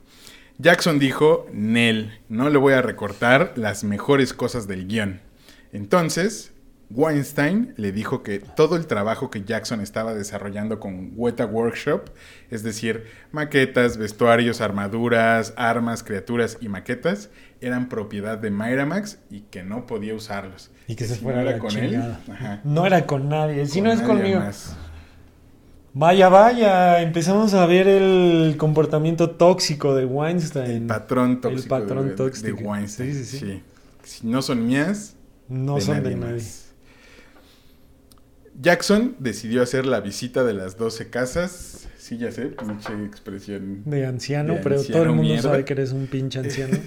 Jackson 0.57 0.97
dijo, 0.97 1.45
Nel, 1.53 2.11
no 2.27 2.49
le 2.49 2.57
voy 2.57 2.73
a 2.73 2.81
recortar 2.81 3.53
las 3.55 3.83
mejores 3.83 4.33
cosas 4.33 4.67
del 4.67 4.87
guion. 4.87 5.19
Entonces, 5.73 6.52
Weinstein 6.95 7.73
le 7.77 7.91
dijo 7.91 8.21
que 8.23 8.39
todo 8.39 8.75
el 8.75 8.85
trabajo 8.87 9.29
que 9.29 9.43
Jackson 9.43 9.81
estaba 9.81 10.13
desarrollando 10.13 10.79
con 10.79 11.11
Weta 11.15 11.45
Workshop, 11.45 12.09
es 12.51 12.61
decir, 12.63 13.05
maquetas, 13.31 13.97
vestuarios, 13.97 14.61
armaduras, 14.61 15.53
armas, 15.57 16.03
criaturas 16.03 16.57
y 16.61 16.69
maquetas, 16.69 17.29
eran 17.61 17.89
propiedad 17.89 18.37
de 18.37 18.51
Miramax 18.51 19.19
y 19.31 19.41
que 19.41 19.63
no 19.63 19.85
podía 19.87 20.13
usarlos. 20.13 20.69
Y 20.87 20.95
que 20.95 21.05
se 21.05 21.15
si 21.15 21.21
fuera 21.21 21.41
no 21.43 21.49
era 21.49 21.59
con 21.59 21.69
chingada. 21.69 22.19
él, 22.27 22.33
ajá, 22.33 22.61
No 22.63 22.85
era 22.85 23.05
con 23.07 23.29
nadie, 23.29 23.65
si 23.65 23.79
con 23.79 23.87
no 23.87 23.91
es 23.93 24.01
nadie 24.01 24.13
conmigo. 24.13 24.39
más. 24.41 24.75
Vaya, 25.95 26.27
vaya, 26.29 27.01
empezamos 27.01 27.53
a 27.53 27.65
ver 27.67 27.87
el 27.87 28.55
comportamiento 28.57 29.29
tóxico 29.31 29.95
de 29.95 30.05
Weinstein. 30.05 30.71
El 30.71 30.87
patrón 30.87 31.39
tóxico 31.39 31.75
El 31.75 31.81
patrón 31.81 32.07
de, 32.09 32.15
tóxico. 32.15 32.47
de 32.47 32.53
Weinstein. 32.53 33.13
Sí, 33.13 33.25
sí, 33.25 33.37
sí. 33.39 33.63
Si 34.03 34.27
no 34.27 34.41
son 34.41 34.65
mías, 34.65 35.15
No 35.47 35.75
de 35.75 35.81
son 35.81 35.97
nadie 35.97 36.09
de 36.09 36.15
más. 36.15 36.72
Jackson 38.61 39.15
decidió 39.19 39.61
hacer 39.63 39.85
la 39.85 39.99
visita 40.01 40.43
de 40.43 40.53
las 40.53 40.77
12 40.77 41.09
casas. 41.09 41.87
Sí, 41.97 42.17
ya 42.17 42.31
sé, 42.33 42.47
pinche 42.47 42.93
expresión. 43.05 43.81
De 43.85 44.05
anciano, 44.05 44.55
De 44.55 44.59
pero 44.59 44.75
anciano 44.75 44.93
todo 44.93 45.03
el 45.03 45.09
mundo 45.15 45.23
mierda. 45.33 45.41
sabe 45.49 45.63
que 45.65 45.71
eres 45.73 45.93
un 45.93 46.07
pinche 46.07 46.39
anciano. 46.39 46.77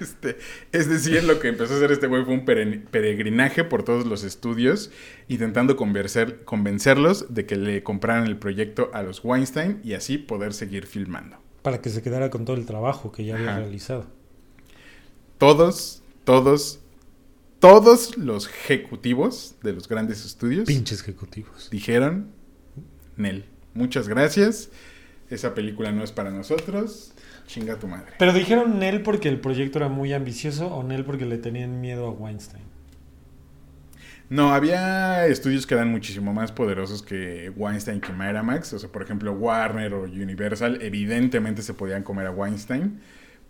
Este, 0.00 0.36
es 0.72 0.88
decir, 0.88 1.22
lo 1.24 1.38
que 1.38 1.48
empezó 1.48 1.74
a 1.74 1.76
hacer 1.76 1.92
este 1.92 2.08
güey 2.08 2.24
fue 2.24 2.34
un 2.34 2.44
pere- 2.44 2.84
peregrinaje 2.90 3.62
por 3.62 3.84
todos 3.84 4.04
los 4.04 4.24
estudios, 4.24 4.90
intentando 5.28 5.76
convencer- 5.76 6.42
convencerlos 6.44 7.32
de 7.32 7.46
que 7.46 7.56
le 7.56 7.82
compraran 7.84 8.26
el 8.26 8.36
proyecto 8.36 8.90
a 8.92 9.02
los 9.04 9.24
Weinstein 9.24 9.80
y 9.84 9.92
así 9.94 10.18
poder 10.18 10.52
seguir 10.52 10.86
filmando. 10.86 11.36
para 11.62 11.80
que 11.80 11.88
se 11.88 12.02
quedara 12.02 12.28
con 12.28 12.44
todo 12.44 12.56
el 12.56 12.66
trabajo 12.66 13.10
que 13.12 13.24
ya 13.24 13.36
había 13.36 13.50
Ajá. 13.52 13.60
realizado. 13.60 14.06
Todos, 15.38 16.02
todos, 16.24 16.80
todos 17.64 18.18
los 18.18 18.46
ejecutivos 18.46 19.54
de 19.62 19.72
los 19.72 19.88
grandes 19.88 20.26
estudios 20.26 20.66
Pinches 20.66 21.00
ejecutivos. 21.00 21.70
dijeron, 21.70 22.30
Nel, 23.16 23.46
muchas 23.72 24.06
gracias, 24.06 24.68
esa 25.30 25.54
película 25.54 25.90
no 25.90 26.04
es 26.04 26.12
para 26.12 26.30
nosotros, 26.30 27.14
chinga 27.46 27.76
tu 27.76 27.88
madre. 27.88 28.12
Pero 28.18 28.34
dijeron 28.34 28.78
Nel 28.78 29.00
porque 29.02 29.30
el 29.30 29.40
proyecto 29.40 29.78
era 29.78 29.88
muy 29.88 30.12
ambicioso 30.12 30.66
o 30.66 30.82
Nel 30.82 31.06
porque 31.06 31.24
le 31.24 31.38
tenían 31.38 31.80
miedo 31.80 32.06
a 32.06 32.10
Weinstein. 32.10 32.64
No, 34.28 34.52
había 34.52 35.26
estudios 35.26 35.66
que 35.66 35.72
eran 35.72 35.90
muchísimo 35.90 36.34
más 36.34 36.52
poderosos 36.52 37.02
que 37.02 37.50
Weinstein 37.56 38.00
que 38.00 38.12
Miramax. 38.12 38.74
O 38.74 38.78
sea, 38.78 38.90
por 38.90 39.02
ejemplo, 39.02 39.32
Warner 39.32 39.94
o 39.94 40.02
Universal 40.02 40.82
evidentemente 40.82 41.62
se 41.62 41.72
podían 41.72 42.02
comer 42.02 42.26
a 42.26 42.30
Weinstein. 42.30 43.00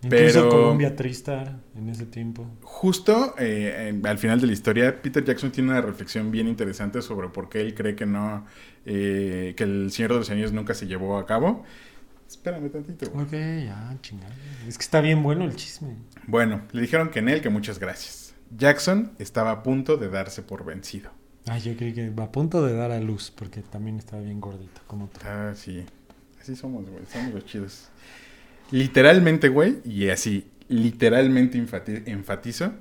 Incluso 0.05 0.41
Pero- 0.41 0.49
Columbia 0.51 0.95
Tristar 0.97 1.57
en 1.77 1.89
ese 1.89 2.07
tiempo. 2.07 2.47
Justo 2.63 3.35
eh, 3.39 3.89
en- 3.89 4.07
al 4.07 4.19
final 4.19 4.41
de 4.41 4.47
la 4.47 4.53
historia, 4.53 5.01
Peter 5.01 5.25
Jackson 5.25 5.51
tiene 5.51 5.71
una 5.71 5.81
reflexión 5.81 6.31
bien 6.31 6.47
interesante 6.49 7.01
sobre 7.03 7.29
por 7.29 7.49
qué 7.49 7.61
él 7.61 7.75
cree 7.75 7.95
que 7.97 8.07
no, 8.07 8.45
eh, 8.87 9.55
que 9.57 9.65
el 9.65 9.91
Señor 9.91 10.13
de 10.13 10.19
los 10.19 10.31
Anillos 10.31 10.53
nunca 10.53 10.75
se 10.75 10.87
llevó 10.87 11.17
a 11.19 11.27
cabo. 11.27 11.65
Espérame 12.29 12.71
tantito. 12.71 13.11
güey. 13.11 13.25
Ok, 13.27 13.33
ya, 13.33 13.97
chingada. 14.01 14.35
Es 14.67 14.77
que 14.79 14.83
está 14.83 15.01
bien 15.01 15.23
bueno 15.23 15.45
el 15.45 15.55
chisme. 15.57 15.97
Bueno, 16.27 16.63
le 16.73 16.81
dijeron 16.81 17.11
que 17.11 17.19
en 17.21 17.29
él 17.29 17.41
que 17.41 17.49
muchas 17.51 17.79
gracias. 17.79 18.35
Jackson 18.57 19.13
estaba 19.19 19.51
a 19.51 19.63
punto 19.63 19.97
de 19.97 20.09
darse 20.09 20.43
por 20.43 20.65
vencido. 20.65 21.11
Ay, 21.47 21.61
yo 21.61 21.77
creí 21.77 21.93
que 21.93 22.11
va 22.11 22.25
a 22.25 22.33
punto 22.33 22.65
de 22.65 22.75
dar 22.75 22.91
a 22.91 23.01
luz 23.01 23.31
porque 23.31 23.61
también 23.63 23.99
estaba 23.99 24.23
bien 24.23 24.41
gordito, 24.41 24.81
como 24.87 25.09
tú. 25.09 25.21
Ah, 25.25 25.53
sí. 25.55 25.85
Así 26.41 26.57
somos, 26.57 26.89
güey. 26.89 27.05
Somos 27.13 27.35
los 27.35 27.45
chidos. 27.45 27.89
Literalmente, 28.71 29.49
güey, 29.49 29.79
y 29.85 30.09
así, 30.09 30.51
literalmente 30.69 31.59
enfati- 31.59 32.03
enfatizo, 32.07 32.73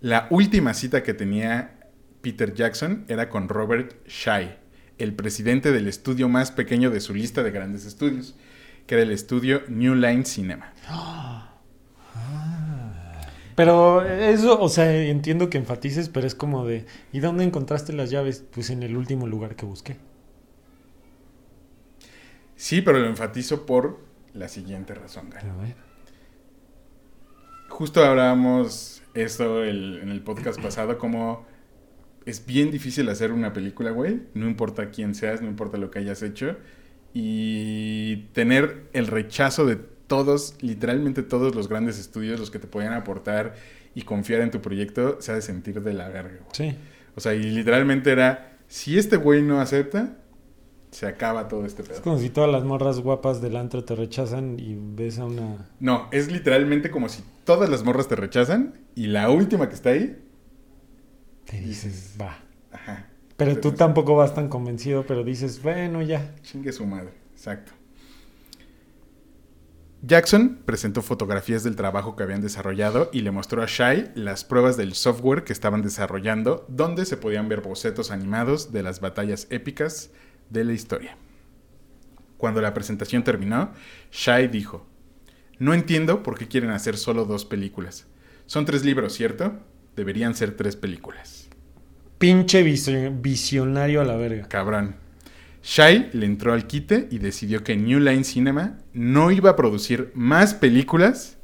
la 0.00 0.26
última 0.30 0.74
cita 0.74 1.02
que 1.02 1.14
tenía 1.14 1.78
Peter 2.20 2.54
Jackson 2.54 3.04
era 3.08 3.28
con 3.28 3.48
Robert 3.48 4.06
Shai, 4.06 4.58
el 4.98 5.14
presidente 5.14 5.72
del 5.72 5.88
estudio 5.88 6.28
más 6.28 6.52
pequeño 6.52 6.90
de 6.90 7.00
su 7.00 7.14
lista 7.14 7.42
de 7.42 7.50
grandes 7.50 7.86
estudios, 7.86 8.36
que 8.86 8.94
era 8.94 9.02
el 9.02 9.10
estudio 9.10 9.62
New 9.68 9.94
Line 9.94 10.24
Cinema. 10.24 10.72
Pero 13.54 14.02
eso, 14.02 14.60
o 14.60 14.68
sea, 14.70 14.96
entiendo 14.96 15.50
que 15.50 15.58
enfatices, 15.58 16.08
pero 16.08 16.26
es 16.26 16.34
como 16.34 16.64
de, 16.66 16.86
¿y 17.12 17.20
dónde 17.20 17.44
encontraste 17.44 17.92
las 17.92 18.10
llaves? 18.10 18.42
Pues 18.50 18.70
en 18.70 18.82
el 18.82 18.96
último 18.96 19.26
lugar 19.26 19.56
que 19.56 19.66
busqué. 19.66 19.98
Sí, 22.56 22.80
pero 22.80 22.98
lo 22.98 23.08
enfatizo 23.08 23.66
por 23.66 24.00
la 24.34 24.48
siguiente 24.48 24.94
razón, 24.94 25.30
Gary. 25.30 25.48
A 25.48 25.54
ver. 25.56 25.74
Justo 27.68 28.04
hablábamos 28.04 29.02
esto 29.14 29.62
el- 29.64 30.00
en 30.02 30.08
el 30.10 30.20
podcast 30.22 30.60
pasado, 30.62 30.98
como 30.98 31.46
es 32.24 32.46
bien 32.46 32.70
difícil 32.70 33.08
hacer 33.08 33.32
una 33.32 33.52
película, 33.52 33.90
güey. 33.90 34.22
No 34.34 34.46
importa 34.48 34.90
quién 34.90 35.14
seas, 35.14 35.42
no 35.42 35.48
importa 35.48 35.76
lo 35.78 35.90
que 35.90 35.98
hayas 36.00 36.22
hecho. 36.22 36.56
Y 37.14 38.28
tener 38.32 38.84
el 38.92 39.06
rechazo 39.06 39.66
de 39.66 39.76
todos, 39.76 40.56
literalmente 40.62 41.22
todos 41.22 41.54
los 41.54 41.68
grandes 41.68 41.98
estudios, 41.98 42.38
los 42.40 42.50
que 42.50 42.58
te 42.58 42.66
podían 42.66 42.92
aportar 42.94 43.54
y 43.94 44.02
confiar 44.02 44.40
en 44.40 44.50
tu 44.50 44.60
proyecto, 44.62 45.20
se 45.20 45.32
ha 45.32 45.34
de 45.34 45.42
sentir 45.42 45.82
de 45.82 45.92
la 45.92 46.08
verga, 46.08 46.38
güey. 46.38 46.50
Sí. 46.52 46.76
O 47.14 47.20
sea, 47.20 47.34
y 47.34 47.42
literalmente 47.42 48.10
era, 48.10 48.56
si 48.68 48.98
este 48.98 49.16
güey 49.16 49.42
no 49.42 49.60
acepta, 49.60 50.16
se 50.92 51.06
acaba 51.06 51.48
todo 51.48 51.66
este 51.66 51.82
Es 51.82 51.88
pedo. 51.88 52.02
como 52.02 52.18
si 52.18 52.30
todas 52.30 52.50
las 52.52 52.62
morras 52.64 53.00
guapas 53.00 53.40
del 53.42 53.56
antro 53.56 53.84
te 53.84 53.96
rechazan 53.96 54.60
y 54.60 54.76
ves 54.78 55.18
a 55.18 55.24
una... 55.24 55.68
No, 55.80 56.08
es 56.12 56.30
literalmente 56.30 56.90
como 56.90 57.08
si 57.08 57.24
todas 57.44 57.68
las 57.68 57.82
morras 57.82 58.06
te 58.08 58.14
rechazan 58.16 58.74
y 58.94 59.08
la 59.08 59.28
última 59.30 59.68
que 59.68 59.74
está 59.74 59.90
ahí, 59.90 60.22
Te 61.46 61.58
dices, 61.60 62.16
va. 62.20 62.38
ajá. 62.70 63.08
Pero 63.36 63.58
tú 63.58 63.72
tampoco 63.72 64.14
vas 64.14 64.34
tan 64.34 64.48
convencido, 64.48 65.04
pero 65.04 65.24
dices, 65.24 65.60
bueno, 65.62 66.00
ya. 66.02 66.34
Chingue 66.42 66.70
su 66.72 66.86
madre, 66.86 67.10
exacto. 67.32 67.72
Jackson 70.04 70.58
presentó 70.64 71.00
fotografías 71.00 71.62
del 71.62 71.76
trabajo 71.76 72.16
que 72.16 72.24
habían 72.24 72.40
desarrollado 72.40 73.08
y 73.12 73.20
le 73.20 73.30
mostró 73.30 73.62
a 73.62 73.66
Shai 73.68 74.10
las 74.16 74.42
pruebas 74.44 74.76
del 74.76 74.94
software 74.94 75.44
que 75.44 75.52
estaban 75.52 75.80
desarrollando, 75.82 76.66
donde 76.68 77.04
se 77.04 77.16
podían 77.16 77.48
ver 77.48 77.60
bocetos 77.60 78.10
animados 78.10 78.72
de 78.72 78.82
las 78.82 79.00
batallas 79.00 79.46
épicas 79.50 80.10
de 80.52 80.64
la 80.64 80.72
historia. 80.72 81.16
Cuando 82.36 82.60
la 82.60 82.74
presentación 82.74 83.22
terminó, 83.24 83.72
Shai 84.10 84.48
dijo, 84.48 84.86
No 85.58 85.74
entiendo 85.74 86.22
por 86.22 86.38
qué 86.38 86.48
quieren 86.48 86.70
hacer 86.70 86.96
solo 86.96 87.24
dos 87.24 87.44
películas. 87.44 88.06
Son 88.46 88.64
tres 88.64 88.84
libros, 88.84 89.14
¿cierto? 89.14 89.60
Deberían 89.96 90.34
ser 90.34 90.56
tres 90.56 90.74
películas. 90.76 91.48
Pinche 92.18 92.62
visio- 92.62 93.12
visionario 93.12 94.00
a 94.00 94.04
la 94.04 94.16
verga. 94.16 94.48
Cabrón. 94.48 94.96
Shai 95.62 96.10
le 96.12 96.26
entró 96.26 96.52
al 96.52 96.66
quite 96.66 97.06
y 97.10 97.18
decidió 97.18 97.62
que 97.62 97.76
New 97.76 98.00
Line 98.00 98.24
Cinema 98.24 98.78
no 98.92 99.30
iba 99.30 99.50
a 99.50 99.56
producir 99.56 100.10
más 100.14 100.54
películas. 100.54 101.38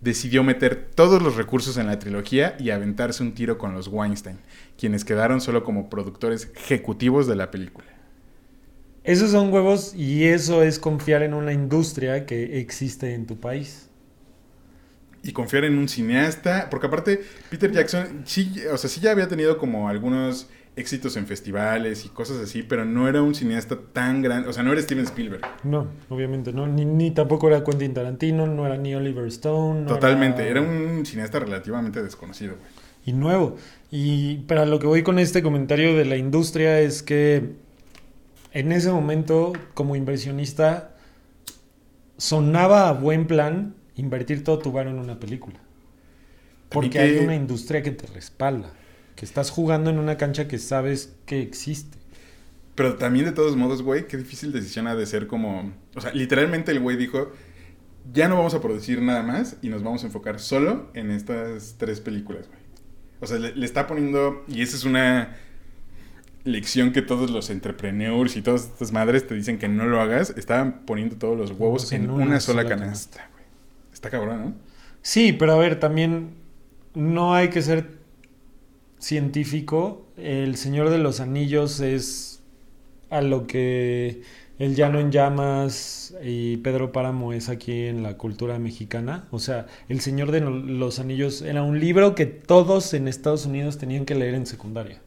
Decidió 0.00 0.42
meter 0.42 0.88
todos 0.94 1.20
los 1.22 1.36
recursos 1.36 1.76
en 1.76 1.86
la 1.86 1.98
trilogía 1.98 2.56
y 2.58 2.70
aventarse 2.70 3.22
un 3.22 3.34
tiro 3.34 3.58
con 3.58 3.74
los 3.74 3.88
Weinstein, 3.88 4.38
quienes 4.78 5.04
quedaron 5.04 5.42
solo 5.42 5.62
como 5.62 5.90
productores 5.90 6.50
ejecutivos 6.56 7.26
de 7.26 7.36
la 7.36 7.50
película. 7.50 7.86
Esos 9.10 9.32
son 9.32 9.52
huevos 9.52 9.92
y 9.96 10.26
eso 10.26 10.62
es 10.62 10.78
confiar 10.78 11.24
en 11.24 11.34
una 11.34 11.52
industria 11.52 12.26
que 12.26 12.60
existe 12.60 13.12
en 13.14 13.26
tu 13.26 13.40
país. 13.40 13.90
Y 15.24 15.32
confiar 15.32 15.64
en 15.64 15.78
un 15.78 15.88
cineasta, 15.88 16.68
porque 16.70 16.86
aparte 16.86 17.20
Peter 17.50 17.72
Jackson 17.72 18.22
sí, 18.24 18.54
o 18.72 18.76
sea, 18.76 18.88
sí 18.88 19.00
ya 19.00 19.10
había 19.10 19.26
tenido 19.26 19.58
como 19.58 19.88
algunos 19.88 20.48
éxitos 20.76 21.16
en 21.16 21.26
festivales 21.26 22.06
y 22.06 22.10
cosas 22.10 22.38
así, 22.38 22.62
pero 22.62 22.84
no 22.84 23.08
era 23.08 23.20
un 23.20 23.34
cineasta 23.34 23.76
tan 23.92 24.22
grande, 24.22 24.48
o 24.48 24.52
sea, 24.52 24.62
no 24.62 24.72
era 24.72 24.80
Steven 24.80 25.04
Spielberg. 25.04 25.42
No, 25.64 25.88
obviamente 26.08 26.52
no. 26.52 26.68
Ni, 26.68 26.84
ni 26.84 27.10
tampoco 27.10 27.48
era 27.48 27.64
Quentin 27.64 27.92
Tarantino, 27.92 28.46
no 28.46 28.64
era 28.64 28.76
ni 28.76 28.94
Oliver 28.94 29.26
Stone. 29.26 29.80
no 29.80 29.86
Totalmente, 29.88 30.48
era 30.48 30.60
un 30.62 31.04
cineasta 31.04 31.40
relativamente 31.40 32.00
desconocido, 32.00 32.54
güey. 32.56 32.70
y 33.04 33.12
nuevo. 33.12 33.56
Y 33.90 34.36
pero 34.46 34.62
a 34.62 34.66
lo 34.66 34.78
que 34.78 34.86
voy 34.86 35.02
con 35.02 35.18
este 35.18 35.42
comentario 35.42 35.96
de 35.96 36.04
la 36.04 36.16
industria 36.16 36.78
es 36.80 37.02
que 37.02 37.56
en 38.52 38.72
ese 38.72 38.90
momento, 38.90 39.52
como 39.74 39.96
inversionista, 39.96 40.96
sonaba 42.16 42.88
a 42.88 42.92
buen 42.92 43.26
plan 43.26 43.74
invertir 43.96 44.44
todo 44.44 44.58
tu 44.58 44.72
varo 44.72 44.90
en 44.90 44.98
una 44.98 45.18
película. 45.18 45.58
Porque 46.68 46.90
que- 46.90 46.98
hay 47.00 47.18
una 47.18 47.34
industria 47.34 47.82
que 47.82 47.90
te 47.90 48.06
respalda, 48.06 48.72
que 49.16 49.24
estás 49.24 49.50
jugando 49.50 49.90
en 49.90 49.98
una 49.98 50.16
cancha 50.16 50.48
que 50.48 50.58
sabes 50.58 51.14
que 51.26 51.40
existe. 51.42 51.98
Pero 52.74 52.96
también 52.96 53.26
de 53.26 53.32
todos 53.32 53.56
modos, 53.56 53.82
güey, 53.82 54.06
qué 54.06 54.16
difícil 54.16 54.52
decisión 54.52 54.86
ha 54.86 54.94
de 54.94 55.04
ser 55.06 55.26
como... 55.26 55.72
O 55.94 56.00
sea, 56.00 56.12
literalmente 56.12 56.72
el 56.72 56.80
güey 56.80 56.96
dijo, 56.96 57.32
ya 58.12 58.28
no 58.28 58.36
vamos 58.36 58.54
a 58.54 58.60
producir 58.62 59.02
nada 59.02 59.22
más 59.22 59.56
y 59.60 59.68
nos 59.68 59.82
vamos 59.82 60.02
a 60.02 60.06
enfocar 60.06 60.38
solo 60.40 60.88
en 60.94 61.10
estas 61.10 61.74
tres 61.78 62.00
películas, 62.00 62.46
güey. 62.46 62.60
O 63.20 63.26
sea, 63.26 63.38
le, 63.38 63.54
le 63.54 63.66
está 63.66 63.86
poniendo... 63.86 64.44
Y 64.48 64.62
esa 64.62 64.76
es 64.76 64.84
una 64.84 65.36
lección 66.44 66.92
que 66.92 67.02
todos 67.02 67.30
los 67.30 67.50
entrepreneurs 67.50 68.36
y 68.36 68.42
todas 68.42 68.64
estas 68.64 68.92
madres 68.92 69.26
te 69.26 69.34
dicen 69.34 69.58
que 69.58 69.68
no 69.68 69.86
lo 69.86 70.00
hagas. 70.00 70.30
Estaban 70.36 70.82
poniendo 70.86 71.16
todos 71.16 71.36
los 71.36 71.52
huevos 71.52 71.92
en, 71.92 72.10
una, 72.10 72.40
sola, 72.40 72.66
canasta, 72.66 73.28
güey. 73.32 73.44
Está 73.92 74.10
cabrón, 74.10 74.40
¿no? 74.40 74.54
Sí, 75.02 75.32
pero 75.32 75.52
a 75.52 75.56
ver, 75.56 75.80
también 75.80 76.30
no 76.94 77.34
hay 77.34 77.48
que 77.48 77.62
ser 77.62 77.98
científico. 78.98 80.06
El 80.16 80.56
Señor 80.56 80.90
de 80.90 80.98
los 80.98 81.20
Anillos 81.20 81.80
es 81.80 82.42
a 83.08 83.22
lo 83.22 83.46
que 83.46 84.22
El 84.58 84.76
Llano 84.76 85.00
en 85.00 85.10
Llamas 85.10 86.14
y 86.22 86.58
Pedro 86.58 86.92
Páramo 86.92 87.32
es 87.32 87.48
aquí 87.48 87.86
en 87.86 88.02
la 88.02 88.16
cultura 88.16 88.58
mexicana. 88.58 89.26
O 89.30 89.38
sea, 89.38 89.66
El 89.88 90.00
Señor 90.00 90.30
de 90.30 90.40
los 90.40 90.98
Anillos 90.98 91.42
era 91.42 91.62
un 91.62 91.80
libro 91.80 92.14
que 92.14 92.26
todos 92.26 92.94
en 92.94 93.08
Estados 93.08 93.46
Unidos 93.46 93.78
tenían 93.78 94.04
que 94.04 94.14
leer 94.14 94.34
en 94.34 94.46
secundaria. 94.46 95.00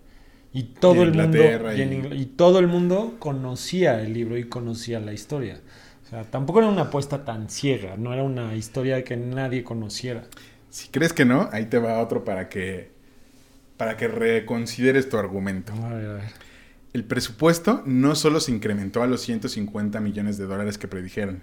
Y 0.53 0.63
todo 0.63 0.95
Y 0.95 0.99
el 0.99 1.13
mundo 1.13 1.23
Inglaterra 1.37 1.75
y, 1.75 1.81
en 1.81 1.93
y- 1.93 1.95
Ingl- 1.97 2.19
y 2.19 2.25
todo 2.25 2.59
el 2.59 2.67
mundo 2.67 3.15
conocía 3.19 4.01
el 4.01 4.13
libro 4.13 4.37
y 4.37 4.43
conocía 4.45 4.99
la 4.99 5.13
historia. 5.13 5.59
O 6.05 6.09
sea, 6.09 6.23
tampoco 6.25 6.59
era 6.59 6.67
una 6.69 6.83
apuesta 6.83 7.25
tan 7.25 7.49
ciega, 7.49 7.97
no 7.97 8.13
era 8.13 8.23
una 8.23 8.55
historia 8.55 9.03
que 9.03 9.17
nadie 9.17 9.63
conociera. 9.63 10.25
Si 10.69 10.89
crees 10.89 11.11
que 11.13 11.25
no, 11.25 11.49
ahí 11.51 11.65
te 11.65 11.79
va 11.79 11.99
otro 11.99 12.23
para 12.23 12.49
que, 12.49 12.91
para 13.77 13.97
que 13.97 14.07
reconsideres 14.07 15.09
tu 15.09 15.17
argumento. 15.17 15.73
A 15.73 15.93
ver, 15.93 16.05
a 16.07 16.13
ver. 16.15 16.23
El 16.93 17.03
presupuesto 17.05 17.81
no 17.87 18.13
solo 18.13 18.39
se 18.39 18.51
incrementó 18.51 19.01
a 19.01 19.07
los 19.07 19.21
150 19.21 19.99
millones 19.99 20.37
de 20.37 20.45
dólares 20.45 20.77
que 20.77 20.87
predijeron. 20.87 21.41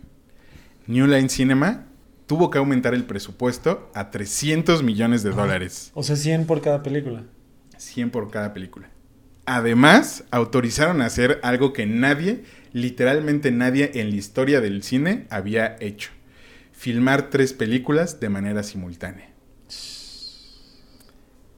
New 0.87 1.07
Line 1.09 1.29
Cinema 1.29 1.87
tuvo 2.29 2.51
que 2.51 2.59
aumentar 2.59 2.95
el 2.95 3.05
presupuesto 3.05 3.91
a 3.95 4.11
300 4.13 4.85
millones 4.85 5.25
de 5.25 5.31
dólares. 5.31 5.91
O 5.95 6.05
sea, 6.05 6.15
100 6.15 6.47
por 6.47 6.61
cada 6.61 6.85
película. 6.85 7.25
100 7.77 8.11
por 8.11 8.31
cada 8.31 8.53
película. 8.55 8.89
Además, 9.53 10.23
autorizaron 10.31 11.03
a 11.03 11.07
hacer 11.07 11.41
algo 11.43 11.73
que 11.73 11.85
nadie, 11.85 12.45
literalmente 12.73 13.51
nadie 13.51 13.91
en 13.95 14.11
la 14.11 14.15
historia 14.15 14.61
del 14.61 14.85
cine 14.85 15.27
había 15.29 15.77
hecho. 15.81 16.13
Filmar 16.71 17.31
tres 17.31 17.53
películas 17.53 18.21
de 18.21 18.29
manera 18.29 18.63
simultánea. 18.63 19.29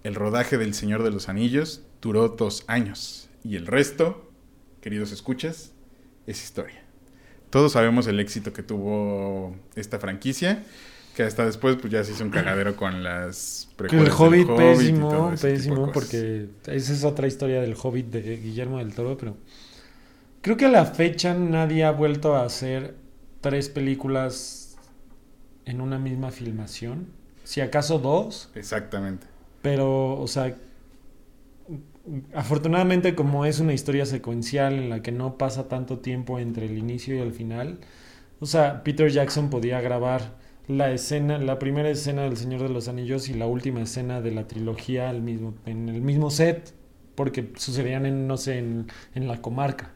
El 0.03 0.14
rodaje 0.14 0.57
del 0.57 0.72
Señor 0.72 1.03
de 1.03 1.11
los 1.11 1.28
Anillos 1.28 1.82
duró 2.01 2.30
dos 2.30 2.64
años. 2.66 3.28
Y 3.45 3.57
el 3.57 3.66
resto, 3.66 4.32
queridos 4.80 5.12
escuchas, 5.12 5.72
es 6.26 6.43
historia. 6.43 6.82
Todos 7.51 7.72
sabemos 7.72 8.07
el 8.07 8.20
éxito 8.20 8.55
que 8.55 8.62
tuvo 8.62 9.55
esta 9.74 9.99
franquicia. 9.99 10.64
Que 11.17 11.25
hasta 11.25 11.45
después 11.45 11.77
pues 11.77 11.93
ya 11.93 12.03
se 12.05 12.13
hizo 12.13 12.25
un 12.25 12.31
cagadero 12.31 12.77
con 12.77 13.03
las 13.03 13.69
el 13.71 13.77
precuelas 13.77 14.05
del 14.05 14.27
Hobbit, 14.27 14.47
todo 14.47 14.57
pésimo, 14.57 15.35
pésimo, 15.41 15.93
porque 15.93 16.49
esa 16.67 16.93
es 16.93 17.05
otra 17.05 17.27
historia 17.27 17.61
del 17.61 17.75
Hobbit 17.81 18.07
de 18.07 18.37
Guillermo 18.39 18.79
del 18.79 18.95
Toro, 18.95 19.17
pero 19.19 19.37
creo 20.41 20.57
que 20.57 20.67
a 20.67 20.71
la 20.71 20.87
fecha 20.87 21.35
nadie 21.35 21.85
ha 21.85 21.91
vuelto 21.91 22.35
a 22.35 22.45
hacer 22.45 22.95
tres 23.41 23.69
películas 23.69 24.77
en 25.65 25.81
una 25.81 25.99
misma 25.99 26.31
filmación. 26.31 27.09
Si 27.45 27.61
acaso 27.61 27.99
dos, 27.99 28.51
Exactamente. 28.55 29.27
pero, 29.63 30.19
o 30.19 30.27
sea, 30.29 30.57
afortunadamente 32.35 33.15
como 33.15 33.45
es 33.45 33.61
una 33.61 33.73
historia 33.73 34.07
secuencial 34.07 34.75
en 34.75 34.91
la 34.91 35.03
que 35.03 35.13
no 35.13 35.39
pasa 35.39 35.69
tanto 35.69 35.99
tiempo 35.99 36.39
entre 36.39 36.67
el 36.67 36.79
inicio 36.79 37.15
y 37.17 37.19
el 37.19 37.33
final, 37.33 37.79
o 38.41 38.47
sea, 38.47 38.83
Peter 38.83 39.11
Jackson 39.11 39.51
podía 39.51 39.81
grabar 39.81 40.41
la 40.69 40.91
escena, 40.93 41.39
la 41.39 41.59
primera 41.59 41.91
escena 41.91 42.23
del 42.23 42.37
Señor 42.37 42.63
de 42.63 42.69
los 42.69 42.89
Anillos 42.89 43.29
y 43.29 43.35
la 43.35 43.47
última 43.47 43.83
escena 43.83 44.21
de 44.21 44.31
la 44.33 44.47
trilogía 44.47 45.11
al 45.11 45.23
mismo, 45.23 45.55
en 45.67 45.89
el 45.89 46.01
mismo 46.03 46.31
set, 46.31 46.75
porque 47.15 47.53
sucedían 47.57 48.07
en, 48.07 48.27
no 48.27 48.37
sé, 48.37 48.59
en, 48.59 48.87
en 49.15 49.29
la 49.29 49.41
comarca. 49.43 49.93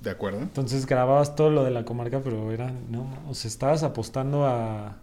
¿De 0.00 0.10
acuerdo? 0.10 0.40
Entonces 0.40 0.86
grababas 0.86 1.34
todo 1.36 1.50
lo 1.50 1.64
de 1.64 1.70
la 1.70 1.84
comarca, 1.84 2.20
pero 2.22 2.52
era, 2.52 2.72
no, 2.90 3.08
o 3.28 3.34
sea, 3.34 3.48
estabas 3.48 3.82
apostando 3.82 4.44
a... 4.46 4.98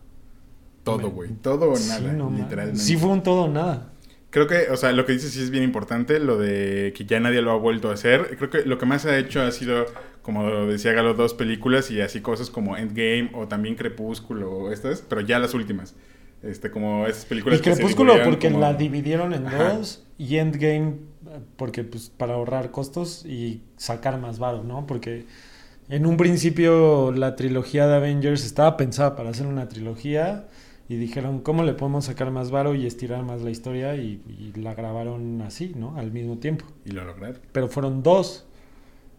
Todo, 0.84 1.10
güey. 1.12 1.30
Todo 1.42 1.72
o 1.72 1.76
Sí, 1.76 1.90
nada, 1.90 2.14
no 2.14 2.30
ma- 2.30 2.38
literalmente. 2.40 2.80
Sí 2.82 2.98
fue 2.98 3.10
un 3.10 3.24
todo 3.24 3.44
o 3.44 3.48
nada. 3.50 3.94
Creo 4.30 4.48
que, 4.48 4.70
o 4.72 4.78
sea, 4.78 4.94
lo 4.94 5.06
que 5.06 5.14
dices 5.14 5.32
sí 5.34 5.42
es 5.42 5.50
bien 5.52 5.64
importante, 5.64 6.20
lo 6.20 6.38
de 6.38 6.94
que 6.96 7.06
ya 7.06 7.20
nadie 7.20 7.42
lo 7.42 7.52
ha 7.52 7.58
vuelto 7.58 7.90
a 7.90 7.94
hacer. 7.94 8.38
Creo 8.38 8.50
que 8.50 8.64
lo 8.66 8.78
que 8.78 8.86
más 8.86 9.06
ha 9.06 9.18
hecho 9.18 9.42
ha 9.42 9.52
sido, 9.52 9.86
como 10.22 10.50
decía 10.68 10.94
Galo, 10.94 11.14
dos 11.14 11.34
películas 11.34 11.90
y 11.92 12.02
así 12.02 12.22
cosas 12.22 12.50
como 12.50 12.78
Endgame 12.78 13.32
o 13.34 13.48
también 13.48 13.76
Crepúsculo 13.76 14.52
o 14.52 14.72
estas, 14.72 15.02
pero 15.02 15.22
ya 15.22 15.40
las 15.40 15.54
últimas. 15.54 15.96
Este, 16.44 16.72
como 16.72 17.06
esas 17.06 17.26
películas 17.26 17.60
Y 17.60 17.62
que 17.62 17.72
Crepúsculo 17.74 18.16
porque 18.24 18.48
como- 18.48 18.60
la 18.60 18.74
dividieron 18.74 19.34
en 19.34 19.46
Ajá. 19.48 19.74
dos 19.76 20.04
y 20.18 20.38
Endgame 20.38 20.96
porque 21.56 21.84
pues 21.84 22.10
para 22.10 22.34
ahorrar 22.34 22.72
costos 22.72 23.26
y 23.26 23.62
sacar 23.78 24.20
más 24.20 24.40
varo, 24.40 24.64
¿no? 24.64 24.88
Porque 24.88 25.26
en 25.90 26.06
un 26.06 26.18
principio 26.18 27.12
la 27.12 27.36
trilogía 27.36 27.88
de 27.88 27.96
Avengers 27.96 28.44
estaba 28.46 28.76
pensada 28.76 29.16
para 29.16 29.30
hacer 29.30 29.46
una 29.46 29.70
trilogía 29.70 30.48
y 30.90 30.96
dijeron 30.96 31.40
cómo 31.42 31.64
le 31.64 31.74
podemos 31.74 32.06
sacar 32.06 32.32
más 32.32 32.50
varo 32.52 32.74
y 32.76 32.86
estirar 32.88 33.24
más 33.24 33.42
la 33.44 33.52
historia 33.52 33.96
y, 33.96 34.22
y 34.28 34.60
la 34.60 34.74
grabaron 34.74 35.42
así, 35.42 35.74
¿no? 35.76 35.96
Al 35.98 36.12
mismo 36.12 36.38
tiempo. 36.40 36.66
Y 36.86 36.92
lo 36.92 37.06
lograron. 37.06 37.38
Pero 37.52 37.68
fueron 37.70 38.02
dos. 38.04 38.46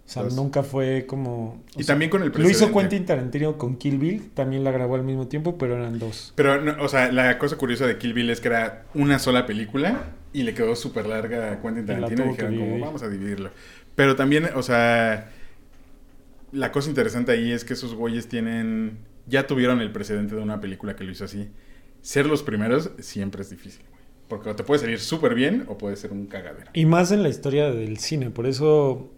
O 0.04 0.08
sea, 0.12 0.24
nunca 0.24 0.62
fue 0.62 1.06
como... 1.06 1.62
Y 1.76 1.84
sea, 1.84 1.94
también 1.94 2.10
con 2.10 2.22
el 2.22 2.28
Lo 2.28 2.34
hizo 2.40 2.66
precedente. 2.66 2.80
Quentin 2.80 3.06
Tarantino 3.06 3.56
con 3.56 3.76
Kill 3.76 3.98
Bill, 3.98 4.30
también 4.34 4.62
la 4.64 4.70
grabó 4.70 4.96
al 4.96 5.04
mismo 5.04 5.28
tiempo, 5.28 5.56
pero 5.56 5.76
eran 5.76 5.98
dos. 5.98 6.32
Pero, 6.36 6.60
no, 6.60 6.82
o 6.82 6.88
sea, 6.88 7.10
la 7.12 7.38
cosa 7.38 7.56
curiosa 7.56 7.86
de 7.86 7.96
Kill 7.98 8.12
Bill 8.12 8.28
es 8.28 8.40
que 8.40 8.48
era 8.48 8.84
una 8.94 9.18
sola 9.18 9.46
película 9.46 10.10
y 10.32 10.42
le 10.42 10.54
quedó 10.54 10.76
súper 10.76 11.06
larga 11.06 11.52
a 11.52 11.62
Quentin 11.62 11.84
Y 11.84 11.86
Tarantino 11.86 12.24
y 12.24 12.36
que 12.36 12.46
dijeron 12.46 12.58
como, 12.58 12.84
vamos 12.84 13.02
a 13.02 13.08
dividirlo. 13.08 13.50
Pero 13.94 14.16
también, 14.16 14.50
o 14.54 14.62
sea, 14.62 15.30
la 16.52 16.72
cosa 16.72 16.88
interesante 16.88 17.32
ahí 17.32 17.52
es 17.52 17.64
que 17.64 17.74
esos 17.74 17.94
güeyes 17.94 18.28
tienen, 18.28 18.98
ya 19.26 19.46
tuvieron 19.46 19.80
el 19.80 19.92
precedente 19.92 20.34
de 20.34 20.42
una 20.42 20.60
película 20.60 20.96
que 20.96 21.04
lo 21.04 21.12
hizo 21.12 21.24
así. 21.24 21.48
Ser 22.02 22.26
los 22.26 22.42
primeros 22.42 22.90
siempre 22.98 23.42
es 23.42 23.50
difícil, 23.50 23.84
güey. 23.88 24.02
Porque 24.28 24.50
o 24.50 24.56
te 24.56 24.64
puede 24.64 24.80
salir 24.80 24.98
súper 24.98 25.34
bien 25.34 25.64
o 25.68 25.78
puede 25.78 25.96
ser 25.96 26.12
un 26.12 26.26
cagadero. 26.26 26.70
Y 26.74 26.86
más 26.86 27.12
en 27.12 27.22
la 27.22 27.28
historia 27.28 27.70
del 27.70 27.98
cine, 27.98 28.30
por 28.30 28.46
eso 28.46 29.10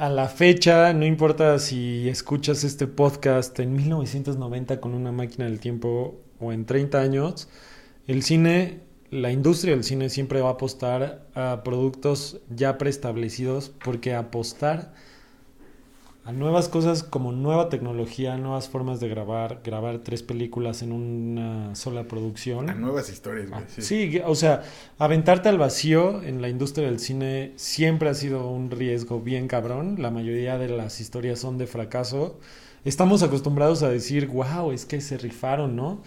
a 0.00 0.08
la 0.08 0.28
fecha, 0.28 0.94
no 0.94 1.04
importa 1.04 1.58
si 1.58 2.08
escuchas 2.08 2.64
este 2.64 2.86
podcast 2.86 3.60
en 3.60 3.74
1990 3.74 4.80
con 4.80 4.94
una 4.94 5.12
máquina 5.12 5.44
del 5.44 5.60
tiempo 5.60 6.22
o 6.38 6.52
en 6.52 6.64
30 6.64 6.98
años, 6.98 7.50
el 8.06 8.22
cine, 8.22 8.80
la 9.10 9.30
industria 9.30 9.74
del 9.74 9.84
cine 9.84 10.08
siempre 10.08 10.40
va 10.40 10.48
a 10.48 10.52
apostar 10.52 11.26
a 11.34 11.60
productos 11.64 12.40
ya 12.48 12.78
preestablecidos 12.78 13.68
porque 13.84 14.14
apostar 14.14 14.94
a 16.24 16.32
nuevas 16.32 16.68
cosas 16.68 17.02
como 17.02 17.32
nueva 17.32 17.70
tecnología, 17.70 18.36
nuevas 18.36 18.68
formas 18.68 19.00
de 19.00 19.08
grabar, 19.08 19.60
grabar 19.64 20.00
tres 20.00 20.22
películas 20.22 20.82
en 20.82 20.92
una 20.92 21.74
sola 21.74 22.04
producción. 22.04 22.68
A 22.68 22.74
nuevas 22.74 23.10
historias, 23.10 23.48
güey. 23.48 23.62
Ah, 23.62 23.66
sí. 23.68 23.82
Sí, 23.82 24.20
o 24.24 24.34
sea, 24.34 24.62
aventarte 24.98 25.48
al 25.48 25.56
vacío 25.56 26.22
en 26.22 26.42
la 26.42 26.48
industria 26.48 26.86
del 26.86 26.98
cine 26.98 27.52
siempre 27.56 28.10
ha 28.10 28.14
sido 28.14 28.50
un 28.50 28.70
riesgo 28.70 29.20
bien 29.20 29.48
cabrón. 29.48 29.96
La 29.98 30.10
mayoría 30.10 30.58
de 30.58 30.68
las 30.68 31.00
historias 31.00 31.38
son 31.38 31.56
de 31.56 31.66
fracaso. 31.66 32.38
Estamos 32.84 33.22
acostumbrados 33.22 33.82
a 33.82 33.88
decir, 33.88 34.26
wow, 34.26 34.72
es 34.72 34.84
que 34.84 35.00
se 35.00 35.16
rifaron, 35.16 35.74
¿no? 35.74 36.02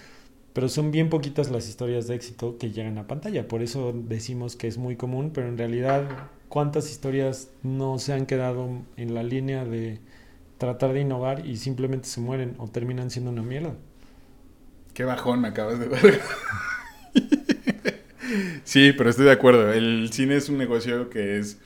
Pero 0.54 0.70
son 0.70 0.92
bien 0.92 1.10
poquitas 1.10 1.50
las 1.50 1.68
historias 1.68 2.08
de 2.08 2.16
éxito 2.16 2.58
que 2.60 2.72
llegan 2.72 3.00
a 3.00 3.08
pantalla. 3.08 3.48
Por 3.48 3.64
eso 3.64 3.94
decimos 3.94 4.56
que 4.56 4.68
es 4.68 4.78
muy 4.78 4.96
común, 4.96 5.32
pero 5.34 5.48
en 5.48 5.58
realidad, 5.58 6.04
¿cuántas 6.54 6.92
historias 6.92 7.50
no 7.64 7.98
se 7.98 8.14
han 8.14 8.28
quedado 8.28 8.70
en 8.96 9.16
la 9.16 9.24
línea 9.24 9.66
de 9.66 9.98
tratar 10.60 10.94
de 10.94 11.02
innovar 11.02 11.48
y 11.48 11.58
simplemente 11.58 12.08
se 12.08 12.22
mueren 12.22 12.54
o 12.60 12.68
terminan 12.68 13.10
siendo 13.10 13.32
una 13.32 13.42
mierda? 13.42 13.74
Qué 14.94 15.04
bajón 15.04 15.42
me 15.42 15.48
acabas 15.48 15.80
de 15.80 15.88
dar. 15.88 16.00
sí, 18.66 18.94
pero 18.96 19.10
estoy 19.10 19.26
de 19.26 19.32
acuerdo. 19.32 19.74
El 19.74 20.14
cine 20.14 20.36
es 20.36 20.48
un 20.48 20.60
negocio 20.60 21.10
que 21.10 21.40
es... 21.40 21.58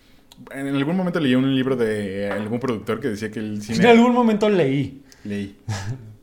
En 0.52 0.74
algún 0.74 0.96
momento 0.96 1.20
leí 1.20 1.36
un 1.36 1.54
libro 1.54 1.76
de 1.76 2.32
algún 2.32 2.62
productor 2.62 3.02
que 3.02 3.10
decía 3.10 3.30
que 3.30 3.40
el 3.40 3.62
cine... 3.62 3.80
En 3.80 3.88
algún 3.88 4.14
momento 4.14 4.48
leí. 4.48 5.04
Leí. 5.26 5.58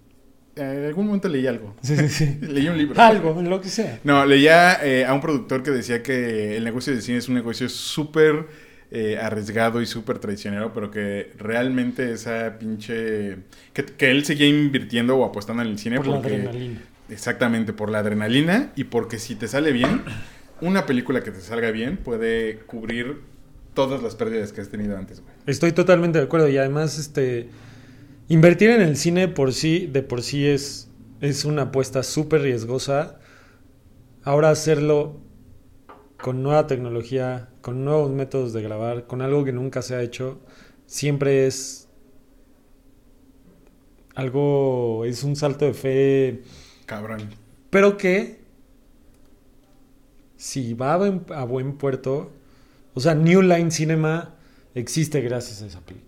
En 0.57 0.85
algún 0.85 1.07
momento 1.07 1.29
leí 1.29 1.47
algo. 1.47 1.75
Sí, 1.83 1.97
sí, 1.97 2.09
sí. 2.09 2.39
Leí 2.43 2.69
un 2.69 2.79
libro. 2.79 3.01
Algo, 3.01 3.41
lo 3.43 3.61
que 3.61 3.69
sea. 3.69 3.99
No, 4.05 4.25
leía 4.25 4.79
eh, 4.85 5.05
a 5.05 5.13
un 5.13 5.21
productor 5.21 5.63
que 5.63 5.71
decía 5.71 6.03
que 6.03 6.57
el 6.57 6.65
negocio 6.65 6.93
del 6.93 7.03
cine 7.03 7.19
es 7.19 7.29
un 7.29 7.35
negocio 7.35 7.69
súper 7.69 8.47
eh, 8.93 9.19
arriesgado 9.21 9.83
y 9.83 9.87
súper 9.87 10.21
traicionero, 10.21 10.73
pero 10.73 10.91
que 10.91 11.33
realmente 11.39 12.13
esa 12.13 12.59
pinche... 12.59 13.39
Que, 13.73 13.85
que 13.85 14.11
él 14.13 14.25
seguía 14.25 14.47
invirtiendo 14.47 15.17
o 15.17 15.25
apostando 15.25 15.63
en 15.63 15.71
el 15.71 15.79
cine 15.79 15.97
Por 15.97 16.07
la 16.07 16.17
porque... 16.21 16.35
adrenalina. 16.37 16.81
Exactamente, 17.11 17.73
por 17.73 17.91
la 17.91 17.99
adrenalina 17.99 18.73
y 18.77 18.85
porque 18.85 19.19
si 19.19 19.35
te 19.35 19.49
sale 19.49 19.73
bien, 19.73 20.03
una 20.61 20.87
película 20.87 21.23
que 21.23 21.31
te 21.33 21.41
salga 21.41 21.71
bien 21.71 21.97
puede 21.97 22.59
cubrir 22.67 23.21
todas 23.75 24.03
las 24.03 24.15
pérdidas 24.15 24.53
que 24.53 24.61
has 24.61 24.69
tenido 24.69 24.97
antes, 24.97 25.21
güey. 25.21 25.35
Estoy 25.47 25.73
totalmente 25.73 26.19
de 26.19 26.25
acuerdo 26.25 26.49
y 26.49 26.57
además 26.57 26.99
este 26.99 27.49
invertir 28.29 28.71
en 28.71 28.81
el 28.81 28.97
cine 28.97 29.29
por 29.29 29.53
sí 29.53 29.87
de 29.87 30.03
por 30.03 30.23
sí 30.23 30.47
es 30.47 30.91
es 31.21 31.45
una 31.45 31.63
apuesta 31.63 32.03
súper 32.03 32.43
riesgosa. 32.43 33.19
Ahora 34.23 34.51
hacerlo 34.51 35.21
con 36.21 36.43
nueva 36.43 36.67
tecnología, 36.67 37.49
con 37.61 37.85
nuevos 37.85 38.11
métodos 38.11 38.53
de 38.53 38.63
grabar, 38.63 39.07
con 39.07 39.23
algo 39.23 39.45
que 39.45 39.53
nunca 39.53 39.83
se 39.83 39.95
ha 39.95 40.03
hecho, 40.03 40.41
siempre 40.87 41.47
es 41.47 41.89
algo 44.15 45.05
es 45.05 45.25
un 45.25 45.35
salto 45.35 45.65
de 45.65 45.75
fe 45.75 46.43
Cabrón. 46.87 47.29
pero 47.71 47.97
que 47.97 48.39
si 50.37 50.75
va 50.75 50.95
a 50.95 50.97
buen, 50.99 51.25
a 51.35 51.45
buen 51.45 51.77
puerto, 51.79 52.33
o 52.93 53.01
sea, 53.01 53.15
New 53.15 53.43
Line 53.43 53.71
Cinema 53.71 54.35
existe 54.75 55.21
gracias 55.21 55.63
a 55.63 55.67
esa 55.67 55.81
película. 55.81 56.04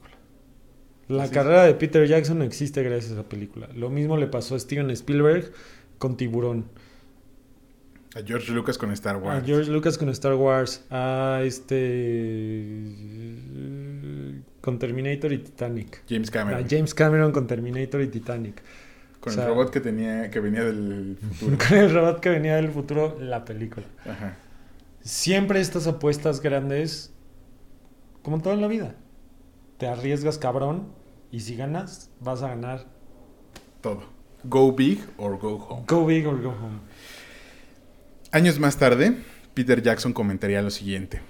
La 1.08 1.22
Así 1.24 1.32
es. 1.32 1.38
carrera 1.38 1.64
de 1.64 1.74
Peter 1.74 2.06
Jackson 2.06 2.42
existe 2.42 2.82
gracias 2.82 3.12
a 3.12 3.20
esa 3.20 3.28
película. 3.28 3.68
Lo 3.74 3.90
mismo 3.90 4.16
le 4.16 4.26
pasó 4.26 4.56
a 4.56 4.58
Steven 4.58 4.90
Spielberg 4.90 5.52
con 5.98 6.16
Tiburón. 6.16 6.64
A 8.16 8.22
George 8.26 8.50
Lucas 8.52 8.76
con 8.78 8.90
Star 8.92 9.16
Wars. 9.18 9.42
A 9.42 9.46
George 9.46 9.70
Lucas 9.70 9.98
con 9.98 10.08
Star 10.08 10.34
Wars. 10.34 10.84
A 10.90 11.42
este. 11.44 12.82
Con 14.60 14.78
Terminator 14.78 15.32
y 15.32 15.38
Titanic. 15.38 16.02
James 16.08 16.30
Cameron. 16.30 16.64
A 16.64 16.66
James 16.68 16.94
Cameron 16.94 17.32
con 17.32 17.46
Terminator 17.46 18.00
y 18.02 18.08
Titanic. 18.08 18.62
con 19.20 19.32
o 19.32 19.36
sea- 19.36 19.44
el 19.44 19.50
robot 19.50 19.70
que 19.70 19.80
tenía 19.80 20.30
que 20.30 20.40
venía 20.40 20.64
del 20.64 21.16
futuro. 21.20 21.58
Con 21.68 21.78
el 21.78 21.92
robot 21.94 22.20
que 22.20 22.28
venía 22.30 22.56
del 22.56 22.70
futuro, 22.70 23.16
la 23.20 23.44
película. 23.44 23.86
Ajá. 24.04 24.36
Siempre 25.02 25.60
estas 25.60 25.86
apuestas 25.86 26.40
grandes, 26.40 27.12
como 28.22 28.40
todo 28.40 28.54
en 28.54 28.60
la 28.60 28.68
vida, 28.68 28.94
te 29.78 29.86
arriesgas 29.86 30.38
cabrón 30.38 30.88
y 31.30 31.40
si 31.40 31.56
ganas, 31.56 32.10
vas 32.20 32.42
a 32.42 32.48
ganar. 32.48 32.86
Todo. 33.80 34.02
Go 34.44 34.72
big 34.72 35.04
or 35.16 35.38
go 35.38 35.56
home. 35.56 35.84
Go 35.86 36.06
big 36.06 36.26
or 36.26 36.40
go 36.40 36.50
home. 36.50 36.80
Años 38.32 38.58
más 38.58 38.76
tarde, 38.76 39.16
Peter 39.54 39.82
Jackson 39.82 40.12
comentaría 40.12 40.62
lo 40.62 40.70
siguiente. 40.70 41.20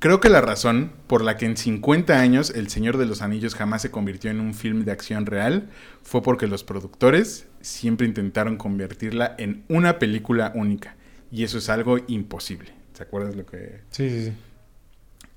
Creo 0.00 0.20
que 0.20 0.28
la 0.28 0.40
razón 0.40 0.92
por 1.08 1.24
la 1.24 1.36
que 1.36 1.46
en 1.46 1.56
50 1.56 2.20
años 2.20 2.50
El 2.50 2.68
Señor 2.68 2.98
de 2.98 3.06
los 3.06 3.20
Anillos 3.20 3.56
jamás 3.56 3.82
se 3.82 3.90
convirtió 3.90 4.30
en 4.30 4.38
un 4.38 4.54
film 4.54 4.84
de 4.84 4.92
acción 4.92 5.26
real 5.26 5.70
fue 6.02 6.22
porque 6.22 6.46
los 6.46 6.62
productores 6.62 7.48
siempre 7.60 8.06
intentaron 8.06 8.56
convertirla 8.56 9.34
en 9.38 9.64
una 9.68 9.98
película 9.98 10.52
única. 10.54 10.96
Y 11.32 11.42
eso 11.42 11.58
es 11.58 11.68
algo 11.68 11.98
imposible. 12.06 12.72
¿Se 12.92 13.02
acuerdas 13.02 13.34
lo 13.34 13.44
que...? 13.44 13.80
Sí, 13.90 14.08
sí, 14.08 14.24
sí. 14.26 14.32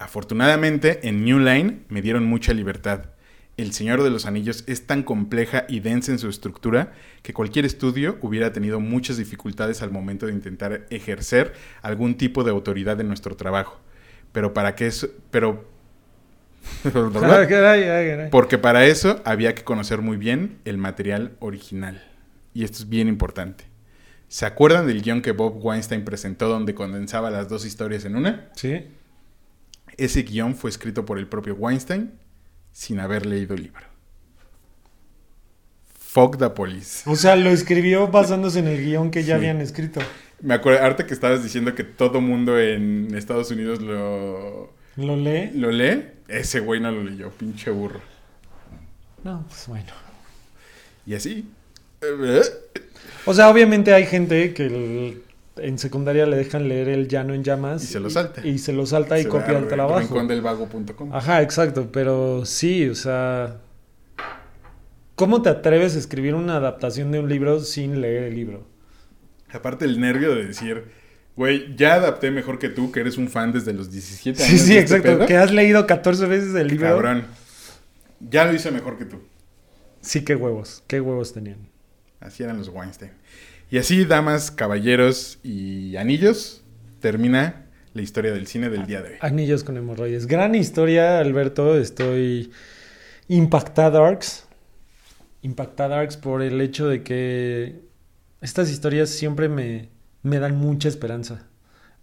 Afortunadamente, 0.01 1.07
en 1.07 1.23
New 1.23 1.39
Line 1.39 1.81
me 1.89 2.01
dieron 2.01 2.25
mucha 2.25 2.53
libertad. 2.53 3.05
El 3.57 3.71
Señor 3.73 4.01
de 4.01 4.09
los 4.09 4.25
Anillos 4.25 4.63
es 4.65 4.87
tan 4.87 5.03
compleja 5.03 5.65
y 5.69 5.79
densa 5.81 6.11
en 6.11 6.17
su 6.17 6.27
estructura 6.27 6.93
que 7.21 7.33
cualquier 7.33 7.65
estudio 7.65 8.17
hubiera 8.21 8.51
tenido 8.51 8.79
muchas 8.79 9.17
dificultades 9.17 9.81
al 9.83 9.91
momento 9.91 10.25
de 10.25 10.33
intentar 10.33 10.87
ejercer 10.89 11.53
algún 11.83 12.15
tipo 12.15 12.43
de 12.43 12.49
autoridad 12.49 12.99
en 12.99 13.07
nuestro 13.09 13.35
trabajo. 13.35 13.79
Pero 14.31 14.53
para 14.53 14.73
que 14.75 14.87
eso, 14.87 15.09
pero 15.29 15.69
Ah, 16.85 17.45
caray. 17.47 18.29
porque 18.31 18.57
para 18.57 18.85
eso 18.85 19.21
había 19.25 19.53
que 19.53 19.63
conocer 19.63 20.01
muy 20.01 20.17
bien 20.17 20.57
el 20.65 20.77
material 20.77 21.33
original. 21.39 22.03
Y 22.53 22.63
esto 22.63 22.79
es 22.79 22.89
bien 22.89 23.07
importante. 23.07 23.65
¿Se 24.29 24.45
acuerdan 24.45 24.87
del 24.87 25.01
guion 25.01 25.21
que 25.21 25.31
Bob 25.31 25.63
Weinstein 25.63 26.05
presentó 26.05 26.47
donde 26.47 26.73
condensaba 26.73 27.29
las 27.29 27.49
dos 27.49 27.65
historias 27.65 28.05
en 28.05 28.15
una? 28.15 28.49
Sí. 28.55 28.85
Ese 30.03 30.23
guion 30.23 30.55
fue 30.55 30.69
escrito 30.69 31.05
por 31.05 31.19
el 31.19 31.27
propio 31.27 31.53
Weinstein 31.55 32.11
sin 32.71 32.99
haber 32.99 33.25
leído 33.25 33.53
el 33.55 33.63
libro. 33.63 33.83
Fuck 35.99 36.37
the 36.37 36.49
police. 36.49 37.09
O 37.09 37.15
sea, 37.15 37.35
lo 37.35 37.49
escribió 37.51 38.07
basándose 38.11 38.59
en 38.59 38.67
el 38.67 38.83
guion 38.83 39.11
que 39.11 39.21
ya 39.23 39.27
Sí. 39.27 39.31
habían 39.33 39.61
escrito. 39.61 40.01
Me 40.41 40.55
acuerdo, 40.55 40.81
ahorita 40.83 41.05
que 41.05 41.13
estabas 41.13 41.43
diciendo 41.43 41.75
que 41.75 41.83
todo 41.83 42.19
mundo 42.19 42.59
en 42.59 43.13
Estados 43.15 43.51
Unidos 43.51 43.79
lo, 43.81 44.73
¿Lo 44.97 45.15
lee? 45.15 45.51
lo 45.53 45.69
lee, 45.71 46.05
ese 46.27 46.59
güey 46.61 46.79
no 46.79 46.91
lo 46.91 47.03
leyó, 47.03 47.29
pinche 47.29 47.69
burro. 47.69 48.01
No, 49.23 49.45
pues 49.47 49.67
bueno. 49.67 49.91
Y 51.05 51.13
así. 51.13 51.47
O 53.25 53.33
sea, 53.35 53.49
obviamente 53.49 53.93
hay 53.93 54.07
gente 54.07 54.53
que 54.55 55.21
en 55.63 55.77
secundaria 55.77 56.25
le 56.25 56.37
dejan 56.37 56.67
leer 56.67 56.89
el 56.89 57.07
llano 57.07 57.33
en 57.33 57.43
llamas. 57.43 57.83
Y 57.83 57.87
se 57.87 57.99
lo 57.99 58.09
salta. 58.09 58.45
Y, 58.45 58.57
se 58.59 58.73
lo 58.73 58.85
salta 58.85 59.19
y 59.19 59.25
copia 59.25 59.57
el 59.57 59.67
trabajo. 59.67 59.99
rincondelvago.com. 59.99 61.13
Ajá, 61.13 61.41
exacto, 61.41 61.89
pero 61.91 62.45
sí, 62.45 62.87
o 62.89 62.95
sea, 62.95 63.59
¿cómo 65.15 65.41
te 65.41 65.49
atreves 65.49 65.95
a 65.95 65.99
escribir 65.99 66.35
una 66.35 66.57
adaptación 66.57 67.11
de 67.11 67.19
un 67.19 67.29
libro 67.29 67.59
sin 67.59 68.01
leer 68.01 68.23
el 68.23 68.35
libro? 68.35 68.67
Aparte 69.51 69.85
el 69.85 69.99
nervio 69.99 70.33
de 70.35 70.45
decir, 70.45 70.85
güey, 71.35 71.75
ya 71.75 71.95
adapté 71.95 72.31
mejor 72.31 72.57
que 72.59 72.69
tú, 72.69 72.91
que 72.91 73.01
eres 73.01 73.17
un 73.17 73.27
fan 73.27 73.51
desde 73.51 73.73
los 73.73 73.91
17 73.91 74.39
Sí, 74.39 74.43
años. 74.49 74.61
sí, 74.61 74.73
de 74.73 74.79
este 74.79 74.95
exacto, 74.95 75.17
pedo. 75.17 75.27
que 75.27 75.37
has 75.37 75.51
leído 75.51 75.85
14 75.85 76.25
veces 76.25 76.55
el 76.55 76.67
libro. 76.67 76.87
Cabrón. 76.87 77.25
Ya 78.19 78.45
lo 78.45 78.53
hice 78.53 78.71
mejor 78.71 78.97
que 78.97 79.05
tú. 79.05 79.17
Sí, 80.01 80.23
qué 80.23 80.35
huevos, 80.35 80.83
qué 80.87 81.01
huevos 81.01 81.33
tenían. 81.33 81.57
Así 82.19 82.43
eran 82.43 82.57
los 82.57 82.69
Weinstein. 82.69 83.11
Y 83.71 83.77
así, 83.77 84.03
damas, 84.03 84.51
caballeros 84.51 85.39
y 85.43 85.95
anillos, 85.95 86.61
termina 86.99 87.67
la 87.93 88.01
historia 88.01 88.33
del 88.33 88.45
cine 88.45 88.69
del 88.69 88.85
día 88.85 89.01
de 89.01 89.11
hoy. 89.11 89.15
Anillos 89.21 89.63
con 89.63 89.77
hemorroides. 89.77 90.27
Gran 90.27 90.55
historia, 90.55 91.19
Alberto, 91.19 91.77
estoy 91.77 92.51
impactadarks. 93.29 94.45
Impactadarks 95.41 96.17
por 96.17 96.41
el 96.41 96.59
hecho 96.59 96.89
de 96.89 97.01
que 97.01 97.79
estas 98.41 98.69
historias 98.69 99.09
siempre 99.09 99.47
me, 99.47 99.87
me 100.21 100.39
dan 100.39 100.57
mucha 100.57 100.89
esperanza. 100.89 101.47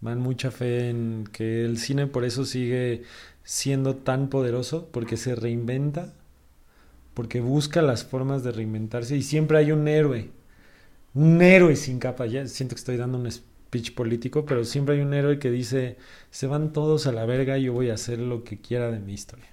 Me 0.00 0.08
dan 0.08 0.20
mucha 0.20 0.50
fe 0.50 0.88
en 0.88 1.28
que 1.30 1.66
el 1.66 1.76
cine 1.76 2.06
por 2.06 2.24
eso 2.24 2.46
sigue 2.46 3.02
siendo 3.44 3.94
tan 3.94 4.30
poderoso, 4.30 4.88
porque 4.90 5.18
se 5.18 5.34
reinventa, 5.34 6.14
porque 7.12 7.42
busca 7.42 7.82
las 7.82 8.04
formas 8.04 8.42
de 8.42 8.52
reinventarse 8.52 9.18
y 9.18 9.22
siempre 9.22 9.58
hay 9.58 9.70
un 9.70 9.86
héroe. 9.86 10.37
Un 11.18 11.42
héroe 11.42 11.74
sin 11.74 11.98
capa. 11.98 12.26
Ya 12.26 12.46
siento 12.46 12.76
que 12.76 12.78
estoy 12.78 12.96
dando 12.96 13.18
un 13.18 13.28
speech 13.28 13.92
político, 13.94 14.46
pero 14.46 14.62
siempre 14.64 14.94
hay 14.94 15.00
un 15.00 15.12
héroe 15.14 15.40
que 15.40 15.50
dice, 15.50 15.96
se 16.30 16.46
van 16.46 16.72
todos 16.72 17.08
a 17.08 17.12
la 17.12 17.26
verga, 17.26 17.58
yo 17.58 17.72
voy 17.72 17.90
a 17.90 17.94
hacer 17.94 18.20
lo 18.20 18.44
que 18.44 18.60
quiera 18.60 18.88
de 18.92 19.00
mi 19.00 19.14
historia. 19.14 19.48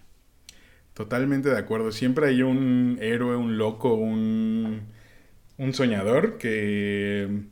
Totalmente 0.94 1.50
de 1.50 1.58
acuerdo. 1.58 1.92
Siempre 1.92 2.28
hay 2.28 2.44
un 2.44 3.00
héroe, 3.02 3.36
un 3.36 3.58
loco, 3.58 3.96
un, 3.96 4.84
un 5.58 5.74
soñador 5.74 6.38
que, 6.38 7.46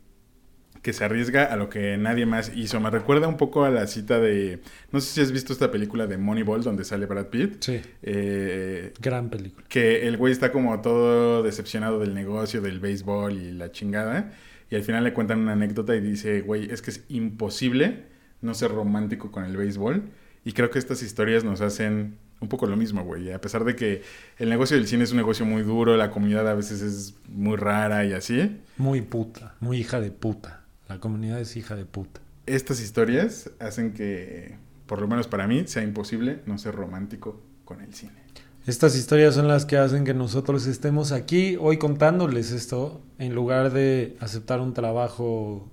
que 0.83 0.93
se 0.93 1.03
arriesga 1.05 1.45
a 1.45 1.55
lo 1.55 1.69
que 1.69 1.97
nadie 1.97 2.25
más 2.27 2.51
hizo. 2.55 2.79
Me 2.79 2.89
recuerda 2.91 3.27
un 3.27 3.37
poco 3.37 3.63
a 3.63 3.71
la 3.71 3.87
cita 3.87 4.19
de... 4.19 4.59
No 4.91 4.99
sé 5.01 5.13
si 5.13 5.21
has 5.21 5.31
visto 5.31 5.51
esta 5.53 5.71
película 5.71 6.05
de 6.05 6.17
Moneyball 6.17 6.61
donde 6.61 6.83
sale 6.83 7.05
Brad 7.07 7.27
Pitt. 7.27 7.55
Sí, 7.61 7.81
Eh, 8.03 8.93
gran 8.99 9.29
película. 9.29 9.65
que 9.69 10.07
el 10.07 10.17
güey 10.17 10.31
está 10.33 10.51
como 10.51 10.79
todo 10.81 11.41
decepcionado 11.41 11.99
del 11.99 12.13
negocio, 12.13 12.61
del 12.61 12.79
béisbol 12.79 13.33
y 13.33 13.51
la 13.53 13.71
chingada. 13.71 14.33
Y 14.69 14.75
al 14.75 14.83
final 14.83 15.03
le 15.03 15.13
cuentan 15.13 15.39
una 15.39 15.53
anécdota 15.53 15.95
y 15.95 16.01
dice, 16.01 16.41
güey, 16.41 16.69
es 16.71 16.81
que 16.81 16.91
es 16.91 17.03
imposible 17.09 18.03
no 18.41 18.53
ser 18.53 18.71
romántico 18.71 19.31
con 19.31 19.45
el 19.45 19.55
béisbol. 19.55 20.03
Y 20.45 20.51
creo 20.51 20.69
que 20.69 20.79
estas 20.79 21.01
historias 21.01 21.43
nos 21.45 21.61
hacen 21.61 22.17
un 22.41 22.49
poco 22.49 22.65
lo 22.67 22.75
mismo, 22.75 23.03
güey. 23.05 23.31
A 23.31 23.39
pesar 23.39 23.63
de 23.63 23.75
que 23.77 24.01
el 24.37 24.49
negocio 24.49 24.75
del 24.75 24.85
cine 24.87 25.05
es 25.05 25.11
un 25.11 25.17
negocio 25.17 25.45
muy 25.45 25.61
duro, 25.61 25.95
la 25.95 26.09
comunidad 26.11 26.45
a 26.49 26.53
veces 26.55 26.81
es 26.81 27.15
muy 27.29 27.55
rara 27.55 28.03
y 28.03 28.11
así. 28.11 28.57
Muy 28.77 29.01
puta, 29.01 29.55
muy 29.61 29.77
hija 29.77 30.01
de 30.01 30.11
puta. 30.11 30.62
La 30.87 30.99
comunidad 30.99 31.39
es 31.39 31.55
hija 31.55 31.75
de 31.75 31.85
puta. 31.85 32.21
Estas 32.45 32.81
historias 32.81 33.49
hacen 33.59 33.93
que, 33.93 34.57
por 34.85 35.01
lo 35.01 35.07
menos 35.07 35.27
para 35.27 35.47
mí, 35.47 35.63
sea 35.65 35.83
imposible 35.83 36.41
no 36.45 36.57
ser 36.57 36.75
romántico 36.75 37.41
con 37.65 37.81
el 37.81 37.93
cine. 37.93 38.23
Estas 38.65 38.95
historias 38.95 39.35
son 39.35 39.47
las 39.47 39.65
que 39.65 39.77
hacen 39.77 40.05
que 40.05 40.13
nosotros 40.13 40.67
estemos 40.67 41.11
aquí 41.11 41.57
hoy 41.59 41.77
contándoles 41.77 42.51
esto 42.51 43.01
en 43.19 43.35
lugar 43.35 43.73
de 43.73 44.15
aceptar 44.21 44.61
un 44.61 44.73
trabajo 44.73 45.69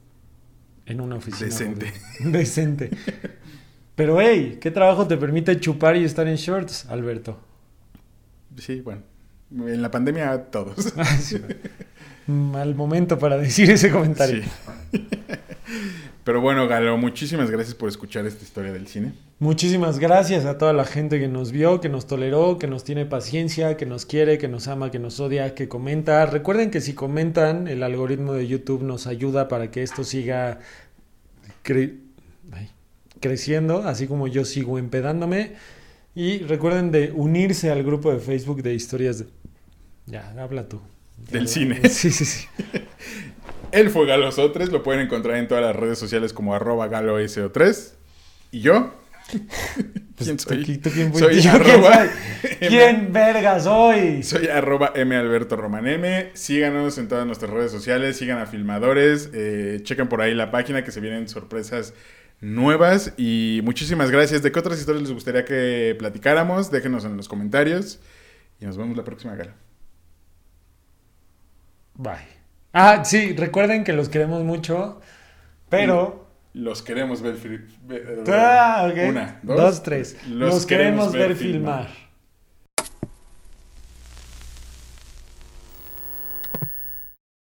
en 0.87 1.01
una 1.01 1.17
oficina. 1.17 1.47
Decente. 1.47 1.93
Decente. 2.21 2.91
Pero 3.95 4.21
hey, 4.21 4.59
¿qué 4.61 4.71
trabajo 4.71 5.07
te 5.07 5.17
permite 5.17 5.61
chupar 5.61 5.97
y 5.97 6.05
estar 6.05 6.27
en 6.27 6.37
shorts, 6.37 6.87
Alberto? 6.87 7.39
Sí, 8.57 8.81
bueno. 8.81 9.03
En 9.53 9.83
la 9.83 9.91
pandemia 9.91 10.47
todos. 10.47 10.93
Mal 12.27 12.75
momento 12.75 13.18
para 13.18 13.37
decir 13.39 13.71
ese 13.71 13.91
comentario. 13.91 14.43
Sí. 14.93 15.09
Pero 16.25 16.41
bueno, 16.41 16.68
Galo, 16.68 16.97
muchísimas 16.99 17.51
gracias 17.51 17.75
por 17.75 17.89
escuchar 17.89 18.27
esta 18.27 18.45
historia 18.45 18.73
del 18.73 18.87
cine. 18.87 19.12
Muchísimas 19.39 19.99
gracias 19.99 20.45
a 20.45 20.59
toda 20.59 20.73
la 20.73 20.85
gente 20.85 21.18
que 21.18 21.29
nos 21.29 21.51
vio, 21.51 21.81
que 21.81 21.89
nos 21.89 22.07
toleró, 22.07 22.59
que 22.59 22.66
nos 22.66 22.85
tiene 22.85 23.07
paciencia, 23.07 23.77
que 23.77 23.87
nos 23.87 24.05
quiere, 24.05 24.37
que 24.37 24.47
nos 24.47 24.68
ama, 24.68 24.91
que 24.91 24.99
nos 24.99 25.18
odia, 25.18 25.55
que 25.55 25.66
comenta. 25.66 26.27
Recuerden 26.27 26.71
que 26.71 26.81
si 26.83 26.93
comentan, 26.93 27.66
el 27.68 27.83
algoritmo 27.83 28.35
de 28.35 28.47
YouTube 28.47 28.83
nos 28.83 29.07
ayuda 29.07 29.49
para 29.49 29.71
que 29.71 29.83
esto 29.83 30.05
siga 30.05 30.61
cre- 31.64 31.99
ay, 32.53 32.68
creciendo, 33.21 33.79
así 33.85 34.07
como 34.07 34.29
yo 34.29 34.45
sigo 34.45 34.79
empedándome. 34.79 35.53
Y 36.14 36.41
recuerden 36.41 36.91
de 36.93 37.12
unirse 37.14 37.71
al 37.71 37.83
grupo 37.83 38.12
de 38.12 38.18
Facebook 38.18 38.62
de 38.62 38.75
historias 38.75 39.21
de... 39.21 39.27
Ya, 40.07 40.35
habla 40.39 40.68
tú. 40.68 40.81
Del 41.31 41.49
cine. 41.49 41.89
Sí, 41.89 42.11
sí, 42.11 42.25
sí. 42.25 42.47
Él 43.73 43.91
fue 43.91 44.07
Galo 44.07 44.33
Sotres, 44.33 44.71
lo 44.71 44.83
pueden 44.83 45.03
encontrar 45.03 45.37
en 45.37 45.47
todas 45.47 45.64
las 45.64 45.77
redes 45.77 45.99
sociales 45.99 46.33
como 46.33 46.55
arroba 46.55 46.89
galoso3. 46.89 47.93
¿Y 48.51 48.61
yo? 48.61 48.95
¿Quién 49.31 49.49
Pues, 50.16 50.29
quién 50.29 50.39
soy 51.14 51.41
quién 51.41 51.49
arroba 51.49 51.95
soy? 51.95 52.51
¿Quién 52.68 53.12
verga 53.12 53.59
soy? 53.61 54.23
Soy 54.23 54.49
arroba 54.49 54.93
M 54.95 55.16
Alberto 55.16 55.57
Roman 55.57 55.87
M. 55.87 56.31
Síganos 56.35 56.99
en 56.99 57.09
todas 57.09 57.27
nuestras 57.27 57.51
redes 57.51 57.71
sociales, 57.71 58.16
sigan 58.16 58.39
a 58.39 58.47
Filmadores, 58.47 59.31
eh, 59.33 59.81
chequen 59.83 60.09
por 60.09 60.21
ahí 60.21 60.35
la 60.35 60.51
página 60.51 60.85
que 60.85 60.91
se 60.91 61.01
vienen 61.01 61.29
sorpresas 61.29 61.95
nuevas 62.41 63.14
y 63.16 63.61
muchísimas 63.64 64.11
gracias. 64.11 64.43
¿De 64.43 64.53
qué 64.53 64.59
otras 64.59 64.79
historias 64.79 65.03
les 65.03 65.12
gustaría 65.12 65.45
que 65.45 65.95
platicáramos? 65.99 66.71
Déjenos 66.71 67.05
en 67.05 67.16
los 67.16 67.29
comentarios 67.29 68.01
y 68.61 68.66
nos 68.66 68.77
vemos 68.77 68.97
la 68.97 69.05
próxima 69.05 69.35
gala. 69.37 69.55
Bye. 72.01 72.15
Ah, 72.73 73.05
sí, 73.05 73.35
recuerden 73.37 73.85
que 73.85 73.93
los 73.93 74.09
queremos 74.09 74.43
mucho. 74.43 75.01
Pero... 75.69 76.29
Los 76.55 76.83
queremos 76.83 77.21
ver... 77.21 77.37
Ah, 78.29 78.89
ok. 78.91 78.99
Una, 79.09 79.39
dos, 79.43 79.57
dos, 79.57 79.83
tres. 79.83 80.17
Los, 80.27 80.67
queremos, 80.67 81.13
ver 81.13 81.37
filmar. 81.37 81.89